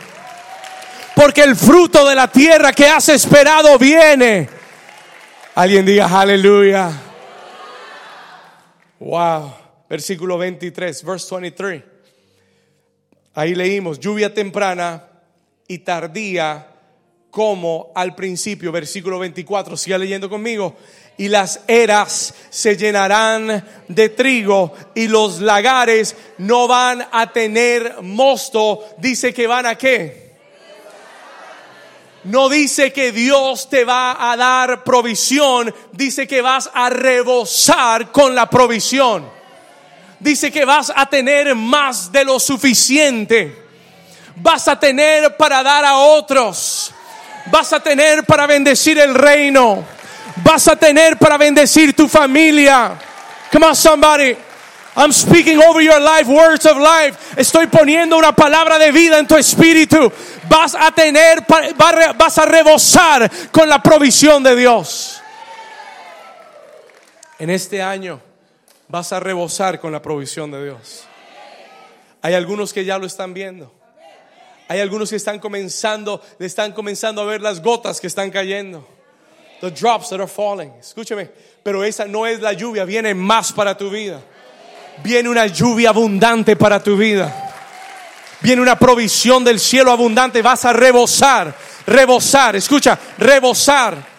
Porque 1.16 1.42
el 1.42 1.56
fruto 1.56 2.08
de 2.08 2.16
la 2.16 2.28
tierra 2.28 2.72
que 2.74 2.88
has 2.88 3.10
esperado 3.10 3.78
viene. 3.78 4.50
Alguien 5.56 5.86
diga 5.86 6.08
aleluya. 6.08 6.92
Wow. 9.00 9.54
Versículo 9.90 10.38
23, 10.38 11.04
verse 11.04 11.36
23. 11.36 11.97
Ahí 13.38 13.54
leímos, 13.54 14.00
lluvia 14.00 14.34
temprana 14.34 15.04
y 15.68 15.78
tardía 15.78 16.74
como 17.30 17.92
al 17.94 18.16
principio, 18.16 18.72
versículo 18.72 19.20
24, 19.20 19.78
siga 19.78 20.00
leyendo 20.00 20.28
conmigo. 20.28 20.76
Y 21.18 21.28
las 21.28 21.60
eras 21.68 22.34
se 22.50 22.76
llenarán 22.76 23.64
de 23.90 24.10
trigo 24.10 24.74
y 24.96 25.08
los 25.08 25.40
lagares 25.40 26.16
no 26.40 26.68
van 26.68 27.08
a 27.12 27.32
tener 27.32 28.02
mosto. 28.02 28.84
Dice 28.98 29.32
que 29.36 29.46
van 29.46 29.68
a 29.68 29.76
qué? 29.76 30.36
No 32.24 32.50
dice 32.50 32.92
que 32.92 33.12
Dios 33.12 33.70
te 33.70 33.86
va 33.86 34.32
a 34.32 34.36
dar 34.36 34.84
provisión, 34.84 35.72
dice 35.92 36.26
que 36.26 36.42
vas 36.42 36.72
a 36.74 36.90
rebosar 36.90 38.12
con 38.12 38.34
la 38.34 38.50
provisión. 38.50 39.37
Dice 40.20 40.51
que 40.51 40.65
vas 40.65 40.91
a 40.95 41.05
tener 41.05 41.53
más 41.55 42.11
de 42.11 42.26
lo 42.26 42.39
suficiente. 42.39 43.55
Vas 44.36 44.68
a 44.68 44.80
tener 44.80 45.36
para 45.38 45.61
dar 45.63 45.86
a 45.86 45.97
otros. 45.97 46.91
Vas 47.51 47.72
a 47.74 47.80
tener 47.80 48.24
para 48.24 48.47
bendecir 48.47 48.99
el 48.99 49.13
reino. 49.13 49.86
Vas 50.38 50.68
a 50.68 50.76
tener 50.76 51.18
para 51.18 51.38
bendecir 51.38 51.95
tu 51.95 52.07
familia. 52.07 52.97
Come 53.51 53.68
on 53.68 53.76
somebody. 53.76 54.36
I'm 54.95 55.13
speaking 55.13 55.61
over 55.61 55.80
your 55.80 55.99
life, 55.99 56.28
words 56.28 56.65
of 56.65 56.78
life. 56.78 57.15
Estoy 57.36 57.68
poniendo 57.68 58.18
una 58.18 58.36
palabra 58.36 58.80
de 58.80 58.91
vida 58.91 59.20
en 59.20 59.28
tu 59.28 59.36
espíritu. 59.36 60.11
Vas 60.49 60.74
a 60.74 60.91
tener, 60.91 61.45
vas 62.15 62.38
a 62.39 62.45
rebosar 62.45 63.30
con 63.51 63.70
la 63.70 63.82
provisión 63.82 64.41
de 64.41 64.55
Dios. 64.55 65.22
En 67.38 67.51
este 67.51 67.84
año 67.84 68.27
vas 68.88 69.12
a 69.14 69.20
rebosar 69.20 69.80
con 69.80 69.92
la 69.92 70.02
provisión 70.02 70.52
de 70.52 70.64
Dios. 70.64 71.06
Hay 72.22 72.34
algunos 72.34 72.74
que 72.74 72.86
ya 72.86 72.98
lo 72.98 73.06
están 73.06 73.34
viendo. 73.34 73.74
Hay 74.68 74.80
algunos 74.80 75.10
que 75.10 75.16
están 75.16 75.40
comenzando, 75.40 76.22
están 76.40 76.74
comenzando 76.74 77.22
a 77.22 77.26
ver 77.26 77.42
las 77.42 77.62
gotas 77.62 78.02
que 78.02 78.08
están 78.08 78.30
cayendo. 78.32 78.86
The 79.62 79.72
drops 79.72 80.10
that 80.10 80.20
are 80.20 80.28
falling. 80.28 80.74
Escúcheme, 80.80 81.30
pero 81.64 81.84
esa 81.84 82.06
no 82.06 82.28
es 82.28 82.42
la 82.42 82.54
lluvia, 82.54 82.86
viene 82.86 83.14
más 83.14 83.54
para 83.54 83.78
tu 83.78 83.90
vida. 83.90 84.22
Viene 85.04 85.30
una 85.30 85.48
lluvia 85.48 85.90
abundante 85.90 86.56
para 86.56 86.82
tu 86.82 86.98
vida. 86.98 87.48
Viene 88.42 88.62
una 88.62 88.78
provisión 88.78 89.44
del 89.44 89.60
cielo 89.60 89.92
abundante. 89.92 90.42
Vas 90.42 90.66
a 90.66 90.74
rebosar, 90.74 91.56
rebosar. 91.86 92.56
Escucha, 92.56 92.98
rebosar. 93.18 94.16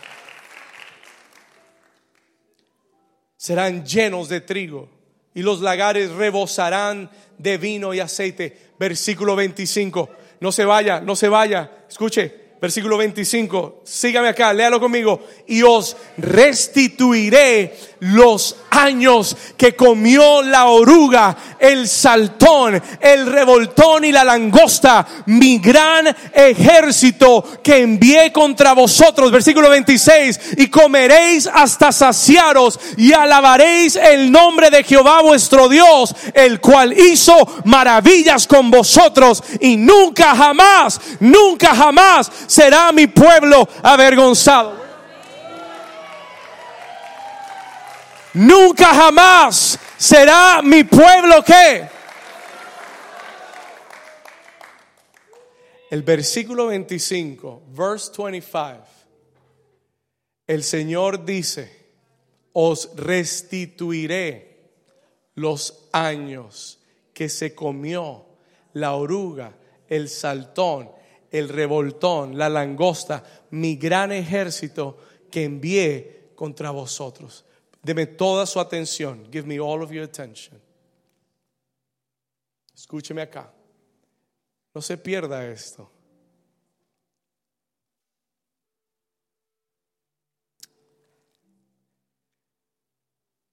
Serán 3.39 3.87
llenos 3.87 4.29
de 4.29 4.43
trigo 4.43 4.91
y 5.33 5.43
los 5.43 5.61
lagares 5.61 6.11
rebosarán 6.11 7.09
de 7.39 7.57
vino 7.57 7.95
y 7.95 8.01
aceite. 8.01 8.73
Versículo 8.79 9.37
25. 9.37 10.11
No 10.41 10.53
se 10.53 10.65
vaya, 10.65 11.01
no 11.01 11.15
se 11.15 11.29
vaya. 11.29 11.85
Escuche, 11.89 12.48
versículo 12.61 12.97
25. 12.97 13.83
Sígame 13.85 14.29
acá, 14.29 14.53
léalo 14.53 14.81
conmigo. 14.81 15.21
Y 15.47 15.63
os 15.63 15.97
restituiré 16.17 17.77
los 18.01 18.57
años 18.71 19.37
que 19.57 19.75
comió 19.75 20.43
la 20.43 20.67
oruga, 20.67 21.37
el 21.59 21.89
saltón, 21.89 22.81
el 23.01 23.27
revoltón 23.27 24.05
y 24.05 24.13
la 24.13 24.25
langosta, 24.25 25.07
mi 25.27 25.59
gran 25.59 26.15
ejército 26.33 27.45
que 27.63 27.79
envié 27.79 28.33
contra 28.33 28.73
vosotros. 28.73 29.31
Versículo 29.31 29.71
26. 29.71 30.59
Y 30.59 30.69
comeréis 30.69 31.49
hasta 31.53 31.93
saciaros 31.93 32.79
y 32.97 33.13
alabaréis 33.13 33.97
el 33.97 34.31
nombre 34.31 34.71
de 34.71 34.85
Jehová 34.85 35.23
vuestro 35.23 35.69
Dios, 35.69 36.15
el 36.35 36.61
cual 36.61 36.93
hizo 36.99 37.35
maravillas 37.65 38.47
con 38.47 38.71
vosotros 38.71 39.43
y 39.61 39.77
nunca 39.77 40.35
jamás, 40.35 41.01
nunca 41.21 41.75
jamás 41.75 42.31
será 42.49 42.91
mi 42.91 43.07
pueblo 43.07 43.69
avergonzado. 43.83 44.77
Nunca 48.35 48.95
jamás 48.95 49.79
será 49.97 50.61
mi 50.63 50.83
pueblo 50.85 51.45
que. 51.45 51.89
El 55.91 56.03
versículo 56.03 56.67
25, 56.67 57.63
verse 57.69 58.13
25. 58.17 58.85
El 60.47 60.65
Señor 60.65 61.25
dice, 61.25 61.79
os 62.53 62.91
restituiré 62.97 64.49
los 65.35 65.89
años 65.93 66.81
que 67.13 67.29
se 67.29 67.55
comió 67.55 68.27
la 68.75 68.95
oruga, 68.95 69.57
el 69.89 70.09
saltón, 70.09 70.91
el 71.31 71.49
revoltón, 71.49 72.37
la 72.37 72.49
langosta, 72.49 73.25
mi 73.51 73.77
gran 73.77 74.13
ejército 74.13 74.99
que 75.31 75.45
envié 75.45 76.31
contra 76.35 76.71
vosotros. 76.71 77.45
Deme 77.83 78.07
toda 78.07 78.47
su 78.47 78.61
atención. 78.61 79.29
Give 79.31 79.47
me 79.47 79.59
all 79.59 79.83
of 79.83 79.91
your 79.91 80.05
attention. 80.05 80.61
Escúcheme 82.75 83.23
acá. 83.23 83.53
No 84.75 84.81
se 84.81 84.97
pierda 84.97 85.47
esto. 85.47 85.91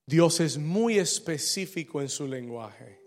Dios 0.07 0.39
es 0.39 0.57
muy 0.57 0.99
específico 0.99 2.01
en 2.01 2.09
su 2.09 2.27
lenguaje. 2.27 3.04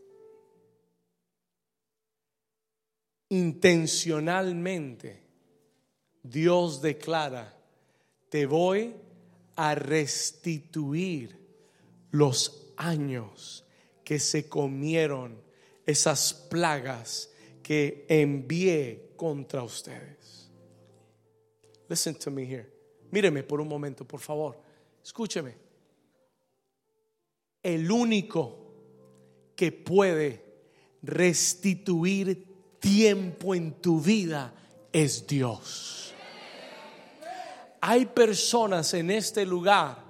Intencionalmente, 3.31 5.22
Dios 6.22 6.81
declara, 6.81 7.55
te 8.29 8.47
voy 8.47 8.95
a 9.57 9.74
restituir 9.74 11.39
los 12.11 12.72
años 12.76 13.64
que 14.05 14.18
se 14.18 14.49
comieron 14.49 15.43
esas 15.85 16.33
plagas 16.33 17.31
que 17.62 18.07
envié 18.09 19.12
contra 19.16 19.62
ustedes. 19.62 20.51
Listen 21.89 22.14
to 22.14 22.31
me 22.31 22.45
here. 22.45 22.72
Míreme 23.11 23.43
por 23.43 23.61
un 23.61 23.68
momento, 23.68 24.07
por 24.07 24.20
favor. 24.20 24.59
Escúcheme. 25.03 25.55
El 27.62 27.91
único 27.91 28.74
que 29.57 29.72
puede 29.72 30.45
restituir 31.03 32.48
tiempo 32.81 33.55
en 33.55 33.72
tu 33.81 34.01
vida 34.01 34.53
es 34.93 35.26
Dios. 35.26 36.14
Hay 37.81 38.07
personas 38.07 38.93
en 38.95 39.11
este 39.11 39.47
lugar 39.47 40.09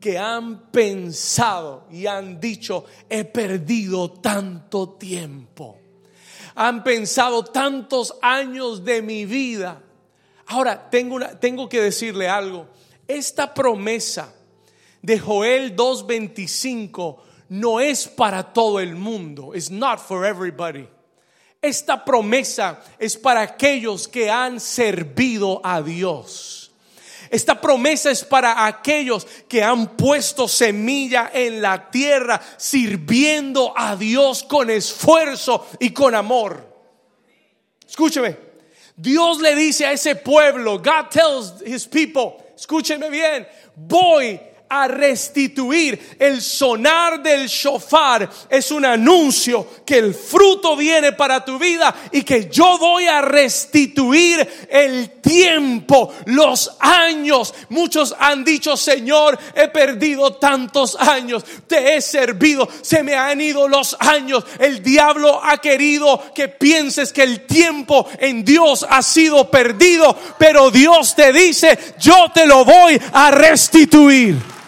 que 0.00 0.18
han 0.18 0.70
pensado 0.70 1.86
y 1.90 2.06
han 2.06 2.40
dicho, 2.40 2.84
he 3.08 3.24
perdido 3.24 4.10
tanto 4.10 4.90
tiempo. 4.90 5.78
Han 6.54 6.82
pensado 6.82 7.44
tantos 7.44 8.14
años 8.22 8.84
de 8.84 9.02
mi 9.02 9.24
vida. 9.24 9.82
Ahora, 10.46 10.90
tengo, 10.90 11.16
una, 11.16 11.38
tengo 11.38 11.68
que 11.68 11.80
decirle 11.80 12.28
algo. 12.28 12.66
Esta 13.06 13.54
promesa 13.54 14.34
de 15.02 15.18
Joel 15.18 15.76
2.25 15.76 17.16
no 17.50 17.80
es 17.80 18.08
para 18.08 18.52
todo 18.52 18.80
el 18.80 18.94
mundo. 18.94 19.54
It's 19.54 19.70
not 19.70 20.00
for 20.00 20.26
everybody. 20.26 20.88
Esta 21.62 22.04
promesa 22.04 22.80
es 22.98 23.16
para 23.16 23.42
aquellos 23.42 24.08
que 24.08 24.30
han 24.30 24.60
servido 24.60 25.60
a 25.62 25.82
Dios. 25.82 26.72
Esta 27.30 27.60
promesa 27.60 28.10
es 28.10 28.24
para 28.24 28.66
aquellos 28.66 29.26
que 29.48 29.62
han 29.62 29.96
puesto 29.96 30.48
semilla 30.48 31.30
en 31.32 31.62
la 31.62 31.90
tierra, 31.90 32.40
sirviendo 32.56 33.72
a 33.76 33.94
Dios 33.94 34.42
con 34.42 34.68
esfuerzo 34.70 35.68
y 35.78 35.90
con 35.90 36.14
amor. 36.14 36.66
Escúcheme, 37.88 38.36
Dios 38.96 39.40
le 39.40 39.54
dice 39.54 39.86
a 39.86 39.92
ese 39.92 40.16
pueblo, 40.16 40.78
God 40.78 41.08
tells 41.10 41.62
his 41.64 41.86
people, 41.86 42.36
escúcheme 42.56 43.08
bien, 43.10 43.46
voy 43.76 44.40
a 44.70 44.86
restituir. 44.86 46.16
El 46.18 46.40
sonar 46.40 47.20
del 47.20 47.48
shofar 47.48 48.30
es 48.48 48.70
un 48.70 48.84
anuncio 48.84 49.66
que 49.84 49.98
el 49.98 50.14
fruto 50.14 50.76
viene 50.76 51.12
para 51.12 51.44
tu 51.44 51.58
vida 51.58 51.94
y 52.12 52.22
que 52.22 52.48
yo 52.48 52.78
voy 52.78 53.06
a 53.06 53.20
restituir 53.20 54.48
el 54.70 55.10
tiempo, 55.20 56.14
los 56.26 56.70
años. 56.78 57.52
Muchos 57.68 58.14
han 58.18 58.44
dicho, 58.44 58.76
Señor, 58.76 59.36
he 59.54 59.66
perdido 59.68 60.34
tantos 60.34 60.96
años, 60.96 61.44
te 61.66 61.96
he 61.96 62.00
servido, 62.00 62.68
se 62.80 63.02
me 63.02 63.16
han 63.16 63.40
ido 63.40 63.66
los 63.66 63.96
años. 63.98 64.44
El 64.60 64.84
diablo 64.84 65.40
ha 65.42 65.58
querido 65.58 66.32
que 66.32 66.46
pienses 66.46 67.12
que 67.12 67.24
el 67.24 67.44
tiempo 67.46 68.08
en 68.20 68.44
Dios 68.44 68.86
ha 68.88 69.02
sido 69.02 69.50
perdido, 69.50 70.16
pero 70.38 70.70
Dios 70.70 71.16
te 71.16 71.32
dice, 71.32 71.76
yo 71.98 72.30
te 72.32 72.46
lo 72.46 72.64
voy 72.64 73.00
a 73.12 73.32
restituir. 73.32 74.59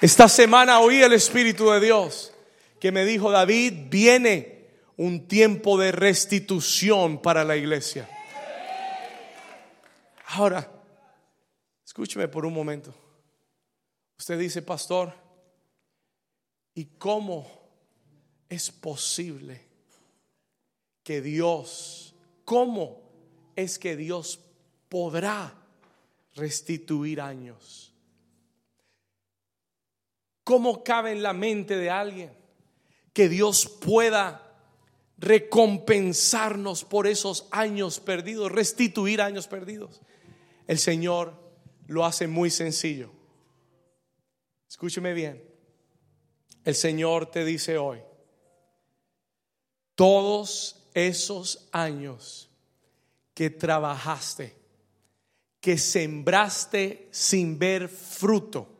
Esta 0.00 0.28
semana 0.28 0.80
oí 0.80 1.02
el 1.02 1.14
Espíritu 1.14 1.70
de 1.70 1.80
Dios 1.80 2.32
que 2.78 2.92
me 2.92 3.04
dijo, 3.06 3.30
David, 3.30 3.88
viene 3.88 4.68
un 4.98 5.26
tiempo 5.26 5.78
de 5.78 5.90
restitución 5.90 7.22
para 7.22 7.44
la 7.44 7.56
iglesia. 7.56 8.08
Ahora, 10.26 10.70
escúcheme 11.84 12.28
por 12.28 12.44
un 12.44 12.52
momento. 12.52 12.94
Usted 14.18 14.38
dice, 14.38 14.60
pastor, 14.60 15.14
¿y 16.74 16.84
cómo 16.98 17.46
es 18.50 18.70
posible 18.70 19.66
que 21.02 21.22
Dios, 21.22 22.14
cómo 22.44 23.00
es 23.56 23.78
que 23.78 23.96
Dios 23.96 24.40
podrá 24.90 25.54
restituir 26.34 27.22
años? 27.22 27.95
¿Cómo 30.46 30.84
cabe 30.84 31.10
en 31.10 31.24
la 31.24 31.32
mente 31.32 31.76
de 31.76 31.90
alguien 31.90 32.32
que 33.12 33.28
Dios 33.28 33.66
pueda 33.66 34.56
recompensarnos 35.18 36.84
por 36.84 37.08
esos 37.08 37.48
años 37.50 37.98
perdidos, 37.98 38.52
restituir 38.52 39.20
años 39.20 39.48
perdidos? 39.48 40.00
El 40.68 40.78
Señor 40.78 41.34
lo 41.88 42.04
hace 42.04 42.28
muy 42.28 42.50
sencillo. 42.50 43.10
Escúcheme 44.68 45.14
bien. 45.14 45.42
El 46.62 46.76
Señor 46.76 47.26
te 47.26 47.44
dice 47.44 47.76
hoy, 47.76 47.98
todos 49.96 50.88
esos 50.94 51.68
años 51.72 52.50
que 53.34 53.50
trabajaste, 53.50 54.54
que 55.60 55.76
sembraste 55.76 57.08
sin 57.10 57.58
ver 57.58 57.88
fruto, 57.88 58.75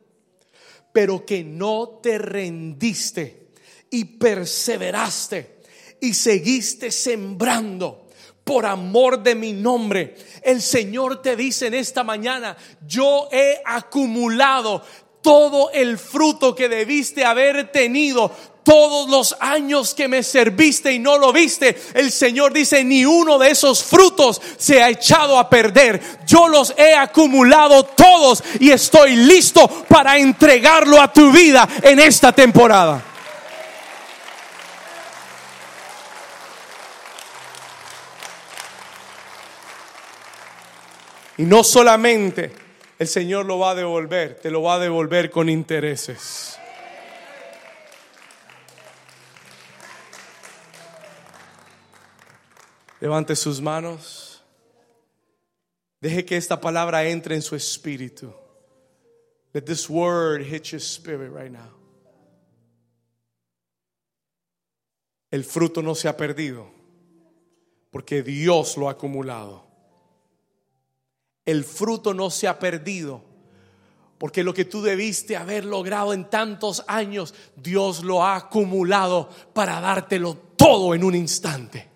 pero 0.97 1.27
que 1.27 1.45
no 1.45 2.01
te 2.03 2.17
rendiste 2.17 3.49
y 3.91 4.07
perseveraste 4.17 5.59
y 6.01 6.15
seguiste 6.15 6.91
sembrando 6.91 8.09
por 8.43 8.65
amor 8.65 9.23
de 9.23 9.35
mi 9.35 9.53
nombre. 9.53 10.15
El 10.41 10.63
Señor 10.63 11.21
te 11.21 11.37
dice 11.37 11.67
en 11.67 11.75
esta 11.75 12.03
mañana, 12.03 12.57
yo 12.87 13.29
he 13.31 13.61
acumulado 13.67 14.83
todo 15.27 15.73
el 15.73 15.99
fruto 15.99 16.55
que 16.55 16.69
debiste 16.69 17.25
haber 17.25 17.73
tenido, 17.73 18.31
todos 18.63 19.11
los 19.11 19.35
años 19.41 19.93
que 19.93 20.07
me 20.07 20.23
serviste 20.23 20.93
y 20.93 21.01
no 21.01 21.19
lo 21.19 21.33
viste, 21.33 21.77
el 21.95 22.13
Señor 22.13 22.53
dice, 22.53 22.85
ni 22.85 23.05
uno 23.05 23.37
de 23.37 23.51
esos 23.51 23.83
frutos 23.83 24.41
se 24.57 24.81
ha 24.81 24.89
echado 24.89 25.37
a 25.37 25.51
perder. 25.51 26.01
Yo 26.29 26.47
los 26.47 26.73
he 26.79 26.95
acumulado 26.95 27.83
todos 27.87 28.45
y 28.61 28.71
estoy 28.71 29.17
listo 29.17 29.67
para 29.89 30.17
entregarlo 30.17 31.01
a 31.01 31.13
tu 31.13 31.33
vida 31.33 31.69
en 31.83 31.99
esta 31.99 32.31
temporada. 32.31 33.03
Y 41.39 41.43
no 41.43 41.65
solamente 41.65 42.66
el 42.99 43.09
Señor 43.09 43.47
lo 43.47 43.59
va 43.59 43.73
a 43.73 43.75
devolver, 43.75 44.37
te 44.37 44.51
lo 44.51 44.63
va 44.63 44.75
a 44.75 44.79
devolver 44.79 45.31
con 45.31 45.49
intereses. 45.49 46.59
Levante 53.01 53.37
sus 53.37 53.61
manos. 53.61 54.43
Deje 56.01 56.25
que 56.25 56.37
esta 56.37 56.61
palabra 56.61 57.05
entre 57.05 57.35
en 57.35 57.43
su 57.43 57.55
espíritu. 57.55 58.33
Let 59.53 59.63
this 59.63 59.89
word 59.89 60.43
hit 60.43 60.65
your 60.65 60.81
spirit 60.81 61.31
right 61.31 61.51
now. 61.51 61.73
El 65.31 65.45
fruto 65.45 65.83
no 65.83 65.95
se 65.95 66.09
ha 66.09 66.17
perdido 66.17 66.71
porque 67.91 68.23
Dios 68.23 68.77
lo 68.77 68.89
ha 68.89 68.93
acumulado 68.93 69.66
el 71.47 71.65
fruto 71.65 72.13
no 72.13 72.29
se 72.29 72.49
ha 72.49 72.59
perdido. 72.59 73.23
Porque 74.19 74.43
lo 74.43 74.53
que 74.53 74.65
tú 74.65 74.83
debiste 74.83 75.37
haber 75.37 75.65
logrado 75.65 76.13
en 76.13 76.29
tantos 76.29 76.83
años, 76.89 77.35
Dios 77.55 78.03
lo 78.03 78.25
ha 78.25 78.37
acumulado 78.37 79.31
para 79.53 79.81
dártelo 79.81 80.37
todo 80.57 80.95
en 80.95 81.05
un 81.05 81.15
instante. 81.15 81.89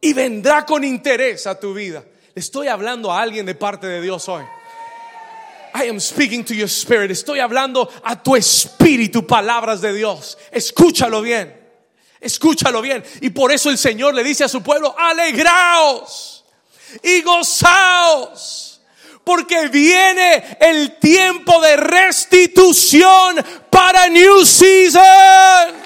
Y 0.00 0.12
vendrá 0.12 0.66
con 0.66 0.84
interés 0.84 1.46
a 1.46 1.58
tu 1.58 1.72
vida. 1.72 2.04
Estoy 2.34 2.68
hablando 2.68 3.10
a 3.10 3.22
alguien 3.22 3.46
de 3.46 3.54
parte 3.54 3.86
de 3.86 4.02
Dios 4.02 4.28
hoy. 4.28 4.44
I 5.76 5.88
am 5.88 5.98
speaking 5.98 6.44
to 6.44 6.54
your 6.54 6.68
spirit. 6.68 7.10
Estoy 7.10 7.38
hablando 7.38 7.88
a 8.02 8.20
tu 8.22 8.36
espíritu 8.36 9.26
palabras 9.26 9.80
de 9.80 9.92
Dios. 9.92 10.36
Escúchalo 10.50 11.22
bien. 11.22 11.56
Escúchalo 12.20 12.82
bien. 12.82 13.02
Y 13.20 13.30
por 13.30 13.52
eso 13.52 13.70
el 13.70 13.78
Señor 13.78 14.14
le 14.14 14.24
dice 14.24 14.44
a 14.44 14.48
su 14.48 14.62
pueblo, 14.62 14.94
alegraos 14.98 16.43
y 17.02 17.22
gozaos, 17.22 18.80
porque 19.24 19.68
viene 19.68 20.56
el 20.60 20.98
tiempo 20.98 21.60
de 21.60 21.76
restitución 21.76 23.44
para 23.70 24.08
New 24.08 24.44
Season. 24.44 25.84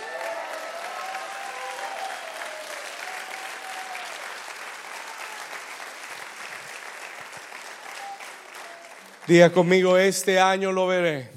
Diga 9.26 9.52
conmigo, 9.52 9.98
este 9.98 10.40
año 10.40 10.72
lo 10.72 10.86
veré. 10.86 11.28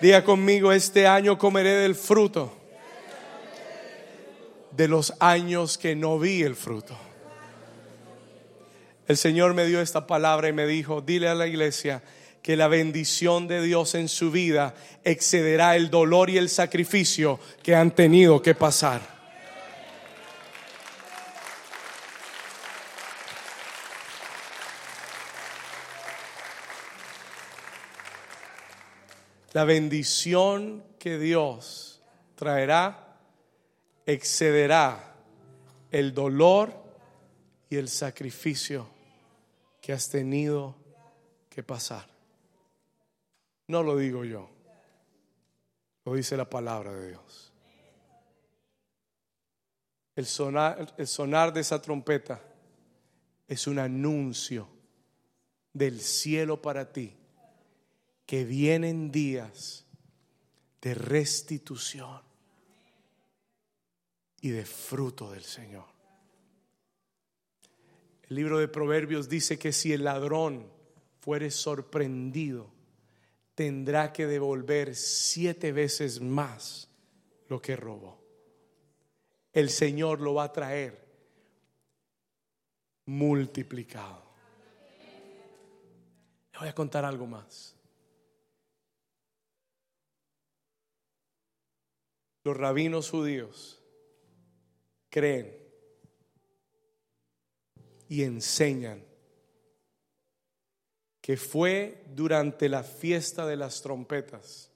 Diga 0.00 0.24
conmigo, 0.24 0.72
este 0.72 1.06
año 1.06 1.38
comeré 1.38 1.70
del 1.76 1.94
fruto 1.94 2.52
de 4.76 4.88
los 4.88 5.14
años 5.20 5.78
que 5.78 5.96
no 5.96 6.18
vi 6.18 6.42
el 6.42 6.54
fruto. 6.54 7.05
El 9.08 9.16
Señor 9.16 9.54
me 9.54 9.66
dio 9.66 9.80
esta 9.80 10.06
palabra 10.06 10.48
y 10.48 10.52
me 10.52 10.66
dijo, 10.66 11.00
dile 11.00 11.28
a 11.28 11.34
la 11.34 11.46
iglesia 11.46 12.02
que 12.42 12.56
la 12.56 12.66
bendición 12.66 13.46
de 13.46 13.62
Dios 13.62 13.94
en 13.94 14.08
su 14.08 14.32
vida 14.32 14.74
excederá 15.04 15.76
el 15.76 15.90
dolor 15.90 16.28
y 16.28 16.38
el 16.38 16.48
sacrificio 16.48 17.38
que 17.62 17.76
han 17.76 17.92
tenido 17.92 18.42
que 18.42 18.54
pasar. 18.54 19.00
La 29.52 29.64
bendición 29.64 30.84
que 30.98 31.18
Dios 31.18 32.02
traerá 32.34 33.18
excederá 34.04 35.14
el 35.90 36.12
dolor 36.12 36.74
y 37.70 37.76
el 37.76 37.88
sacrificio 37.88 38.95
que 39.86 39.92
has 39.92 40.08
tenido 40.08 40.74
que 41.48 41.62
pasar. 41.62 42.08
No 43.68 43.84
lo 43.84 43.96
digo 43.96 44.24
yo, 44.24 44.50
lo 46.04 46.14
dice 46.14 46.36
la 46.36 46.50
palabra 46.50 46.92
de 46.92 47.10
Dios. 47.10 47.52
El 50.16 50.26
sonar, 50.26 50.92
el 50.98 51.06
sonar 51.06 51.52
de 51.52 51.60
esa 51.60 51.80
trompeta 51.80 52.42
es 53.46 53.68
un 53.68 53.78
anuncio 53.78 54.66
del 55.72 56.00
cielo 56.00 56.60
para 56.60 56.92
ti, 56.92 57.14
que 58.26 58.44
vienen 58.44 59.12
días 59.12 59.86
de 60.82 60.94
restitución 60.94 62.22
y 64.40 64.48
de 64.48 64.64
fruto 64.64 65.30
del 65.30 65.44
Señor. 65.44 65.95
El 68.28 68.36
libro 68.36 68.58
de 68.58 68.68
Proverbios 68.68 69.28
dice 69.28 69.58
que 69.58 69.72
si 69.72 69.92
el 69.92 70.04
ladrón 70.04 70.68
fuere 71.20 71.50
sorprendido, 71.50 72.72
tendrá 73.54 74.12
que 74.12 74.26
devolver 74.26 74.96
siete 74.96 75.72
veces 75.72 76.20
más 76.20 76.88
lo 77.48 77.62
que 77.62 77.76
robó. 77.76 78.20
El 79.52 79.70
Señor 79.70 80.20
lo 80.20 80.34
va 80.34 80.44
a 80.44 80.52
traer 80.52 81.06
multiplicado. 83.06 84.22
Le 86.52 86.58
voy 86.58 86.68
a 86.68 86.74
contar 86.74 87.04
algo 87.04 87.26
más. 87.26 87.76
Los 92.42 92.56
rabinos 92.56 93.10
judíos 93.10 93.82
creen 95.10 95.65
y 98.08 98.22
enseñan. 98.22 99.04
Que 101.20 101.36
fue 101.36 102.04
durante 102.14 102.68
la 102.68 102.82
fiesta 102.82 103.46
de 103.46 103.56
las 103.56 103.82
trompetas 103.82 104.70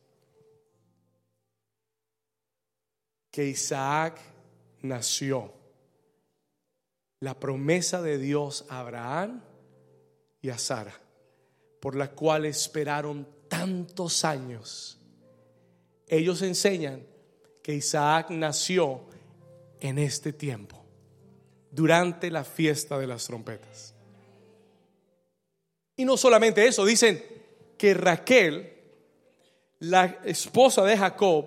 que 3.31 3.47
Isaac 3.47 4.21
nació. 4.83 5.53
La 7.21 7.39
promesa 7.39 8.03
de 8.03 8.19
Dios 8.19 8.65
a 8.69 8.81
Abraham 8.81 9.43
y 10.41 10.49
a 10.49 10.59
Sara, 10.59 10.99
por 11.81 11.95
la 11.95 12.11
cual 12.11 12.47
esperaron 12.47 13.29
tantos 13.49 14.25
años, 14.25 14.99
ellos 16.09 16.43
enseñan 16.43 17.07
que 17.63 17.75
Isaac 17.75 18.31
nació 18.31 19.03
en 19.81 19.99
este 19.99 20.33
tiempo, 20.33 20.80
durante 21.71 22.31
la 22.31 22.45
fiesta 22.45 22.99
de 22.99 23.07
las 23.07 23.27
trompetas. 23.27 23.95
Y 25.97 26.05
no 26.05 26.17
solamente 26.17 26.67
eso, 26.67 26.85
dicen 26.85 27.23
que 27.77 27.95
Raquel, 27.95 28.73
la 29.81 30.19
esposa 30.25 30.83
de 30.85 30.97
Jacob, 30.97 31.47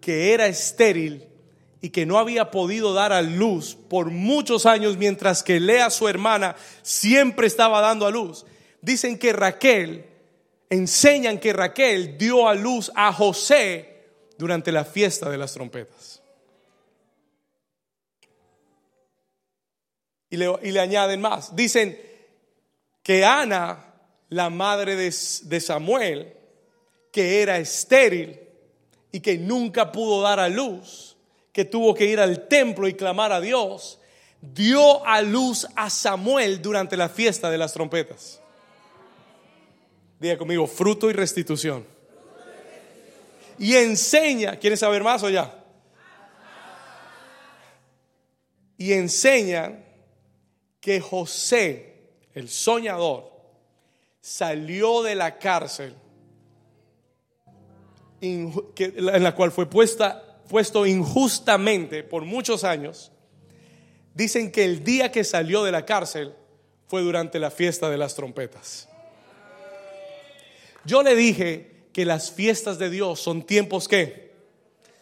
que 0.00 0.32
era 0.32 0.46
estéril 0.46 1.28
y 1.80 1.90
que 1.90 2.06
no 2.06 2.18
había 2.18 2.50
podido 2.50 2.94
dar 2.94 3.12
a 3.12 3.22
luz 3.22 3.76
por 3.88 4.10
muchos 4.10 4.66
años, 4.66 4.96
mientras 4.96 5.42
que 5.42 5.60
Lea, 5.60 5.90
su 5.90 6.08
hermana, 6.08 6.56
siempre 6.82 7.46
estaba 7.46 7.80
dando 7.80 8.06
a 8.06 8.10
luz. 8.10 8.46
Dicen 8.80 9.18
que 9.18 9.32
Raquel, 9.32 10.06
enseñan 10.70 11.38
que 11.38 11.52
Raquel 11.52 12.16
dio 12.16 12.48
a 12.48 12.54
luz 12.54 12.90
a 12.94 13.12
José 13.12 14.06
durante 14.38 14.72
la 14.72 14.84
fiesta 14.84 15.28
de 15.28 15.36
las 15.36 15.52
trompetas. 15.52 16.21
Y 20.32 20.38
le, 20.38 20.80
añaden 20.80 21.20
más. 21.20 21.54
Dicen 21.54 22.00
que 23.02 23.22
Ana, 23.22 23.92
la 24.30 24.48
madre 24.48 24.96
de, 24.96 25.14
de 25.42 25.60
Samuel, 25.60 26.32
que 27.12 27.42
era 27.42 27.58
estéril 27.58 28.40
y 29.12 29.20
que 29.20 29.36
nunca 29.36 29.92
pudo 29.92 30.22
dar 30.22 30.40
a 30.40 30.48
luz, 30.48 31.18
que 31.52 31.66
tuvo 31.66 31.92
que 31.92 32.06
ir 32.06 32.18
al 32.18 32.48
templo 32.48 32.88
y 32.88 32.94
clamar 32.94 33.30
a 33.30 33.42
Dios, 33.42 34.00
dio 34.40 35.06
a 35.06 35.20
luz 35.20 35.68
a 35.76 35.90
Samuel 35.90 36.62
durante 36.62 36.96
la 36.96 37.10
fiesta 37.10 37.50
de 37.50 37.58
las 37.58 37.74
trompetas. 37.74 38.40
Diga 40.18 40.38
conmigo, 40.38 40.66
fruto 40.66 41.10
y 41.10 41.12
restitución. 41.12 41.86
Y 43.58 43.76
enseña, 43.76 44.56
¿quieren 44.56 44.78
saber 44.78 45.02
más 45.02 45.22
o 45.24 45.28
ya? 45.28 45.62
Y 48.78 48.94
enseña 48.94 49.81
que 50.82 51.00
José, 51.00 51.94
el 52.34 52.50
soñador, 52.50 53.30
salió 54.20 55.02
de 55.02 55.14
la 55.14 55.38
cárcel 55.38 55.94
en 58.20 59.22
la 59.22 59.34
cual 59.34 59.52
fue 59.52 59.68
puesta, 59.70 60.40
puesto 60.48 60.84
injustamente 60.84 62.02
por 62.02 62.24
muchos 62.24 62.64
años, 62.64 63.10
dicen 64.14 64.52
que 64.52 64.64
el 64.64 64.84
día 64.84 65.10
que 65.10 65.24
salió 65.24 65.64
de 65.64 65.72
la 65.72 65.86
cárcel 65.86 66.34
fue 66.88 67.02
durante 67.02 67.38
la 67.38 67.50
fiesta 67.50 67.88
de 67.88 67.98
las 67.98 68.14
trompetas. 68.14 68.88
Yo 70.84 71.02
le 71.02 71.14
dije 71.14 71.86
que 71.92 72.04
las 72.04 72.32
fiestas 72.32 72.78
de 72.78 72.90
Dios 72.90 73.20
son 73.20 73.42
tiempos 73.42 73.86
que 73.86 74.32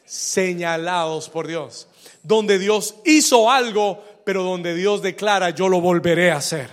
señalados 0.05 1.29
por 1.29 1.47
Dios, 1.47 1.89
donde 2.23 2.59
Dios 2.59 2.97
hizo 3.05 3.51
algo, 3.51 4.03
pero 4.25 4.43
donde 4.43 4.75
Dios 4.75 5.03
declara 5.03 5.51
yo 5.51 5.69
lo 5.69 5.81
volveré 5.81 6.31
a 6.31 6.37
hacer. 6.37 6.71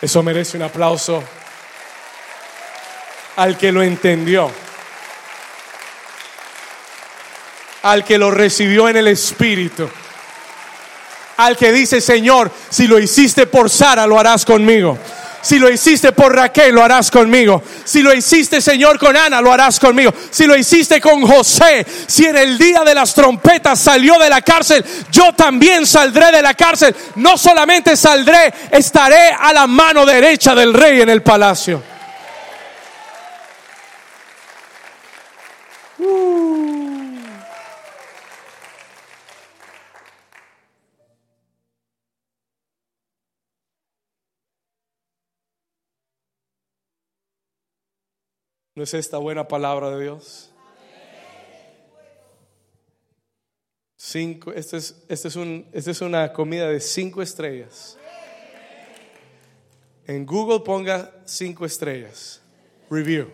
Eso 0.00 0.22
merece 0.22 0.56
un 0.56 0.62
aplauso 0.62 1.22
al 3.36 3.56
que 3.56 3.72
lo 3.72 3.82
entendió, 3.82 4.50
al 7.82 8.04
que 8.04 8.18
lo 8.18 8.30
recibió 8.30 8.88
en 8.88 8.96
el 8.96 9.08
Espíritu, 9.08 9.88
al 11.38 11.56
que 11.56 11.72
dice, 11.72 12.00
Señor, 12.00 12.50
si 12.70 12.86
lo 12.86 12.98
hiciste 12.98 13.46
por 13.46 13.70
Sara, 13.70 14.06
lo 14.06 14.18
harás 14.18 14.44
conmigo. 14.44 14.98
Si 15.46 15.60
lo 15.60 15.70
hiciste 15.70 16.10
por 16.10 16.34
Raquel, 16.34 16.74
lo 16.74 16.82
harás 16.82 17.08
conmigo. 17.08 17.62
Si 17.84 18.02
lo 18.02 18.12
hiciste, 18.12 18.60
Señor, 18.60 18.98
con 18.98 19.16
Ana, 19.16 19.40
lo 19.40 19.52
harás 19.52 19.78
conmigo. 19.78 20.12
Si 20.28 20.44
lo 20.44 20.56
hiciste 20.56 21.00
con 21.00 21.24
José, 21.24 21.86
si 22.08 22.24
en 22.24 22.36
el 22.36 22.58
día 22.58 22.82
de 22.82 22.92
las 22.92 23.14
trompetas 23.14 23.78
salió 23.78 24.18
de 24.18 24.28
la 24.28 24.40
cárcel, 24.40 24.84
yo 25.12 25.34
también 25.34 25.86
saldré 25.86 26.32
de 26.32 26.42
la 26.42 26.54
cárcel. 26.54 26.96
No 27.14 27.38
solamente 27.38 27.96
saldré, 27.96 28.52
estaré 28.72 29.30
a 29.38 29.52
la 29.52 29.68
mano 29.68 30.04
derecha 30.04 30.52
del 30.52 30.74
rey 30.74 31.00
en 31.00 31.10
el 31.10 31.22
palacio. 31.22 31.80
¿No 48.76 48.82
es 48.82 48.92
esta 48.92 49.16
buena 49.16 49.48
palabra 49.48 49.90
de 49.90 50.02
Dios? 50.02 50.50
Cinco, 53.96 54.52
este 54.52 54.76
es, 54.76 55.02
este 55.08 55.28
es, 55.28 55.36
un, 55.36 55.66
esta 55.72 55.90
es 55.90 56.02
una 56.02 56.30
comida 56.30 56.68
de 56.68 56.78
cinco 56.80 57.22
estrellas. 57.22 57.96
En 60.06 60.26
Google 60.26 60.60
ponga 60.60 61.10
cinco 61.24 61.64
estrellas. 61.64 62.42
Review. 62.90 63.30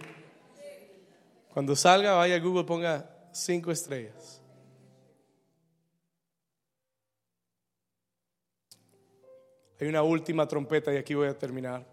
Cuando 1.52 1.74
salga, 1.74 2.12
vaya 2.12 2.36
a 2.36 2.38
Google, 2.38 2.62
ponga 2.62 3.10
cinco 3.32 3.72
estrellas. 3.72 4.40
Hay 9.80 9.88
una 9.88 10.04
última 10.04 10.46
trompeta 10.46 10.94
y 10.94 10.98
aquí 10.98 11.14
voy 11.14 11.26
a 11.26 11.36
terminar. 11.36 11.84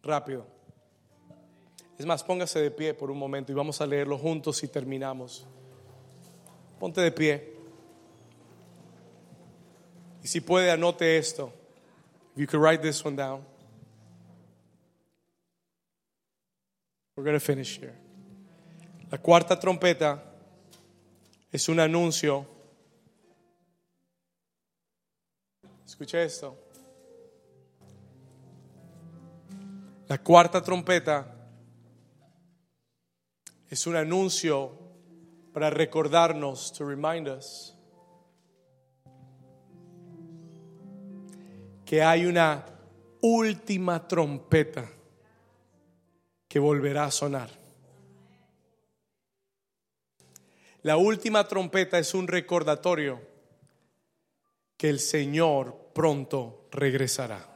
Rápido. 0.00 0.57
Es 1.98 2.06
más, 2.06 2.22
póngase 2.22 2.60
de 2.60 2.70
pie 2.70 2.94
por 2.94 3.10
un 3.10 3.18
momento 3.18 3.50
y 3.50 3.56
vamos 3.56 3.80
a 3.80 3.86
leerlo 3.86 4.16
juntos 4.16 4.62
y 4.62 4.68
terminamos. 4.68 5.44
Ponte 6.78 7.00
de 7.00 7.10
pie. 7.10 7.56
Y 10.22 10.28
si 10.28 10.40
puede, 10.40 10.70
anote 10.70 11.18
esto. 11.18 11.52
If 12.34 12.42
you 12.42 12.46
could 12.46 12.62
write 12.62 12.82
this 12.82 13.04
one 13.04 13.16
down. 13.16 13.44
We're 17.16 17.24
going 17.24 17.34
to 17.34 17.44
finish 17.44 17.80
here. 17.80 17.94
La 19.10 19.18
cuarta 19.18 19.58
trompeta 19.58 20.22
es 21.50 21.68
un 21.68 21.80
anuncio. 21.80 22.46
Escuche 25.84 26.22
esto. 26.22 26.56
La 30.06 30.18
cuarta 30.18 30.62
trompeta 30.62 31.37
es 33.70 33.86
un 33.86 33.96
anuncio 33.96 34.72
para 35.52 35.70
recordarnos, 35.70 36.72
to 36.72 36.88
remind 36.88 37.28
us, 37.28 37.74
que 41.84 42.02
hay 42.02 42.26
una 42.26 42.64
última 43.20 44.06
trompeta 44.06 44.90
que 46.46 46.58
volverá 46.58 47.04
a 47.04 47.10
sonar. 47.10 47.50
La 50.82 50.96
última 50.96 51.46
trompeta 51.46 51.98
es 51.98 52.14
un 52.14 52.28
recordatorio 52.28 53.20
que 54.76 54.88
el 54.88 55.00
Señor 55.00 55.90
pronto 55.92 56.68
regresará. 56.70 57.47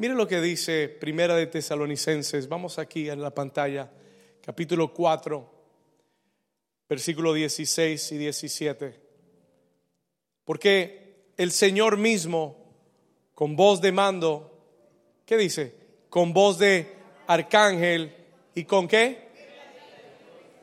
Mire 0.00 0.14
lo 0.14 0.26
que 0.26 0.40
dice 0.40 0.88
Primera 0.88 1.36
de 1.36 1.46
Tesalonicenses. 1.46 2.48
Vamos 2.48 2.78
aquí 2.78 3.10
en 3.10 3.20
la 3.20 3.34
pantalla, 3.34 3.90
capítulo 4.40 4.94
4, 4.94 5.50
versículo 6.88 7.34
16 7.34 8.12
y 8.12 8.16
17. 8.16 8.98
Porque 10.42 11.32
el 11.36 11.52
Señor 11.52 11.98
mismo, 11.98 12.72
con 13.34 13.56
voz 13.56 13.82
de 13.82 13.92
mando, 13.92 14.58
¿qué 15.26 15.36
dice? 15.36 15.74
Con 16.08 16.32
voz 16.32 16.58
de 16.58 16.94
arcángel 17.26 18.16
y 18.54 18.64
con 18.64 18.88
qué? 18.88 19.28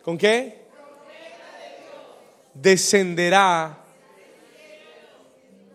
¿Con 0.02 0.18
qué? 0.18 0.66
Descenderá 2.56 3.86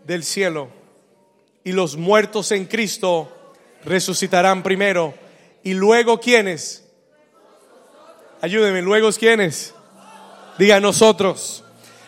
del 0.05 0.25
cielo 0.25 0.69
y 1.63 1.71
los 1.71 1.97
muertos 1.97 2.51
en 2.51 2.67
Cristo 2.67 3.39
resucitarán 3.85 4.63
primero. 4.63 5.15
Y 5.63 5.75
luego, 5.75 6.21
¿quiénes? 6.21 6.85
Ayúdenme, 8.41 8.83
luego, 8.83 9.11
¿quiénes? 9.13 9.75
Diga 10.59 10.81
nosotros, 10.81 11.65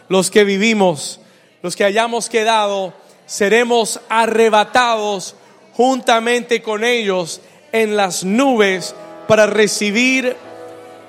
los 0.08 0.30
que 0.30 0.44
vivimos, 0.44 1.20
los 1.62 1.76
que 1.76 1.84
hayamos 1.84 2.28
quedado, 2.28 2.92
seremos 3.26 4.00
arrebatados 4.08 5.34
juntamente 5.72 6.62
con 6.62 6.84
ellos 6.84 7.40
en 7.72 7.96
las 7.96 8.24
nubes 8.24 8.94
para 9.26 9.46
recibir 9.46 10.36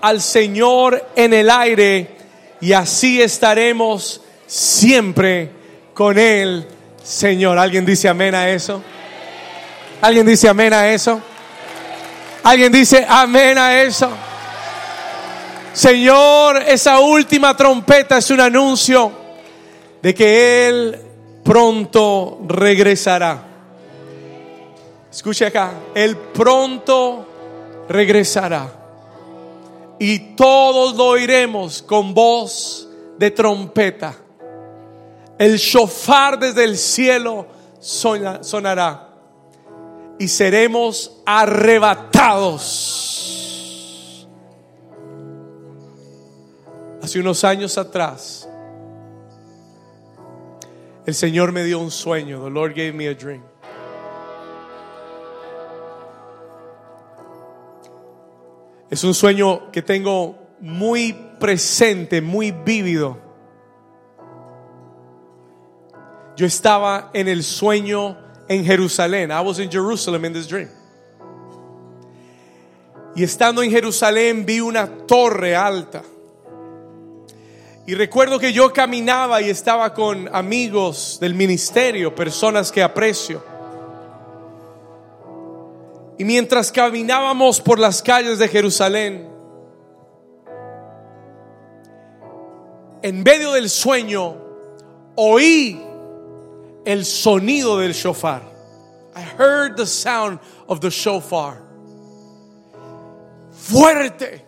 al 0.02 0.22
Señor 0.22 1.06
en 1.16 1.34
el 1.34 1.50
aire 1.50 2.16
y 2.62 2.74
así 2.74 3.22
estaremos 3.22 4.22
siempre 4.48 5.50
con 5.94 6.18
Él 6.18 6.68
Señor, 7.06 7.60
¿alguien 7.60 7.86
dice 7.86 8.10
amén 8.10 8.34
a 8.34 8.50
eso? 8.50 8.82
¿Alguien 10.06 10.28
dice 10.28 10.48
amén 10.48 10.72
a 10.72 10.94
eso? 10.94 11.20
¿Alguien 12.44 12.72
dice 12.72 13.04
amén 13.10 13.58
a 13.58 13.82
eso? 13.82 14.08
Señor, 15.74 16.58
esa 16.58 17.00
última 17.00 17.58
trompeta 17.58 18.20
es 18.20 18.30
un 18.30 18.40
anuncio 18.40 19.12
de 20.04 20.14
que 20.14 20.68
Él 20.68 21.02
pronto 21.44 22.38
regresará. 22.48 23.48
Escuche 25.12 25.48
acá, 25.48 25.72
Él 25.96 26.16
pronto 26.16 27.28
regresará. 27.90 28.72
Y 29.98 30.36
todos 30.36 30.96
lo 30.96 31.06
oiremos 31.06 31.82
con 31.82 32.14
voz 32.14 32.88
de 33.18 33.32
trompeta. 33.32 34.14
El 35.40 35.58
shofar 35.58 36.38
desde 36.38 36.64
el 36.64 36.78
cielo 36.78 37.48
sonará 37.80 39.05
y 40.18 40.28
seremos 40.28 41.22
arrebatados. 41.26 43.02
Hace 47.02 47.20
unos 47.20 47.44
años 47.44 47.78
atrás, 47.78 48.50
el 51.06 51.14
Señor 51.14 51.52
me 51.52 51.64
dio 51.64 51.80
un 51.80 51.92
sueño. 51.92 52.44
The 52.44 52.50
Lord 52.50 52.72
gave 52.72 52.94
me 52.94 53.08
a 53.08 53.14
dream. 53.14 53.44
Es 58.90 59.04
un 59.04 59.14
sueño 59.14 59.72
que 59.72 59.82
tengo 59.82 60.38
muy 60.62 61.14
presente, 61.40 62.22
muy 62.22 62.52
vívido. 62.52 63.18
Yo 66.36 66.46
estaba 66.46 67.12
en 67.14 67.28
el 67.28 67.44
sueño 67.44 68.25
en 68.48 68.66
Jerusalén. 68.66 69.32
I 69.32 69.42
was 69.42 69.60
in 69.60 69.70
Jerusalem 69.70 70.26
in 70.26 70.34
this 70.34 70.48
dream. 70.48 70.70
Y 73.16 73.24
estando 73.24 73.64
en 73.64 73.72
Jerusalén 73.72 74.46
vi 74.46 74.60
una 74.60 74.88
torre 75.08 75.56
alta. 75.56 76.04
Y 77.88 77.94
recuerdo 77.94 78.40
que 78.40 78.52
yo 78.52 78.74
caminaba 78.74 79.42
y 79.42 79.50
estaba 79.50 79.94
con 79.94 80.28
amigos 80.34 81.20
del 81.22 81.36
ministerio, 81.36 82.14
personas 82.16 82.72
que 82.72 82.82
aprecio. 82.82 83.44
Y 86.18 86.26
mientras 86.26 86.72
caminábamos 86.72 87.62
por 87.62 87.78
las 87.78 88.02
calles 88.02 88.40
de 88.40 88.48
Jerusalén, 88.48 89.30
en 93.02 93.22
medio 93.22 93.52
del 93.52 93.70
sueño, 93.70 94.36
oí 95.16 95.85
el 96.86 97.06
sonido 97.06 97.80
del 97.80 97.94
shofar. 97.94 98.42
I 99.16 99.22
heard 99.22 99.78
the 99.78 99.86
sound 99.86 100.40
of 100.68 100.80
the 100.80 100.90
shofar. 100.90 101.62
Fuerte. 103.52 104.46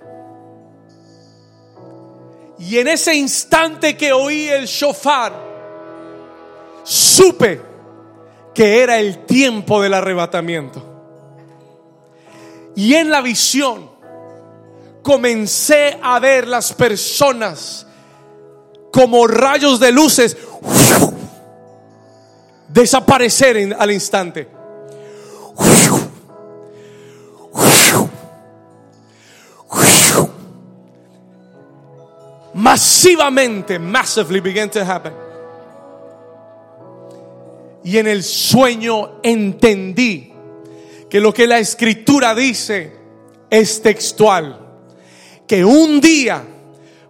Y 2.59 2.77
en 2.77 2.87
ese 2.87 3.15
instante 3.15 3.95
que 3.95 4.11
oí 4.11 4.47
el 4.47 4.65
shofar, 4.65 5.33
supe 6.83 7.61
que 8.53 8.81
era 8.81 8.99
el 8.99 9.25
tiempo 9.25 9.81
del 9.81 9.93
arrebatamiento. 9.93 10.83
Y 12.75 12.95
en 12.95 13.09
la 13.09 13.21
visión 13.21 13.89
comencé 15.01 15.97
a 16.01 16.19
ver 16.19 16.47
las 16.47 16.73
personas 16.73 17.87
como 18.91 19.27
rayos 19.27 19.79
de 19.79 19.91
luces 19.91 20.35
desaparecer 22.67 23.75
al 23.77 23.91
instante. 23.91 24.47
Masivamente, 32.53 33.77
massively 33.77 34.39
began 34.39 34.69
to 34.69 34.81
happen. 34.83 35.13
Y 37.83 37.97
en 37.97 38.07
el 38.07 38.23
sueño 38.23 39.19
entendí 39.23 40.33
que 41.09 41.19
lo 41.19 41.33
que 41.33 41.47
la 41.47 41.59
escritura 41.59 42.35
dice 42.35 42.93
es 43.49 43.81
textual. 43.81 44.59
Que 45.47 45.63
un 45.63 46.01
día 46.01 46.43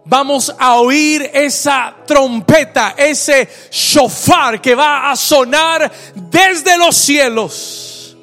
vamos 0.08 0.54
a 0.58 0.76
oír 0.76 1.30
esa 1.34 1.94
trompeta, 2.06 2.94
ese 2.96 3.46
shofar 3.70 4.60
que 4.60 4.74
va 4.74 5.10
a 5.10 5.16
sonar 5.16 5.92
desde 6.14 6.78
los 6.78 6.96
cielos. 6.96 8.16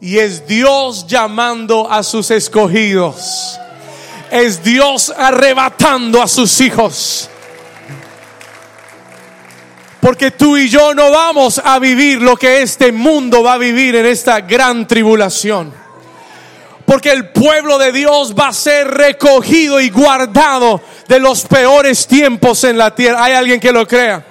Y 0.00 0.18
es 0.18 0.46
Dios 0.46 1.06
llamando 1.06 1.90
a 1.90 2.02
sus 2.02 2.30
escogidos. 2.30 3.58
Es 4.30 4.62
Dios 4.62 5.12
arrebatando 5.16 6.22
a 6.22 6.28
sus 6.28 6.60
hijos. 6.60 7.28
Porque 10.00 10.30
tú 10.30 10.56
y 10.56 10.68
yo 10.68 10.94
no 10.94 11.10
vamos 11.10 11.60
a 11.64 11.80
vivir 11.80 12.22
lo 12.22 12.36
que 12.36 12.62
este 12.62 12.92
mundo 12.92 13.42
va 13.42 13.54
a 13.54 13.58
vivir 13.58 13.96
en 13.96 14.06
esta 14.06 14.40
gran 14.40 14.86
tribulación. 14.86 15.74
Porque 16.84 17.10
el 17.10 17.30
pueblo 17.30 17.78
de 17.78 17.90
Dios 17.90 18.32
va 18.38 18.48
a 18.48 18.52
ser 18.52 18.86
recogido 18.86 19.80
y 19.80 19.90
guardado 19.90 20.80
de 21.08 21.18
los 21.18 21.44
peores 21.44 22.06
tiempos 22.06 22.64
en 22.64 22.78
la 22.78 22.94
tierra. 22.94 23.24
¿Hay 23.24 23.32
alguien 23.34 23.60
que 23.60 23.72
lo 23.72 23.86
crea? 23.86 24.24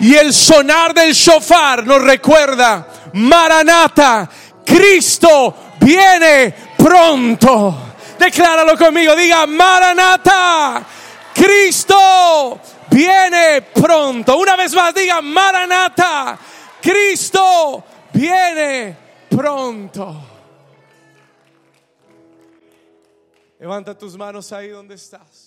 Y 0.00 0.14
el 0.14 0.34
sonar 0.34 0.92
del 0.94 1.12
shofar 1.12 1.86
nos 1.86 2.02
recuerda, 2.02 2.88
Maranata, 3.14 4.28
Cristo 4.64 5.54
viene 5.80 6.54
pronto. 6.76 7.94
Decláralo 8.18 8.76
conmigo, 8.76 9.14
diga, 9.14 9.46
Maranata, 9.46 10.84
Cristo 11.34 12.60
viene 12.90 13.62
pronto. 13.62 14.36
Una 14.36 14.56
vez 14.56 14.74
más, 14.74 14.94
diga, 14.94 15.20
Maranata, 15.20 16.38
Cristo 16.80 17.84
viene 18.12 18.96
pronto. 19.28 20.28
Levanta 23.58 23.96
tus 23.96 24.16
manos 24.16 24.52
ahí 24.52 24.68
donde 24.68 24.96
estás. 24.96 25.41